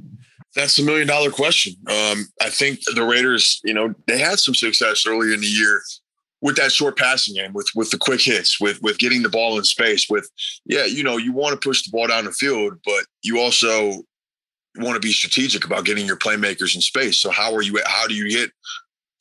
That's 0.56 0.76
the 0.76 0.84
million 0.84 1.08
dollar 1.08 1.30
question. 1.30 1.74
Um, 1.88 2.26
I 2.42 2.50
think 2.50 2.80
the 2.96 3.04
Raiders, 3.04 3.60
you 3.64 3.74
know, 3.74 3.94
they 4.08 4.18
had 4.18 4.40
some 4.40 4.56
success 4.56 5.06
early 5.06 5.34
in 5.34 5.42
the 5.42 5.48
year 5.48 5.82
with 6.42 6.56
that 6.56 6.72
short 6.72 6.98
passing 6.98 7.36
game, 7.36 7.54
with 7.54 7.70
with 7.76 7.92
the 7.92 7.98
quick 7.98 8.22
hits, 8.22 8.60
with 8.60 8.82
with 8.82 8.98
getting 8.98 9.22
the 9.22 9.30
ball 9.30 9.58
in 9.58 9.64
space. 9.64 10.08
With 10.10 10.30
yeah, 10.66 10.86
you 10.86 11.04
know, 11.04 11.18
you 11.18 11.34
want 11.34 11.60
to 11.60 11.68
push 11.68 11.84
the 11.84 11.92
ball 11.92 12.08
down 12.08 12.26
the 12.26 12.32
field, 12.32 12.80
but 12.84 13.06
you 13.22 13.40
also 13.40 14.04
want 14.78 14.96
to 14.96 15.00
be 15.00 15.12
strategic 15.12 15.66
about 15.66 15.86
getting 15.86 16.06
your 16.06 16.18
playmakers 16.18 16.76
in 16.76 16.82
space. 16.82 17.20
So 17.20 17.30
how 17.30 17.54
are 17.54 17.62
you? 17.62 17.80
How 17.86 18.08
do 18.08 18.16
you 18.16 18.26
hit 18.26 18.52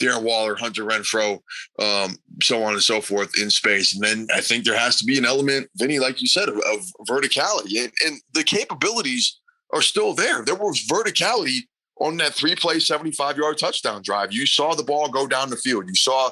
Darren 0.00 0.22
Waller, 0.22 0.54
Hunter 0.54 0.84
Renfrow, 0.84 1.40
um, 1.78 2.16
so 2.42 2.62
on 2.62 2.72
and 2.72 2.82
so 2.82 3.00
forth 3.00 3.38
in 3.38 3.50
space? 3.50 3.94
And 3.94 4.02
then 4.02 4.28
I 4.34 4.40
think 4.40 4.64
there 4.64 4.78
has 4.78 4.96
to 4.96 5.04
be 5.04 5.18
an 5.18 5.26
element, 5.26 5.68
Vinny, 5.76 5.98
like 5.98 6.22
you 6.22 6.28
said, 6.28 6.48
of, 6.48 6.56
of 6.56 6.90
verticality 7.06 7.82
and, 7.82 7.92
and 8.06 8.20
the 8.32 8.44
capabilities 8.44 9.38
are 9.72 9.82
still 9.82 10.14
there. 10.14 10.44
There 10.44 10.54
was 10.54 10.86
verticality 10.86 11.60
on 12.00 12.16
that 12.18 12.34
three 12.34 12.54
play, 12.54 12.78
75 12.78 13.36
yard 13.36 13.58
touchdown 13.58 14.02
drive. 14.02 14.32
You 14.32 14.46
saw 14.46 14.74
the 14.74 14.82
ball 14.82 15.08
go 15.08 15.26
down 15.26 15.50
the 15.50 15.56
field. 15.56 15.88
You 15.88 15.94
saw 15.94 16.30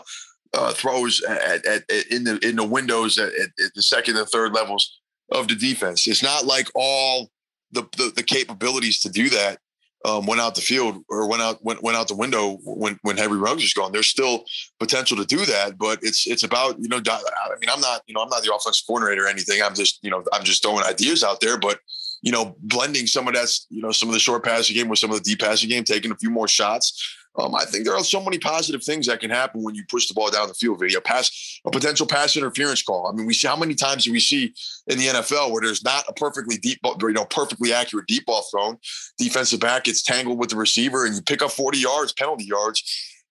uh, 0.55 0.72
throws 0.72 1.22
at, 1.22 1.66
at, 1.66 1.90
at, 1.90 2.07
in 2.11 2.25
the 2.25 2.38
in 2.46 2.57
the 2.57 2.64
windows 2.64 3.18
at, 3.18 3.33
the 3.75 3.83
second 3.83 4.16
and 4.16 4.29
third 4.29 4.53
levels 4.53 5.01
of 5.33 5.49
the 5.49 5.55
defense. 5.55 6.07
It's 6.07 6.22
not 6.22 6.46
like 6.46 6.68
all 6.75 7.31
the 7.72 7.83
the, 7.96 8.12
the 8.14 8.22
capabilities 8.22 9.01
to 9.01 9.11
do 9.11 9.29
that 9.31 9.59
um, 10.05 10.25
went 10.27 10.40
out 10.40 10.55
the 10.55 10.61
field 10.61 11.03
or 11.09 11.29
went 11.29 11.42
out 11.42 11.62
went, 11.64 11.83
went 11.83 11.96
out 11.96 12.09
the 12.09 12.14
window 12.14 12.59
when 12.64 12.99
when 13.03 13.16
Henry 13.16 13.38
Ruggs 13.38 13.62
was 13.62 13.75
gone. 13.75 13.92
There's 13.92 14.09
still 14.09 14.44
potential 14.79 15.16
to 15.16 15.25
do 15.25 15.44
that, 15.46 15.77
but 15.79 15.99
it's 16.03 16.27
it's 16.27 16.44
about 16.44 16.77
you 16.79 16.88
know. 16.88 16.99
I 16.99 17.59
mean, 17.61 17.70
I'm 17.70 17.81
not 17.81 18.03
you 18.07 18.14
know 18.14 18.22
I'm 18.22 18.29
not 18.29 18.42
the 18.42 18.55
offensive 18.55 18.87
coordinator 18.87 19.25
or 19.25 19.29
anything. 19.29 19.62
I'm 19.62 19.75
just 19.75 19.99
you 20.03 20.11
know 20.11 20.22
I'm 20.33 20.44
just 20.44 20.62
throwing 20.62 20.85
ideas 20.85 21.25
out 21.25 21.40
there, 21.40 21.59
but 21.59 21.81
you 22.27 22.33
know, 22.33 22.57
blending 22.59 23.07
some 23.07 23.29
of 23.29 23.35
that's, 23.35 23.69
you 23.71 23.81
know, 23.81 23.93
some 23.93 24.09
of 24.09 24.12
the 24.12 24.19
short 24.19 24.45
passing 24.45 24.75
game 24.75 24.89
with 24.89 24.99
some 24.99 25.12
of 25.12 25.17
the 25.17 25.23
deep 25.23 25.39
passing 25.39 25.69
game, 25.69 25.85
taking 25.85 26.11
a 26.11 26.17
few 26.17 26.29
more 26.29 26.49
shots. 26.49 27.01
Um, 27.39 27.55
I 27.55 27.65
think 27.65 27.85
there 27.85 27.95
are 27.95 28.03
so 28.03 28.21
many 28.21 28.37
positive 28.37 28.83
things 28.83 29.07
that 29.07 29.21
can 29.21 29.31
happen 29.31 29.62
when 29.62 29.77
you 29.77 29.85
push 29.89 30.09
the 30.09 30.15
ball 30.15 30.29
down 30.33 30.49
the 30.49 30.55
field. 30.55 30.81
Video 30.81 31.01
pass, 31.01 31.61
a 31.65 31.71
potential 31.71 32.05
pass 32.05 32.37
interference 32.37 32.83
call. 32.83 33.07
I 33.07 33.12
mean, 33.12 33.27
we 33.27 33.33
see 33.35 33.47
how 33.47 33.55
many 33.55 33.77
times 33.77 34.07
do 34.07 34.12
we 34.12 34.19
see 34.19 34.53
in 34.89 34.99
the 34.99 35.07
NFL 35.07 35.53
where 35.53 35.62
there's 35.62 35.85
not 35.85 36.03
a 36.09 36.12
perfectly 36.15 36.57
deep, 36.57 36.81
you 36.85 37.12
know, 37.12 37.27
perfectly 37.27 37.73
accurate 37.73 38.09
deep 38.09 38.27
ball 38.27 38.43
thrown. 38.51 38.77
Defensive 39.19 39.61
back 39.61 39.85
gets 39.85 40.03
tangled 40.03 40.41
with 40.41 40.51
the 40.51 40.57
receiver, 40.57 41.07
and 41.07 41.15
you 41.15 41.23
pick 41.23 41.43
up 41.43 41.53
40 41.53 41.79
yards, 41.79 42.12
penalty 42.12 42.47
yards, 42.47 42.83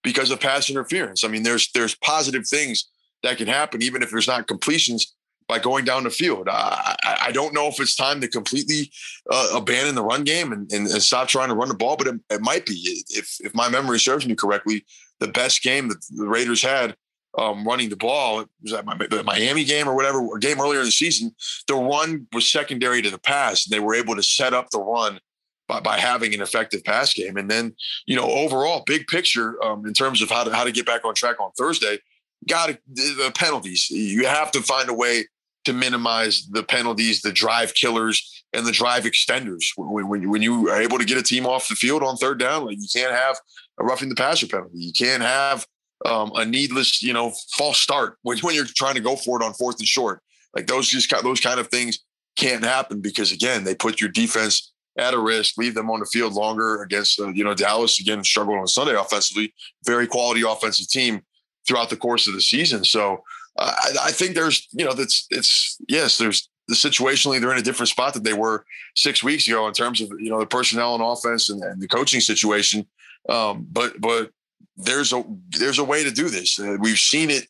because 0.04 0.32
of 0.32 0.40
pass 0.40 0.70
interference. 0.70 1.26
I 1.26 1.28
mean, 1.28 1.44
there's 1.44 1.70
there's 1.74 1.96
positive 1.96 2.48
things 2.48 2.90
that 3.24 3.36
can 3.38 3.48
happen 3.48 3.84
even 3.84 4.02
if 4.02 4.10
there's 4.10 4.28
not 4.30 4.48
completions 4.48 5.14
by 5.48 5.60
going 5.60 5.86
down 5.86 6.04
the 6.04 6.10
field. 6.10 6.48
I, 6.50 6.96
I 7.22 7.32
don't 7.32 7.54
know 7.54 7.68
if 7.68 7.80
it's 7.80 7.96
time 7.96 8.20
to 8.22 8.28
completely 8.28 8.92
uh, 9.32 9.50
abandon 9.56 9.96
the 9.96 10.04
run 10.04 10.24
game 10.24 10.52
and, 10.52 10.72
and, 10.72 10.88
and, 10.88 11.02
stop 11.02 11.28
trying 11.28 11.50
to 11.50 11.56
run 11.56 11.68
the 11.68 11.76
ball, 11.76 11.98
but 11.98 12.08
it, 12.08 12.16
it, 12.32 12.42
might 12.42 12.66
be. 12.66 13.04
If, 13.10 13.38
if 13.40 13.54
my 13.54 13.70
memory 13.70 14.00
serves 14.00 14.26
me 14.26 14.36
correctly, 14.36 14.86
the 15.20 15.28
best 15.28 15.62
game 15.62 15.88
that 15.90 16.04
the 16.10 16.28
Raiders 16.28 16.64
had 16.64 16.96
um, 17.38 17.66
running 17.66 17.90
the 17.90 17.96
ball 17.96 18.46
was 18.64 18.72
that 18.72 18.86
the 19.10 19.24
Miami 19.24 19.64
game 19.64 19.88
or 19.88 19.96
whatever, 19.96 20.20
or 20.20 20.38
game 20.38 20.60
earlier 20.60 20.80
in 20.80 20.86
the 20.86 20.92
season. 20.92 21.36
The 21.68 21.76
run 21.76 22.28
was 22.34 22.50
secondary 22.50 23.02
to 23.02 23.10
the 23.10 23.20
pass. 23.20 23.66
And 23.66 23.74
They 23.74 23.80
were 23.80 23.96
able 23.96 24.16
to 24.16 24.24
set 24.24 24.54
up 24.54 24.70
the 24.72 24.80
run 24.80 25.20
by, 25.68 25.80
by 25.80 26.00
having 26.00 26.34
an 26.34 26.42
effective 26.42 26.84
pass 26.84 27.14
game. 27.14 27.38
And 27.38 27.50
then, 27.50 27.76
you 28.06 28.16
know, 28.16 28.30
overall, 28.30 28.84
big 28.86 29.08
picture 29.08 29.62
um, 29.64 29.86
in 29.86 29.94
terms 29.94 30.22
of 30.22 30.30
how 30.30 30.44
to, 30.44 30.56
how 30.56 30.64
to 30.64 30.72
get 30.72 30.86
back 30.86 31.06
on 31.06 31.14
track 31.14 31.40
on 31.40 31.52
Thursday, 31.58 32.00
got 32.48 32.68
to, 32.68 32.80
the 32.94 33.32
penalties. 33.36 33.90
You 33.90 34.26
have 34.28 34.52
to 34.52 34.62
find 34.62 34.90
a 34.90 34.94
way 34.94 35.26
to 35.66 35.74
minimize 35.74 36.48
the 36.52 36.64
penalties, 36.64 37.22
the 37.22 37.32
drive 37.32 37.74
killers, 37.74 38.44
and 38.54 38.66
the 38.66 38.72
drive 38.72 39.04
extenders. 39.04 39.66
When, 39.76 40.08
when, 40.08 40.30
when 40.30 40.42
you 40.42 40.70
are 40.70 40.82
able 40.82 40.98
to 40.98 41.06
get 41.06 41.18
a 41.18 41.24
team 41.24 41.46
off 41.46 41.68
the 41.68 41.76
field 41.76 42.04
on 42.04 42.18
third 42.18 42.40
down, 42.40 42.66
like 42.66 42.78
you 42.80 42.88
can't 42.94 43.14
have 43.14 43.38
a 43.80 43.84
roughing 43.84 44.10
the 44.10 44.16
passer 44.16 44.48
penalty. 44.48 44.78
You 44.78 44.94
can't 44.94 45.24
have 45.24 45.66
um, 46.06 46.32
a 46.36 46.46
needless, 46.46 47.02
you 47.02 47.14
know, 47.14 47.34
false 47.58 47.80
start 47.80 48.18
when, 48.22 48.38
when 48.40 48.56
you're 48.56 48.66
trying 48.66 48.96
to 48.96 49.02
go 49.02 49.16
for 49.16 49.42
it 49.42 49.46
on 49.46 49.54
fourth 49.54 49.80
and 49.80 49.88
short. 49.88 50.22
Like 50.56 50.68
those 50.68 50.88
just 50.88 51.14
those 51.24 51.42
kind 51.42 51.60
of 51.60 51.68
things 51.68 52.00
can't 52.38 52.64
happen 52.64 53.02
because 53.02 53.32
again, 53.32 53.64
they 53.64 53.76
put 53.76 54.00
your 54.00 54.10
defense 54.10 54.72
at 54.98 55.14
a 55.14 55.20
risk, 55.20 55.58
leave 55.58 55.76
them 55.76 55.92
on 55.92 56.00
the 56.00 56.06
field 56.06 56.34
longer 56.34 56.82
against 56.82 57.20
uh, 57.20 57.28
you 57.30 57.44
know 57.44 57.54
Dallas 57.54 58.00
again 58.00 58.24
struggled 58.24 58.60
on 58.60 58.68
Sunday 58.68 58.96
offensively, 58.96 59.54
very 59.86 60.08
quality 60.08 60.42
offensive 60.42 60.88
team 60.88 61.22
throughout 61.68 61.90
the 61.90 61.98
course 61.98 62.28
of 62.28 62.34
the 62.34 62.42
season. 62.42 62.86
So 62.86 63.24
I, 63.58 63.92
I, 64.04 64.12
think 64.12 64.36
there's, 64.36 64.68
you 64.74 64.84
know, 64.84 64.94
that's 64.94 65.28
it's 65.30 65.78
yes, 65.88 66.18
there's 66.18 66.50
the 66.68 66.76
situationally 66.76 67.40
they're 67.40 67.52
in 67.52 67.60
a 67.60 67.64
different 67.64 67.90
spot 67.90 68.14
than 68.14 68.24
they 68.24 68.34
were 68.34 68.66
six 68.96 69.24
weeks 69.24 69.48
ago 69.48 69.68
in 69.68 69.74
terms 69.74 70.02
of 70.02 70.10
you 70.20 70.30
know 70.30 70.40
the 70.40 70.46
personnel 70.46 70.96
and 70.96 71.04
offense 71.04 71.50
and, 71.50 71.64
and 71.64 71.82
the 71.82 71.88
coaching 71.88 72.20
situation. 72.20 72.86
Um, 73.30 73.68
but 73.72 74.00
but 74.02 74.32
there's 74.76 75.14
a 75.14 75.24
there's 75.50 75.80
a 75.80 75.84
way 75.84 76.04
to 76.04 76.12
do 76.12 76.30
this. 76.30 76.60
Uh, 76.60 76.78
we've 76.80 76.98
seen 76.98 77.30
it. 77.30 77.48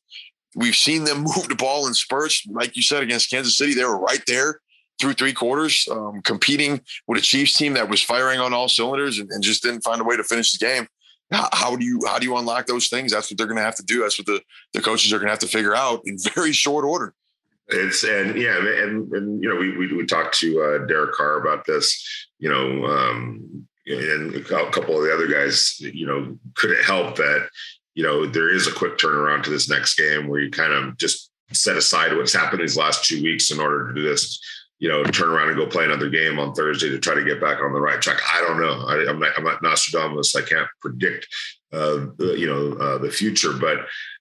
We've 0.55 0.75
seen 0.75 1.03
them 1.05 1.19
move 1.23 1.47
the 1.47 1.55
ball 1.55 1.87
in 1.87 1.93
spurts, 1.93 2.45
like 2.47 2.75
you 2.75 2.81
said 2.81 3.03
against 3.03 3.29
Kansas 3.29 3.57
City. 3.57 3.73
They 3.73 3.85
were 3.85 3.97
right 3.97 4.23
there 4.27 4.59
through 4.99 5.13
three 5.13 5.33
quarters, 5.33 5.87
um, 5.91 6.21
competing 6.21 6.81
with 7.07 7.19
a 7.19 7.21
Chiefs 7.21 7.53
team 7.53 7.73
that 7.73 7.89
was 7.89 8.01
firing 8.01 8.39
on 8.39 8.53
all 8.53 8.69
cylinders 8.69 9.19
and, 9.19 9.29
and 9.31 9.43
just 9.43 9.61
didn't 9.61 9.81
find 9.81 9.99
a 9.99 10.05
way 10.05 10.15
to 10.15 10.23
finish 10.23 10.53
the 10.53 10.65
game 10.65 10.87
how, 11.31 11.75
do 11.75 11.85
you 11.85 11.99
how 12.05 12.19
do 12.19 12.25
you 12.25 12.37
unlock 12.37 12.67
those 12.67 12.87
things? 12.87 13.11
That's 13.11 13.29
what 13.29 13.37
they're 13.37 13.47
going 13.47 13.57
to 13.57 13.63
have 13.63 13.75
to 13.75 13.83
do. 13.83 14.01
That's 14.01 14.17
what 14.17 14.27
the 14.27 14.41
the 14.73 14.81
coaches 14.81 15.11
are 15.11 15.17
going 15.17 15.27
to 15.27 15.31
have 15.31 15.39
to 15.39 15.47
figure 15.47 15.75
out 15.75 16.01
in 16.05 16.17
very 16.35 16.51
short 16.51 16.85
order. 16.85 17.13
It's 17.67 18.03
and 18.03 18.37
yeah, 18.37 18.57
and 18.57 19.11
and 19.11 19.43
you 19.43 19.49
know 19.49 19.55
we 19.55 19.75
we, 19.75 19.93
we 19.93 20.05
talked 20.05 20.37
to 20.39 20.61
uh, 20.61 20.85
Derek 20.85 21.13
Carr 21.13 21.39
about 21.39 21.65
this, 21.65 22.27
you 22.37 22.49
know, 22.49 22.85
um, 22.85 23.67
and 23.87 24.35
a 24.35 24.41
couple 24.41 24.97
of 24.97 25.03
the 25.03 25.13
other 25.13 25.27
guys, 25.27 25.79
you 25.79 26.05
know, 26.05 26.37
could 26.53 26.71
it 26.71 26.85
help 26.85 27.15
that 27.15 27.49
you 27.95 28.03
know 28.03 28.27
there 28.27 28.53
is 28.53 28.67
a 28.67 28.73
quick 28.73 28.97
turnaround 28.97 29.43
to 29.43 29.49
this 29.49 29.69
next 29.69 29.95
game 29.95 30.27
where 30.27 30.39
you 30.39 30.51
kind 30.51 30.73
of 30.73 30.97
just 30.97 31.31
set 31.53 31.77
aside 31.77 32.15
what's 32.15 32.33
happened 32.33 32.61
these 32.61 32.77
last 32.77 33.05
two 33.05 33.21
weeks 33.23 33.51
in 33.51 33.59
order 33.59 33.87
to 33.87 33.93
do 33.95 34.07
this 34.07 34.39
you 34.79 34.89
know, 34.89 35.03
turn 35.03 35.29
around 35.29 35.49
and 35.49 35.57
go 35.57 35.67
play 35.67 35.85
another 35.85 36.09
game 36.09 36.37
on 36.39 36.53
Thursday 36.53 36.89
to 36.89 36.99
try 36.99 37.15
to 37.15 37.23
get 37.23 37.39
back 37.39 37.61
on 37.61 37.73
the 37.73 37.79
right 37.79 38.01
track. 38.01 38.19
I 38.33 38.41
don't 38.41 38.59
know. 38.59 38.85
I, 38.87 39.09
am 39.09 39.19
not, 39.19 39.31
I'm 39.37 39.43
not 39.43 39.63
Nostradamus. 39.63 40.35
I 40.35 40.41
can't 40.41 40.67
predict, 40.81 41.27
uh, 41.71 42.07
the, 42.17 42.35
you 42.37 42.47
know, 42.47 42.77
uh, 42.77 42.97
the 42.97 43.09
future. 43.09 43.53
But 43.53 43.79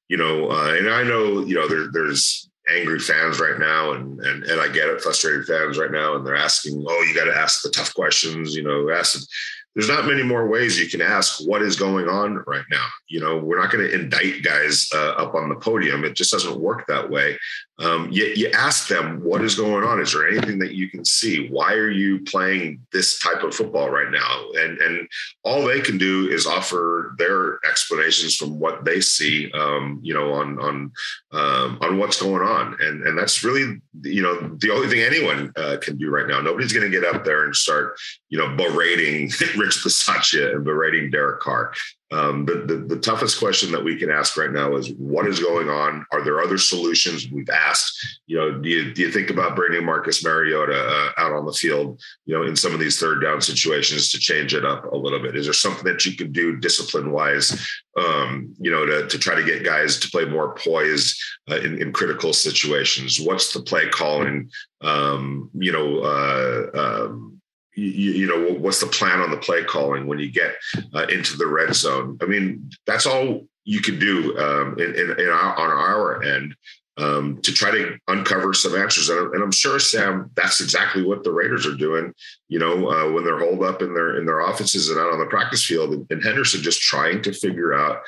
you 0.08 0.16
know, 0.16 0.50
uh, 0.50 0.74
and 0.74 0.88
I 0.88 1.02
know, 1.02 1.40
you 1.44 1.54
know, 1.54 1.66
there, 1.66 1.88
there's 1.92 2.48
angry 2.68 2.98
fans 2.98 3.40
right 3.40 3.58
now, 3.58 3.92
and 3.92 4.20
and 4.20 4.44
and 4.44 4.60
I 4.60 4.68
get 4.68 4.88
it, 4.88 5.00
frustrated 5.00 5.46
fans 5.46 5.78
right 5.78 5.90
now, 5.90 6.14
and 6.14 6.26
they're 6.26 6.36
asking, 6.36 6.84
oh, 6.86 7.02
you 7.02 7.14
got 7.14 7.24
to 7.24 7.36
ask 7.36 7.62
the 7.62 7.70
tough 7.70 7.94
questions. 7.94 8.54
You 8.54 8.62
know, 8.62 8.90
ask 8.90 9.26
there's 9.74 9.88
not 9.88 10.06
many 10.06 10.22
more 10.22 10.46
ways 10.46 10.78
you 10.78 10.88
can 10.88 11.02
ask 11.02 11.40
what 11.46 11.62
is 11.62 11.76
going 11.76 12.08
on 12.08 12.44
right 12.46 12.64
now. 12.70 12.86
You 13.08 13.20
know, 13.20 13.38
we're 13.38 13.60
not 13.60 13.72
going 13.72 13.84
to 13.84 13.92
indict 13.92 14.44
guys 14.44 14.88
uh, 14.94 15.10
up 15.12 15.34
on 15.34 15.48
the 15.48 15.56
podium. 15.56 16.04
It 16.04 16.14
just 16.14 16.30
doesn't 16.30 16.60
work 16.60 16.86
that 16.86 17.10
way. 17.10 17.36
Um, 17.80 18.08
you, 18.12 18.26
you 18.36 18.50
ask 18.50 18.86
them 18.86 19.22
what 19.24 19.42
is 19.42 19.56
going 19.56 19.82
on. 19.82 20.00
Is 20.00 20.12
there 20.12 20.28
anything 20.28 20.60
that 20.60 20.74
you 20.74 20.88
can 20.88 21.04
see? 21.04 21.48
Why 21.48 21.72
are 21.72 21.90
you 21.90 22.22
playing 22.22 22.80
this 22.92 23.18
type 23.18 23.42
of 23.42 23.54
football 23.54 23.90
right 23.90 24.10
now? 24.10 24.44
And 24.54 24.78
and 24.78 25.08
all 25.42 25.64
they 25.64 25.80
can 25.80 25.98
do 25.98 26.28
is 26.28 26.46
offer 26.46 27.14
their 27.18 27.58
explanations 27.68 28.36
from 28.36 28.60
what 28.60 28.84
they 28.84 29.00
see. 29.00 29.50
Um, 29.52 29.98
you 30.02 30.14
know, 30.14 30.32
on 30.34 30.58
on 30.60 30.92
um, 31.32 31.78
on 31.80 31.98
what's 31.98 32.20
going 32.20 32.46
on, 32.46 32.76
and 32.80 33.02
and 33.02 33.18
that's 33.18 33.42
really 33.42 33.80
you 34.02 34.22
know 34.22 34.56
the 34.60 34.70
only 34.70 34.88
thing 34.88 35.00
anyone 35.00 35.52
uh, 35.56 35.76
can 35.82 35.96
do 35.96 36.10
right 36.10 36.28
now. 36.28 36.40
Nobody's 36.40 36.72
going 36.72 36.90
to 36.90 37.00
get 37.00 37.04
up 37.12 37.24
there 37.24 37.44
and 37.44 37.56
start 37.56 37.98
you 38.28 38.38
know 38.38 38.56
berating 38.56 39.22
Rich 39.56 39.82
Bisaccia 39.82 40.54
and 40.54 40.64
berating 40.64 41.10
Derek 41.10 41.40
Carr. 41.40 41.72
Um, 42.14 42.44
the, 42.44 42.64
the, 42.66 42.94
the, 42.94 43.00
toughest 43.00 43.40
question 43.40 43.72
that 43.72 43.82
we 43.82 43.98
can 43.98 44.08
ask 44.08 44.36
right 44.36 44.52
now 44.52 44.76
is 44.76 44.92
what 44.98 45.26
is 45.26 45.40
going 45.40 45.68
on? 45.68 46.06
Are 46.12 46.22
there 46.22 46.40
other 46.40 46.58
solutions? 46.58 47.28
We've 47.28 47.50
asked, 47.50 48.20
you 48.28 48.36
know, 48.36 48.52
do 48.52 48.68
you, 48.68 48.94
do 48.94 49.02
you 49.02 49.10
think 49.10 49.30
about 49.30 49.56
bringing 49.56 49.84
Marcus 49.84 50.24
Mariota 50.24 50.78
uh, 50.78 51.20
out 51.20 51.32
on 51.32 51.44
the 51.44 51.52
field, 51.52 52.00
you 52.24 52.36
know, 52.36 52.44
in 52.44 52.54
some 52.54 52.72
of 52.72 52.78
these 52.78 53.00
third 53.00 53.20
down 53.20 53.40
situations 53.40 54.12
to 54.12 54.20
change 54.20 54.54
it 54.54 54.64
up 54.64 54.84
a 54.92 54.96
little 54.96 55.18
bit? 55.18 55.34
Is 55.34 55.46
there 55.46 55.52
something 55.52 55.82
that 55.84 56.06
you 56.06 56.16
can 56.16 56.30
do 56.30 56.56
discipline 56.56 57.10
wise, 57.10 57.50
um, 57.98 58.54
you 58.60 58.70
know, 58.70 58.86
to, 58.86 59.08
to 59.08 59.18
try 59.18 59.34
to 59.34 59.44
get 59.44 59.64
guys 59.64 59.98
to 59.98 60.08
play 60.08 60.24
more 60.24 60.54
poised 60.54 61.20
uh, 61.50 61.56
in, 61.56 61.82
in 61.82 61.92
critical 61.92 62.32
situations? 62.32 63.18
What's 63.20 63.52
the 63.52 63.62
play 63.62 63.88
calling? 63.88 64.50
Um, 64.82 65.50
you 65.52 65.72
know, 65.72 65.98
uh, 66.00 67.06
um, 67.08 67.33
you, 67.74 68.12
you, 68.12 68.26
know 68.26 68.54
what's 68.54 68.80
the 68.80 68.86
plan 68.86 69.20
on 69.20 69.30
the 69.30 69.36
play 69.36 69.64
calling 69.64 70.06
when 70.06 70.18
you 70.18 70.30
get 70.30 70.54
uh, 70.94 71.06
into 71.10 71.36
the 71.36 71.46
red 71.46 71.74
zone 71.74 72.18
i 72.22 72.26
mean 72.26 72.70
that's 72.86 73.06
all 73.06 73.46
you 73.64 73.80
can 73.80 73.98
do 73.98 74.36
um, 74.38 74.78
in, 74.78 74.94
in, 74.94 75.20
in 75.20 75.28
our, 75.28 75.56
on 75.56 75.70
our 75.70 76.22
end 76.22 76.54
um, 76.96 77.40
to 77.42 77.52
try 77.52 77.70
to 77.70 77.98
uncover 78.08 78.54
some 78.54 78.76
answers. 78.76 79.08
And, 79.08 79.42
I'm 79.42 79.50
sure, 79.50 79.78
Sam, 79.80 80.30
that's 80.34 80.60
exactly 80.60 81.02
what 81.02 81.24
the 81.24 81.32
Raiders 81.32 81.66
are 81.66 81.74
doing. 81.74 82.14
You 82.48 82.60
know, 82.60 82.88
uh, 82.88 83.12
when 83.12 83.24
they're 83.24 83.38
holed 83.38 83.64
up 83.64 83.82
in 83.82 83.94
their 83.94 84.18
in 84.18 84.26
their 84.26 84.42
offices 84.42 84.90
and 84.90 84.98
out 84.98 85.12
on 85.12 85.18
the 85.18 85.26
practice 85.26 85.64
field, 85.64 85.92
and, 85.92 86.06
and 86.10 86.22
Henderson 86.22 86.62
just 86.62 86.80
trying 86.80 87.22
to 87.22 87.32
figure 87.32 87.74
out 87.74 88.02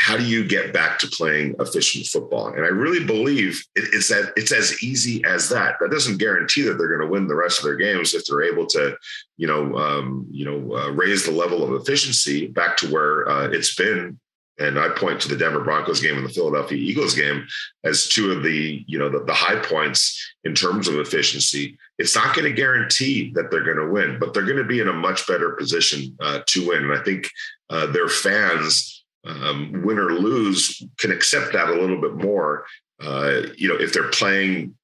how 0.00 0.16
do 0.16 0.24
you 0.24 0.42
get 0.42 0.72
back 0.72 0.98
to 0.98 1.06
playing 1.08 1.54
efficient 1.60 2.06
football? 2.06 2.48
And 2.48 2.64
I 2.64 2.68
really 2.68 3.04
believe 3.04 3.62
it, 3.76 3.84
it's 3.92 4.08
that 4.08 4.32
it's 4.34 4.50
as 4.50 4.82
easy 4.82 5.22
as 5.26 5.50
that. 5.50 5.76
That 5.78 5.90
doesn't 5.90 6.16
guarantee 6.16 6.62
that 6.62 6.78
they're 6.78 6.96
going 6.96 7.06
to 7.06 7.12
win 7.12 7.28
the 7.28 7.34
rest 7.34 7.58
of 7.58 7.64
their 7.64 7.76
games 7.76 8.14
if 8.14 8.24
they're 8.24 8.42
able 8.42 8.66
to, 8.68 8.96
you 9.36 9.46
know, 9.46 9.76
um, 9.76 10.26
you 10.30 10.46
know, 10.46 10.74
uh, 10.74 10.90
raise 10.92 11.26
the 11.26 11.30
level 11.30 11.62
of 11.62 11.78
efficiency 11.78 12.46
back 12.46 12.78
to 12.78 12.90
where 12.90 13.28
uh, 13.28 13.48
it's 13.48 13.76
been 13.76 14.18
and 14.60 14.78
I 14.78 14.90
point 14.90 15.20
to 15.22 15.28
the 15.28 15.36
Denver 15.36 15.64
Broncos 15.64 16.00
game 16.00 16.18
and 16.18 16.24
the 16.24 16.32
Philadelphia 16.32 16.76
Eagles 16.76 17.14
game 17.14 17.46
as 17.82 18.08
two 18.08 18.30
of 18.30 18.42
the, 18.42 18.84
you 18.86 18.98
know, 18.98 19.08
the, 19.08 19.24
the 19.24 19.32
high 19.32 19.56
points 19.56 20.34
in 20.44 20.54
terms 20.54 20.86
of 20.86 20.96
efficiency. 20.96 21.78
It's 21.98 22.14
not 22.14 22.36
going 22.36 22.44
to 22.44 22.52
guarantee 22.52 23.32
that 23.34 23.50
they're 23.50 23.64
going 23.64 23.78
to 23.78 23.90
win, 23.90 24.18
but 24.18 24.34
they're 24.34 24.44
going 24.44 24.58
to 24.58 24.64
be 24.64 24.80
in 24.80 24.88
a 24.88 24.92
much 24.92 25.26
better 25.26 25.52
position 25.52 26.14
uh, 26.20 26.40
to 26.46 26.68
win. 26.68 26.84
And 26.84 26.92
I 26.92 27.02
think 27.02 27.30
uh, 27.70 27.86
their 27.86 28.08
fans, 28.08 28.99
um, 29.24 29.82
win 29.84 29.98
or 29.98 30.12
lose, 30.12 30.82
can 30.98 31.10
accept 31.10 31.52
that 31.52 31.68
a 31.68 31.74
little 31.74 32.00
bit 32.00 32.14
more. 32.14 32.64
Uh, 33.02 33.42
you 33.56 33.68
know, 33.68 33.76
if 33.76 33.92
they're 33.92 34.10
playing 34.10 34.74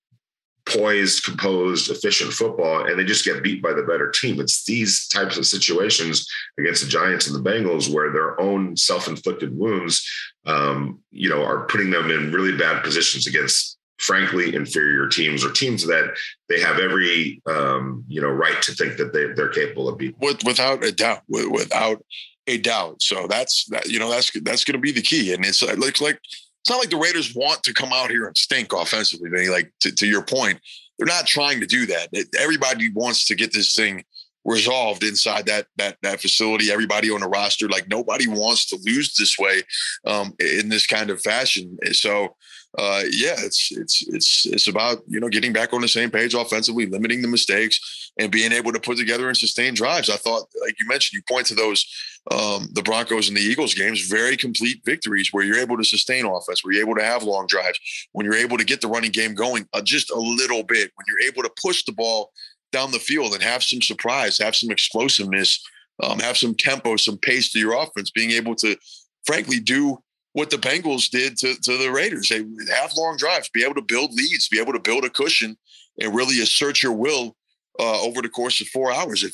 poised, 0.67 1.25
composed, 1.25 1.91
efficient 1.91 2.33
football, 2.33 2.87
and 2.87 2.99
they 2.99 3.05
just 3.05 3.25
get 3.25 3.43
beat 3.43 3.63
by 3.63 3.73
the 3.73 3.83
better 3.83 4.11
team. 4.11 4.41
It's 4.41 4.65
these 4.65 5.07
types 5.09 5.39
of 5.39 5.47
situations 5.47 6.29
against 6.59 6.83
the 6.83 6.91
Giants 6.91 7.29
and 7.29 7.37
the 7.37 7.49
Bengals 7.49 7.93
where 7.93 8.13
their 8.13 8.39
own 8.41 8.77
self-inflicted 8.77 9.57
wounds, 9.57 10.05
um, 10.45 10.99
you 11.13 11.29
know, 11.29 11.43
are 11.45 11.67
putting 11.67 11.91
them 11.91 12.11
in 12.11 12.33
really 12.33 12.57
bad 12.57 12.83
positions 12.83 13.29
against, 13.29 13.79
frankly, 13.99 14.55
inferior 14.55 15.09
teams 15.09 15.45
or 15.45 15.53
teams 15.53 15.87
that 15.87 16.15
they 16.49 16.61
have 16.61 16.81
every, 16.81 17.41
um, 17.47 18.05
you 18.09 18.21
know, 18.21 18.29
right 18.29 18.61
to 18.63 18.73
think 18.73 18.97
that 18.97 19.13
they, 19.13 19.33
they're 19.35 19.49
capable 19.49 19.89
of 19.89 19.99
beating. 19.99 20.17
With, 20.21 20.43
without 20.45 20.85
a 20.85 20.91
doubt, 20.91 21.23
without 21.29 22.03
a 22.47 22.59
doubt. 22.59 23.03
So 23.03 23.27
that's 23.29 23.65
that. 23.67 23.89
You 23.89 23.99
know, 23.99 24.11
that's 24.11 24.31
that's 24.43 24.65
going 24.65 24.75
to 24.75 24.81
be 24.81 24.93
the 24.93 25.03
key, 25.03 25.33
and 25.33 25.45
it's 25.45 25.63
like 25.63 26.01
like 26.01 26.21
it's 26.23 26.71
not 26.71 26.79
like 26.79 26.91
the 26.91 26.97
Raiders 26.97 27.35
want 27.35 27.63
to 27.65 27.73
come 27.73 27.93
out 27.93 28.11
here 28.11 28.27
and 28.27 28.37
stink 28.37 28.73
offensively. 28.73 29.31
They 29.31 29.49
like 29.49 29.73
to, 29.81 29.93
to 29.93 30.07
your 30.07 30.23
point, 30.23 30.61
they're 30.99 31.07
not 31.07 31.27
trying 31.27 31.61
to 31.61 31.67
do 31.67 31.87
that. 31.87 32.09
Everybody 32.39 32.91
wants 32.93 33.27
to 33.27 33.35
get 33.35 33.53
this 33.53 33.75
thing 33.75 34.05
resolved 34.45 35.03
inside 35.03 35.47
that 35.47 35.67
that 35.77 35.97
that 36.03 36.21
facility. 36.21 36.71
Everybody 36.71 37.11
on 37.11 37.21
the 37.21 37.29
roster, 37.29 37.69
like 37.69 37.89
nobody 37.89 38.27
wants 38.27 38.67
to 38.67 38.79
lose 38.85 39.15
this 39.15 39.39
way 39.39 39.63
um, 40.07 40.35
in 40.39 40.69
this 40.69 40.87
kind 40.87 41.11
of 41.11 41.21
fashion. 41.21 41.77
So 41.93 42.37
uh, 42.79 43.03
yeah, 43.11 43.35
it's 43.39 43.73
it's 43.73 44.07
it's 44.09 44.47
it's 44.47 44.69
about 44.69 44.99
you 45.07 45.19
know 45.19 45.29
getting 45.29 45.53
back 45.53 45.73
on 45.73 45.81
the 45.81 45.89
same 45.89 46.11
page 46.11 46.35
offensively, 46.35 46.87
limiting 46.87 47.23
the 47.23 47.29
mistakes, 47.29 48.13
and 48.19 48.31
being 48.31 48.53
able 48.53 48.73
to 48.73 48.81
put 48.81 48.99
together 48.99 49.29
and 49.29 49.37
sustain 49.37 49.73
drives. 49.73 50.11
I 50.11 50.17
thought, 50.17 50.47
like 50.61 50.75
you 50.79 50.87
mentioned, 50.87 51.17
you 51.17 51.35
point 51.35 51.47
to 51.47 51.55
those 51.55 51.87
um, 52.31 52.69
the 52.73 52.83
Broncos 52.83 53.29
and 53.29 53.37
the 53.37 53.41
Eagles 53.41 53.73
games, 53.73 54.07
very 54.07 54.37
complete 54.37 54.83
victories 54.85 55.31
where 55.33 55.45
you're 55.45 55.59
able 55.59 55.79
to 55.79 55.85
sustain 55.85 56.27
offense, 56.27 56.63
where 56.63 56.75
you're 56.75 56.85
able 56.85 56.97
to 56.97 57.05
have 57.05 57.23
long 57.23 57.47
drives, 57.47 57.79
when 58.13 58.27
you're 58.27 58.35
able 58.35 58.59
to 58.59 58.65
get 58.65 58.83
the 58.83 58.89
running 58.89 59.13
game 59.13 59.35
going 59.35 59.67
uh, 59.73 59.81
just 59.81 60.11
a 60.11 60.19
little 60.19 60.63
bit, 60.63 60.93
when 60.97 61.05
you're 61.09 61.31
able 61.31 61.43
to 61.43 61.53
push 61.63 61.85
the 61.85 61.93
ball 61.93 62.31
down 62.73 62.91
the 62.91 62.99
field 62.99 63.33
and 63.33 63.43
have 63.43 63.63
some 63.63 63.81
surprise, 63.81 64.37
have 64.39 64.57
some 64.57 64.71
explosiveness, 64.71 65.65
um, 66.03 66.19
have 66.19 66.37
some 66.37 66.55
tempo, 66.55 66.97
some 66.97 67.17
pace 67.19 67.51
to 67.53 67.59
your 67.59 67.81
offense, 67.81 68.11
being 68.11 68.33
able 68.33 68.55
to, 68.57 68.77
frankly, 69.25 69.61
do 69.61 69.99
what 70.37 70.51
the 70.51 70.59
Bengals 70.59 71.09
did 71.09 71.35
to, 71.39 71.55
to 71.63 71.79
the 71.79 71.91
Raiders. 71.91 72.29
They 72.29 72.45
have 72.75 72.93
long 72.95 73.17
drives, 73.17 73.49
be 73.49 73.65
able 73.65 73.77
to 73.77 73.81
build 73.81 74.13
leads, 74.13 74.51
be 74.51 74.61
able 74.61 74.75
to 74.75 74.79
build 74.79 75.03
a 75.07 75.09
cushion, 75.09 75.57
and 75.99 76.15
really 76.15 76.43
assert 76.43 76.83
your 76.83 76.93
will 76.93 77.35
uh, 77.81 78.03
over 78.03 78.21
the 78.21 78.29
course 78.29 78.61
of 78.61 78.69
four 78.69 78.93
hours, 78.93 79.25
if, 79.25 79.33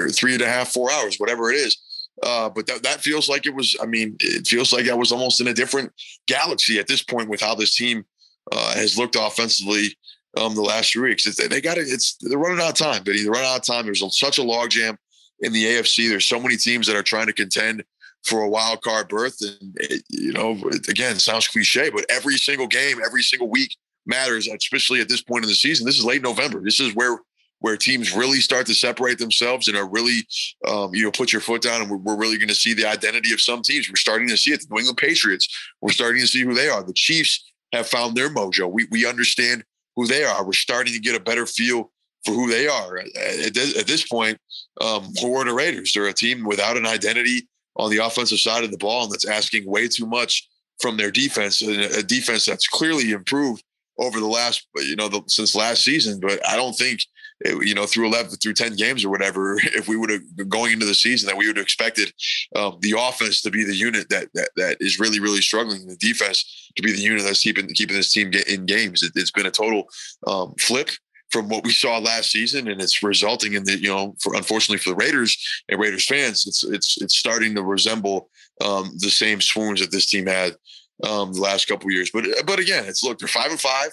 or 0.00 0.08
three 0.10 0.32
and 0.32 0.42
a 0.42 0.46
half, 0.46 0.72
four 0.72 0.92
hours, 0.92 1.16
whatever 1.16 1.50
it 1.50 1.56
is. 1.56 1.76
Uh, 2.22 2.48
but 2.48 2.68
that, 2.68 2.84
that 2.84 3.00
feels 3.00 3.28
like 3.28 3.46
it 3.46 3.54
was, 3.54 3.76
I 3.82 3.86
mean, 3.86 4.14
it 4.20 4.46
feels 4.46 4.72
like 4.72 4.88
I 4.88 4.94
was 4.94 5.10
almost 5.10 5.40
in 5.40 5.48
a 5.48 5.52
different 5.52 5.92
galaxy 6.28 6.78
at 6.78 6.86
this 6.86 7.02
point 7.02 7.28
with 7.28 7.40
how 7.40 7.56
this 7.56 7.74
team 7.74 8.04
uh, 8.52 8.74
has 8.74 8.96
looked 8.96 9.16
offensively 9.18 9.96
um, 10.36 10.54
the 10.54 10.62
last 10.62 10.92
few 10.92 11.02
weeks. 11.02 11.26
It's, 11.26 11.48
they 11.48 11.60
got 11.60 11.78
it. 11.78 11.88
It's 11.88 12.14
they're 12.20 12.38
running 12.38 12.60
out 12.60 12.80
of 12.80 12.86
time, 12.86 13.02
but 13.02 13.14
they're 13.16 13.28
running 13.28 13.48
out 13.48 13.58
of 13.58 13.66
time. 13.66 13.86
There's 13.86 14.04
such 14.16 14.38
a 14.38 14.42
logjam 14.42 14.98
in 15.40 15.52
the 15.52 15.64
AFC. 15.64 16.08
There's 16.08 16.28
so 16.28 16.38
many 16.38 16.56
teams 16.56 16.86
that 16.86 16.94
are 16.94 17.02
trying 17.02 17.26
to 17.26 17.32
contend 17.32 17.82
for 18.24 18.42
a 18.42 18.48
wild 18.48 18.82
card 18.82 19.08
berth. 19.08 19.40
And, 19.40 19.76
it, 19.76 20.04
you 20.08 20.32
know, 20.32 20.52
again, 20.88 21.18
sounds 21.18 21.48
cliche, 21.48 21.90
but 21.90 22.06
every 22.08 22.36
single 22.36 22.66
game, 22.66 22.98
every 23.04 23.22
single 23.22 23.48
week 23.48 23.76
matters, 24.06 24.48
especially 24.48 25.00
at 25.00 25.08
this 25.08 25.22
point 25.22 25.44
in 25.44 25.48
the 25.48 25.54
season. 25.54 25.86
This 25.86 25.98
is 25.98 26.04
late 26.04 26.22
November. 26.22 26.60
This 26.60 26.80
is 26.80 26.94
where 26.94 27.18
where 27.60 27.78
teams 27.78 28.14
really 28.14 28.40
start 28.40 28.66
to 28.66 28.74
separate 28.74 29.16
themselves 29.16 29.68
and 29.68 29.76
are 29.76 29.88
really, 29.88 30.26
um, 30.68 30.94
you 30.94 31.02
know, 31.02 31.10
put 31.10 31.32
your 31.32 31.40
foot 31.40 31.62
down. 31.62 31.80
And 31.80 31.90
we're, 31.90 31.96
we're 31.96 32.16
really 32.16 32.36
going 32.36 32.48
to 32.48 32.54
see 32.54 32.74
the 32.74 32.84
identity 32.84 33.32
of 33.32 33.40
some 33.40 33.62
teams. 33.62 33.88
We're 33.88 33.96
starting 33.96 34.28
to 34.28 34.36
see 34.36 34.52
it. 34.52 34.60
The 34.60 34.66
New 34.70 34.80
England 34.80 34.98
Patriots, 34.98 35.48
we're 35.80 35.92
starting 35.92 36.20
to 36.20 36.26
see 36.26 36.42
who 36.42 36.52
they 36.52 36.68
are. 36.68 36.82
The 36.82 36.92
Chiefs 36.92 37.52
have 37.72 37.86
found 37.86 38.16
their 38.16 38.28
mojo. 38.28 38.70
We, 38.70 38.86
we 38.90 39.06
understand 39.06 39.64
who 39.96 40.06
they 40.06 40.24
are. 40.24 40.44
We're 40.44 40.52
starting 40.52 40.92
to 40.92 41.00
get 41.00 41.16
a 41.16 41.20
better 41.20 41.46
feel 41.46 41.90
for 42.26 42.32
who 42.32 42.50
they 42.50 42.66
are. 42.66 42.98
At, 42.98 43.54
this, 43.54 43.78
at 43.78 43.86
this 43.86 44.06
point, 44.06 44.36
um, 44.82 45.14
who 45.22 45.34
are 45.36 45.44
the 45.46 45.54
Raiders? 45.54 45.92
They're 45.94 46.06
a 46.06 46.12
team 46.12 46.44
without 46.44 46.76
an 46.76 46.84
identity 46.84 47.48
on 47.76 47.90
the 47.90 47.98
offensive 47.98 48.38
side 48.38 48.64
of 48.64 48.70
the 48.70 48.78
ball 48.78 49.04
and 49.04 49.12
that's 49.12 49.28
asking 49.28 49.66
way 49.66 49.88
too 49.88 50.06
much 50.06 50.48
from 50.80 50.96
their 50.96 51.10
defense, 51.10 51.62
a 51.62 52.02
defense 52.02 52.44
that's 52.44 52.66
clearly 52.66 53.12
improved 53.12 53.62
over 53.98 54.18
the 54.18 54.26
last, 54.26 54.66
you 54.76 54.96
know, 54.96 55.08
the, 55.08 55.22
since 55.28 55.54
last 55.54 55.84
season. 55.84 56.18
But 56.20 56.46
I 56.48 56.56
don't 56.56 56.74
think, 56.74 57.00
eh, 57.44 57.54
you 57.60 57.74
know, 57.74 57.86
through 57.86 58.06
11, 58.06 58.32
through 58.36 58.54
10 58.54 58.74
games 58.74 59.04
or 59.04 59.10
whatever, 59.10 59.56
if 59.62 59.88
we 59.88 59.96
would 59.96 60.10
have 60.10 60.48
going 60.48 60.72
into 60.72 60.86
the 60.86 60.94
season 60.94 61.28
that 61.28 61.36
we 61.36 61.46
would 61.46 61.56
have 61.56 61.64
expected 61.64 62.12
um, 62.56 62.78
the 62.80 62.94
offense 62.98 63.40
to 63.42 63.50
be 63.50 63.64
the 63.64 63.74
unit 63.74 64.08
that, 64.08 64.28
that, 64.34 64.50
that 64.56 64.76
is 64.80 64.98
really, 64.98 65.20
really 65.20 65.40
struggling, 65.40 65.86
the 65.86 65.96
defense 65.96 66.70
to 66.76 66.82
be 66.82 66.92
the 66.92 67.00
unit 67.00 67.22
that's 67.22 67.40
keeping, 67.40 67.68
keeping 67.68 67.96
this 67.96 68.12
team 68.12 68.32
in 68.48 68.66
games. 68.66 69.02
It, 69.02 69.12
has 69.14 69.30
been 69.30 69.46
a 69.46 69.50
total 69.50 69.84
um, 70.26 70.54
flip 70.58 70.90
from 71.30 71.48
what 71.48 71.64
we 71.64 71.70
saw 71.70 71.98
last 71.98 72.30
season, 72.30 72.68
and 72.68 72.80
it's 72.80 73.02
resulting 73.02 73.54
in 73.54 73.64
the 73.64 73.78
you 73.78 73.88
know, 73.88 74.14
for 74.20 74.34
unfortunately 74.34 74.78
for 74.78 74.90
the 74.90 74.96
Raiders 74.96 75.36
and 75.68 75.80
Raiders 75.80 76.06
fans, 76.06 76.46
it's 76.46 76.62
it's 76.64 77.00
it's 77.00 77.16
starting 77.16 77.54
to 77.54 77.62
resemble 77.62 78.30
um, 78.60 78.92
the 78.98 79.10
same 79.10 79.40
swoons 79.40 79.80
that 79.80 79.90
this 79.90 80.06
team 80.06 80.26
had 80.26 80.54
um, 81.02 81.32
the 81.32 81.40
last 81.40 81.66
couple 81.66 81.90
years. 81.90 82.10
But 82.12 82.26
but 82.46 82.58
again, 82.58 82.84
it's 82.86 83.02
look 83.02 83.18
they're 83.18 83.28
five 83.28 83.50
and 83.50 83.60
five, 83.60 83.90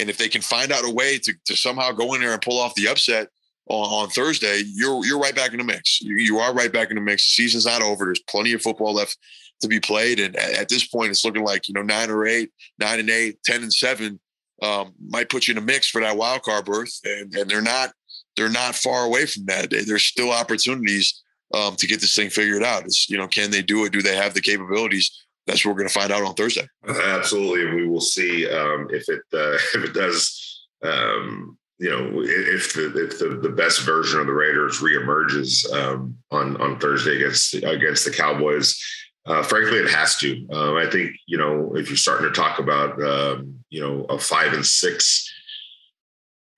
and 0.00 0.10
if 0.10 0.18
they 0.18 0.28
can 0.28 0.42
find 0.42 0.72
out 0.72 0.84
a 0.84 0.92
way 0.92 1.18
to 1.18 1.32
to 1.46 1.56
somehow 1.56 1.92
go 1.92 2.14
in 2.14 2.20
there 2.20 2.32
and 2.32 2.42
pull 2.42 2.58
off 2.58 2.74
the 2.74 2.88
upset 2.88 3.28
on, 3.68 4.04
on 4.04 4.08
Thursday, 4.10 4.62
you're 4.66 5.04
you're 5.06 5.20
right 5.20 5.34
back 5.34 5.52
in 5.52 5.58
the 5.58 5.64
mix. 5.64 6.00
You, 6.00 6.16
you 6.16 6.38
are 6.38 6.52
right 6.52 6.72
back 6.72 6.90
in 6.90 6.96
the 6.96 7.02
mix. 7.02 7.26
The 7.26 7.32
season's 7.32 7.66
not 7.66 7.82
over. 7.82 8.04
There's 8.04 8.22
plenty 8.28 8.52
of 8.52 8.62
football 8.62 8.94
left 8.94 9.16
to 9.62 9.68
be 9.68 9.80
played, 9.80 10.20
and 10.20 10.36
at, 10.36 10.52
at 10.52 10.68
this 10.68 10.86
point, 10.86 11.10
it's 11.10 11.24
looking 11.24 11.44
like 11.44 11.68
you 11.68 11.74
know 11.74 11.82
nine 11.82 12.10
or 12.10 12.26
eight, 12.26 12.50
nine 12.78 13.00
and 13.00 13.08
eight, 13.08 13.42
ten 13.44 13.62
and 13.62 13.72
seven 13.72 14.20
um, 14.62 14.94
might 15.08 15.28
put 15.28 15.48
you 15.48 15.52
in 15.52 15.58
a 15.58 15.66
mix 15.66 15.88
for 15.88 16.00
that 16.00 16.16
wild 16.16 16.42
card 16.42 16.64
berth, 16.64 17.00
and, 17.04 17.34
and 17.34 17.50
they're 17.50 17.60
not 17.60 17.92
they're 18.36 18.48
not 18.48 18.74
far 18.74 19.04
away 19.04 19.26
from 19.26 19.44
that. 19.46 19.70
There's 19.70 20.04
still 20.04 20.30
opportunities 20.30 21.22
um, 21.52 21.76
to 21.76 21.86
get 21.86 22.00
this 22.00 22.16
thing 22.16 22.30
figured 22.30 22.62
out. 22.62 22.84
It's 22.84 23.10
you 23.10 23.18
know, 23.18 23.28
can 23.28 23.50
they 23.50 23.62
do 23.62 23.84
it? 23.84 23.92
Do 23.92 24.00
they 24.00 24.16
have 24.16 24.34
the 24.34 24.40
capabilities? 24.40 25.10
That's 25.46 25.64
what 25.64 25.72
we're 25.72 25.78
going 25.78 25.88
to 25.88 25.94
find 25.94 26.12
out 26.12 26.22
on 26.22 26.34
Thursday. 26.34 26.68
Absolutely, 26.86 27.66
and 27.66 27.74
we 27.74 27.88
will 27.88 28.00
see 28.00 28.48
um, 28.48 28.88
if 28.90 29.08
it 29.08 29.22
uh, 29.34 29.54
if 29.74 29.84
it 29.84 29.94
does. 29.94 30.38
Um, 30.82 31.58
you 31.78 31.90
know, 31.90 32.22
if 32.22 32.74
the 32.74 33.06
if 33.06 33.18
the, 33.18 33.40
the 33.42 33.48
best 33.48 33.80
version 33.80 34.20
of 34.20 34.26
the 34.26 34.32
Raiders 34.32 34.78
reemerges 34.78 35.70
um, 35.72 36.16
on 36.30 36.56
on 36.58 36.78
Thursday 36.78 37.16
against 37.16 37.54
against 37.54 38.04
the 38.04 38.12
Cowboys, 38.12 38.80
uh, 39.24 39.42
frankly, 39.42 39.78
it 39.78 39.90
has 39.90 40.16
to. 40.18 40.48
Um, 40.52 40.76
I 40.76 40.86
think 40.86 41.12
you 41.26 41.38
know 41.38 41.76
if 41.76 41.88
you're 41.88 41.96
starting 41.96 42.26
to 42.26 42.34
talk 42.34 42.58
about 42.58 43.00
um, 43.02 43.64
you 43.70 43.80
know 43.80 44.04
a 44.04 44.18
five 44.18 44.52
and 44.52 44.66
six 44.66 45.32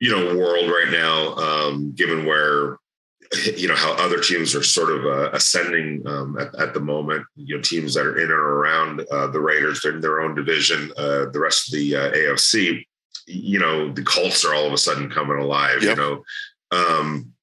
you 0.00 0.10
know 0.10 0.36
world 0.36 0.70
right 0.70 0.90
now, 0.90 1.34
um, 1.34 1.92
given 1.94 2.24
where 2.24 2.78
you 3.56 3.68
know 3.68 3.74
how 3.74 3.92
other 3.94 4.18
teams 4.18 4.54
are 4.54 4.62
sort 4.62 4.90
of 4.90 5.04
uh, 5.04 5.30
ascending 5.32 6.02
um, 6.06 6.38
at, 6.38 6.54
at, 6.54 6.74
the 6.74 6.80
moment. 6.80 7.26
You 7.36 7.56
know 7.56 7.62
teams 7.62 7.94
that 7.94 8.06
are 8.06 8.16
in 8.16 8.24
and 8.24 8.32
around 8.32 9.06
uh, 9.10 9.26
the 9.26 9.40
Raiders, 9.40 9.82
they're 9.82 9.94
in 9.94 10.00
their 10.00 10.20
own 10.20 10.34
division. 10.34 10.90
Uh, 10.96 11.26
the 11.26 11.40
rest 11.40 11.68
of 11.68 11.78
the 11.78 11.96
uh, 11.96 12.10
AFC, 12.12 12.86
you 13.26 13.58
know, 13.58 13.92
the 13.92 14.02
Colts 14.02 14.44
are 14.44 14.54
all 14.54 14.66
of 14.66 14.72
a 14.72 14.78
sudden 14.78 15.10
coming 15.10 15.38
alive. 15.38 15.82
Yep. 15.82 15.96
You 15.96 16.02
know. 16.02 16.24
Um, 16.70 17.33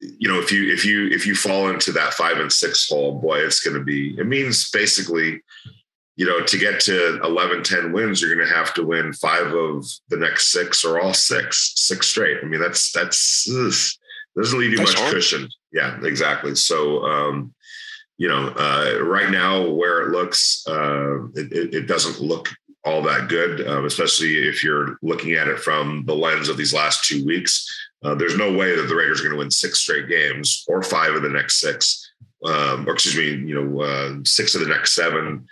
you 0.00 0.28
know, 0.28 0.40
if 0.40 0.50
you 0.50 0.72
if 0.72 0.84
you 0.84 1.08
if 1.08 1.26
you 1.26 1.34
fall 1.34 1.68
into 1.68 1.92
that 1.92 2.14
five 2.14 2.38
and 2.38 2.52
six 2.52 2.88
hole, 2.88 3.20
boy, 3.20 3.38
it's 3.38 3.60
going 3.60 3.76
to 3.76 3.84
be. 3.84 4.18
It 4.18 4.26
means 4.26 4.70
basically, 4.70 5.42
you 6.16 6.26
know, 6.26 6.42
to 6.42 6.58
get 6.58 6.80
to 6.80 7.20
11, 7.22 7.62
10 7.62 7.92
wins, 7.92 8.20
you're 8.20 8.34
going 8.34 8.46
to 8.46 8.54
have 8.54 8.74
to 8.74 8.84
win 8.84 9.12
five 9.12 9.48
of 9.54 9.84
the 10.08 10.16
next 10.16 10.52
six 10.52 10.84
or 10.84 11.00
all 11.00 11.14
six, 11.14 11.72
six 11.76 12.08
straight. 12.08 12.38
I 12.42 12.46
mean, 12.46 12.60
that's 12.60 12.92
that's 12.92 13.44
doesn't 14.36 14.58
leave 14.58 14.72
you 14.72 14.78
that's 14.78 14.92
much 14.92 15.00
hard. 15.00 15.14
cushion. 15.14 15.48
Yeah, 15.72 15.98
exactly. 16.02 16.54
So, 16.54 17.04
um, 17.04 17.54
you 18.16 18.28
know, 18.28 18.48
uh, 18.48 19.00
right 19.02 19.30
now 19.30 19.68
where 19.68 20.02
it 20.02 20.10
looks, 20.10 20.64
uh, 20.68 21.26
it, 21.34 21.74
it, 21.74 21.86
doesn't 21.86 22.20
look 22.20 22.48
all 22.84 23.02
that 23.02 23.28
good, 23.28 23.66
um, 23.66 23.86
especially 23.86 24.46
if 24.46 24.62
you're 24.62 24.98
looking 25.02 25.32
at 25.32 25.48
it 25.48 25.58
from 25.58 26.04
the 26.06 26.14
lens 26.14 26.48
of 26.48 26.56
these 26.56 26.74
last 26.74 27.04
two 27.04 27.24
weeks. 27.24 27.66
Uh, 28.02 28.14
there's 28.14 28.36
no 28.36 28.52
way 28.52 28.74
that 28.74 28.88
the 28.88 28.94
Raiders 28.94 29.20
are 29.20 29.24
going 29.24 29.34
to 29.34 29.38
win 29.38 29.50
six 29.50 29.80
straight 29.80 30.08
games 30.08 30.64
or 30.68 30.82
five 30.82 31.14
of 31.14 31.22
the 31.22 31.28
next 31.28 31.60
six, 31.60 32.12
um, 32.44 32.88
or 32.88 32.94
excuse 32.94 33.16
me, 33.16 33.48
you 33.48 33.54
know, 33.54 33.82
uh, 33.82 34.14
six 34.24 34.54
of 34.54 34.62
the 34.62 34.68
next 34.68 34.94
seven, 34.94 35.46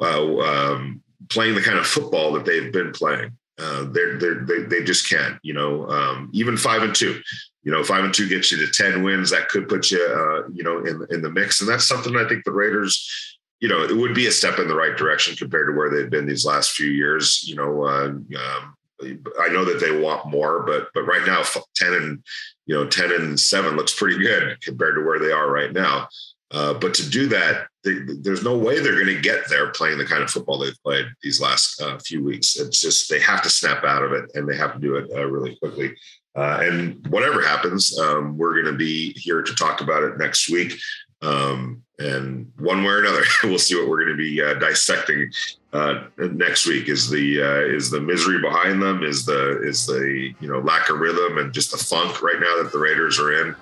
uh, 0.00 0.38
um, 0.38 1.02
playing 1.28 1.54
the 1.54 1.60
kind 1.60 1.78
of 1.78 1.86
football 1.86 2.32
that 2.32 2.44
they've 2.44 2.72
been 2.72 2.92
playing. 2.92 3.32
Uh, 3.58 3.86
they're, 3.90 4.16
they're, 4.18 4.44
they 4.44 4.62
they 4.62 4.84
just 4.84 5.08
can't, 5.08 5.36
you 5.42 5.52
know, 5.52 5.88
um, 5.88 6.30
even 6.32 6.56
five 6.56 6.82
and 6.82 6.94
two, 6.94 7.20
you 7.64 7.72
know, 7.72 7.82
five 7.82 8.04
and 8.04 8.14
two 8.14 8.28
gets 8.28 8.52
you 8.52 8.58
to 8.58 8.72
10 8.72 9.02
wins. 9.02 9.30
That 9.30 9.48
could 9.48 9.68
put 9.68 9.90
you, 9.90 10.00
uh, 10.00 10.48
you 10.54 10.62
know, 10.62 10.78
in, 10.84 11.04
in 11.10 11.22
the 11.22 11.30
mix. 11.30 11.60
And 11.60 11.68
that's 11.68 11.88
something 11.88 12.16
I 12.16 12.28
think 12.28 12.44
the 12.44 12.52
Raiders, 12.52 13.36
you 13.58 13.68
know, 13.68 13.82
it 13.82 13.96
would 13.96 14.14
be 14.14 14.28
a 14.28 14.32
step 14.32 14.60
in 14.60 14.68
the 14.68 14.76
right 14.76 14.96
direction 14.96 15.34
compared 15.34 15.66
to 15.66 15.76
where 15.76 15.90
they've 15.90 16.08
been 16.08 16.26
these 16.26 16.46
last 16.46 16.70
few 16.70 16.86
years. 16.86 17.42
You 17.48 17.56
know, 17.56 17.84
uh, 17.84 18.06
um, 18.06 18.74
I 19.02 19.48
know 19.48 19.64
that 19.64 19.80
they 19.80 20.00
want 20.00 20.26
more, 20.26 20.62
but 20.64 20.88
but 20.94 21.02
right 21.02 21.26
now, 21.26 21.42
ten 21.76 21.94
and 21.94 22.22
you 22.66 22.74
know, 22.74 22.86
ten 22.86 23.12
and 23.12 23.38
seven 23.38 23.76
looks 23.76 23.94
pretty 23.94 24.18
good 24.18 24.60
compared 24.60 24.96
to 24.96 25.04
where 25.04 25.18
they 25.18 25.32
are 25.32 25.50
right 25.50 25.72
now. 25.72 26.08
Uh, 26.50 26.72
but 26.74 26.94
to 26.94 27.08
do 27.08 27.26
that, 27.26 27.66
they, 27.84 27.98
there's 28.20 28.42
no 28.42 28.56
way 28.56 28.80
they're 28.80 28.94
going 28.94 29.14
to 29.14 29.20
get 29.20 29.48
there 29.50 29.70
playing 29.70 29.98
the 29.98 30.04
kind 30.04 30.22
of 30.22 30.30
football 30.30 30.58
they've 30.58 30.82
played 30.82 31.06
these 31.22 31.40
last 31.40 31.80
uh, 31.82 31.98
few 31.98 32.24
weeks. 32.24 32.58
It's 32.58 32.80
just 32.80 33.10
they 33.10 33.20
have 33.20 33.42
to 33.42 33.50
snap 33.50 33.84
out 33.84 34.02
of 34.02 34.12
it, 34.12 34.30
and 34.34 34.48
they 34.48 34.56
have 34.56 34.74
to 34.74 34.80
do 34.80 34.96
it 34.96 35.10
uh, 35.14 35.26
really 35.26 35.56
quickly. 35.56 35.94
Uh, 36.34 36.60
and 36.62 37.06
whatever 37.08 37.42
happens, 37.42 37.98
um, 37.98 38.38
we're 38.38 38.54
going 38.54 38.72
to 38.72 38.78
be 38.78 39.12
here 39.14 39.42
to 39.42 39.54
talk 39.54 39.80
about 39.80 40.02
it 40.02 40.18
next 40.18 40.48
week. 40.48 40.78
Um, 41.22 41.82
and 41.98 42.50
one 42.58 42.84
way 42.84 42.90
or 42.90 43.00
another, 43.00 43.22
we'll 43.44 43.58
see 43.58 43.76
what 43.76 43.88
we're 43.88 44.04
going 44.04 44.16
to 44.16 44.22
be 44.22 44.42
uh, 44.42 44.54
dissecting 44.54 45.32
uh, 45.72 46.04
next 46.16 46.66
week. 46.66 46.88
Is 46.88 47.10
the 47.10 47.42
uh, 47.42 47.74
is 47.74 47.90
the 47.90 48.00
misery 48.00 48.40
behind 48.40 48.80
them? 48.80 49.02
Is 49.02 49.24
the 49.24 49.60
is 49.62 49.86
the 49.86 50.32
you 50.40 50.48
know 50.48 50.60
lack 50.60 50.90
of 50.90 51.00
rhythm 51.00 51.38
and 51.38 51.52
just 51.52 51.72
the 51.72 51.78
funk 51.78 52.22
right 52.22 52.38
now 52.38 52.62
that 52.62 52.70
the 52.72 52.78
Raiders 52.78 53.18
are 53.18 53.48
in 53.48 53.56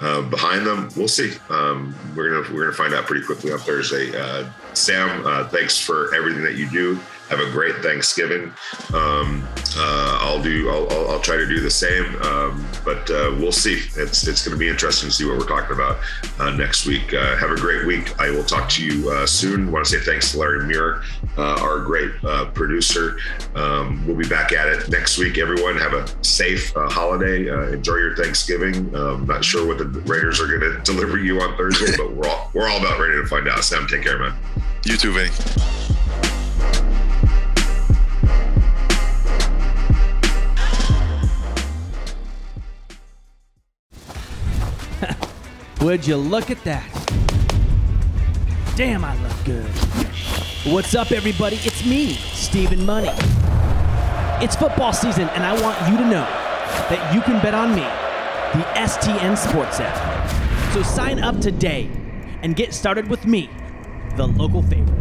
uh, 0.00 0.22
behind 0.22 0.64
them? 0.64 0.88
We'll 0.96 1.08
see. 1.08 1.32
Um, 1.48 1.94
we're 2.14 2.30
gonna 2.30 2.54
we're 2.54 2.64
gonna 2.64 2.76
find 2.76 2.94
out 2.94 3.06
pretty 3.06 3.26
quickly 3.26 3.52
on 3.52 3.58
Thursday. 3.58 4.16
Uh, 4.16 4.48
Sam, 4.74 5.26
uh, 5.26 5.48
thanks 5.48 5.78
for 5.78 6.14
everything 6.14 6.44
that 6.44 6.54
you 6.54 6.70
do 6.70 7.00
have 7.30 7.40
a 7.40 7.50
great 7.50 7.76
Thanksgiving. 7.76 8.52
Um, 8.92 9.46
uh, 9.76 10.18
I'll 10.20 10.42
do. 10.42 10.68
I'll, 10.68 10.90
I'll, 10.90 11.10
I'll, 11.12 11.20
try 11.20 11.36
to 11.36 11.46
do 11.46 11.60
the 11.60 11.70
same. 11.70 12.20
Um, 12.22 12.66
but 12.84 13.08
uh, 13.08 13.34
we'll 13.38 13.52
see. 13.52 13.80
It's 13.96 14.26
it's 14.26 14.44
going 14.44 14.54
to 14.54 14.58
be 14.58 14.68
interesting 14.68 15.08
to 15.08 15.14
see 15.14 15.24
what 15.24 15.38
we're 15.38 15.46
talking 15.46 15.74
about 15.74 15.98
uh, 16.40 16.50
next 16.50 16.86
week. 16.86 17.14
Uh, 17.14 17.36
have 17.36 17.50
a 17.50 17.56
great 17.56 17.86
week. 17.86 18.18
I 18.20 18.30
will 18.30 18.44
talk 18.44 18.68
to 18.70 18.84
you 18.84 19.10
uh, 19.10 19.26
soon. 19.26 19.70
Want 19.70 19.86
to 19.86 19.98
say 19.98 20.04
thanks 20.04 20.32
to 20.32 20.38
Larry 20.38 20.66
Muir, 20.66 21.02
uh, 21.38 21.60
our 21.62 21.78
great 21.78 22.10
producer. 22.52 23.18
Um, 23.54 24.04
we'll 24.06 24.16
be 24.16 24.28
back 24.28 24.52
at 24.52 24.66
it 24.68 24.88
next 24.88 25.16
week. 25.18 25.38
Everyone 25.38 25.76
have 25.76 25.94
a 25.94 26.06
safe 26.24 26.72
holiday. 26.74 27.46
enjoy 27.72 27.96
your 27.96 28.16
Thanksgiving. 28.16 28.94
I'm 28.94 29.26
not 29.26 29.44
sure 29.44 29.66
what 29.66 29.78
the 29.78 29.84
Raiders 29.84 30.40
are 30.40 30.48
going 30.48 30.60
to 30.76 30.80
deliver 30.82 31.18
you 31.18 31.40
on 31.40 31.56
Thursday, 31.56 31.96
but 31.96 32.12
we're 32.12 32.28
all 32.28 32.50
we're 32.54 32.68
all 32.68 32.78
about 32.78 32.98
ready 32.98 33.20
to 33.20 33.26
find 33.26 33.48
out. 33.48 33.62
Sam, 33.62 33.86
take 33.86 34.02
care, 34.02 34.18
man. 34.18 34.34
You 34.84 34.96
too, 34.96 35.12
Vinny. 35.12 35.30
Would 45.82 46.06
you 46.06 46.16
look 46.16 46.50
at 46.50 46.62
that? 46.64 46.86
Damn, 48.76 49.02
I 49.02 49.16
look 49.22 49.44
good. 49.46 49.64
What's 50.70 50.94
up, 50.94 51.10
everybody? 51.10 51.56
It's 51.56 51.86
me, 51.86 52.12
Stephen 52.12 52.84
Money. 52.84 53.08
It's 54.44 54.54
football 54.54 54.92
season, 54.92 55.30
and 55.30 55.42
I 55.42 55.58
want 55.62 55.78
you 55.90 55.96
to 55.96 56.04
know 56.04 56.26
that 56.90 57.14
you 57.14 57.22
can 57.22 57.40
bet 57.40 57.54
on 57.54 57.70
me, 57.74 57.80
the 57.80 58.66
STN 58.78 59.38
Sports 59.38 59.80
app. 59.80 60.74
So 60.74 60.82
sign 60.82 61.18
up 61.18 61.40
today 61.40 61.90
and 62.42 62.54
get 62.54 62.74
started 62.74 63.08
with 63.08 63.24
me, 63.24 63.48
the 64.16 64.26
local 64.26 64.62
favorite. 64.62 64.99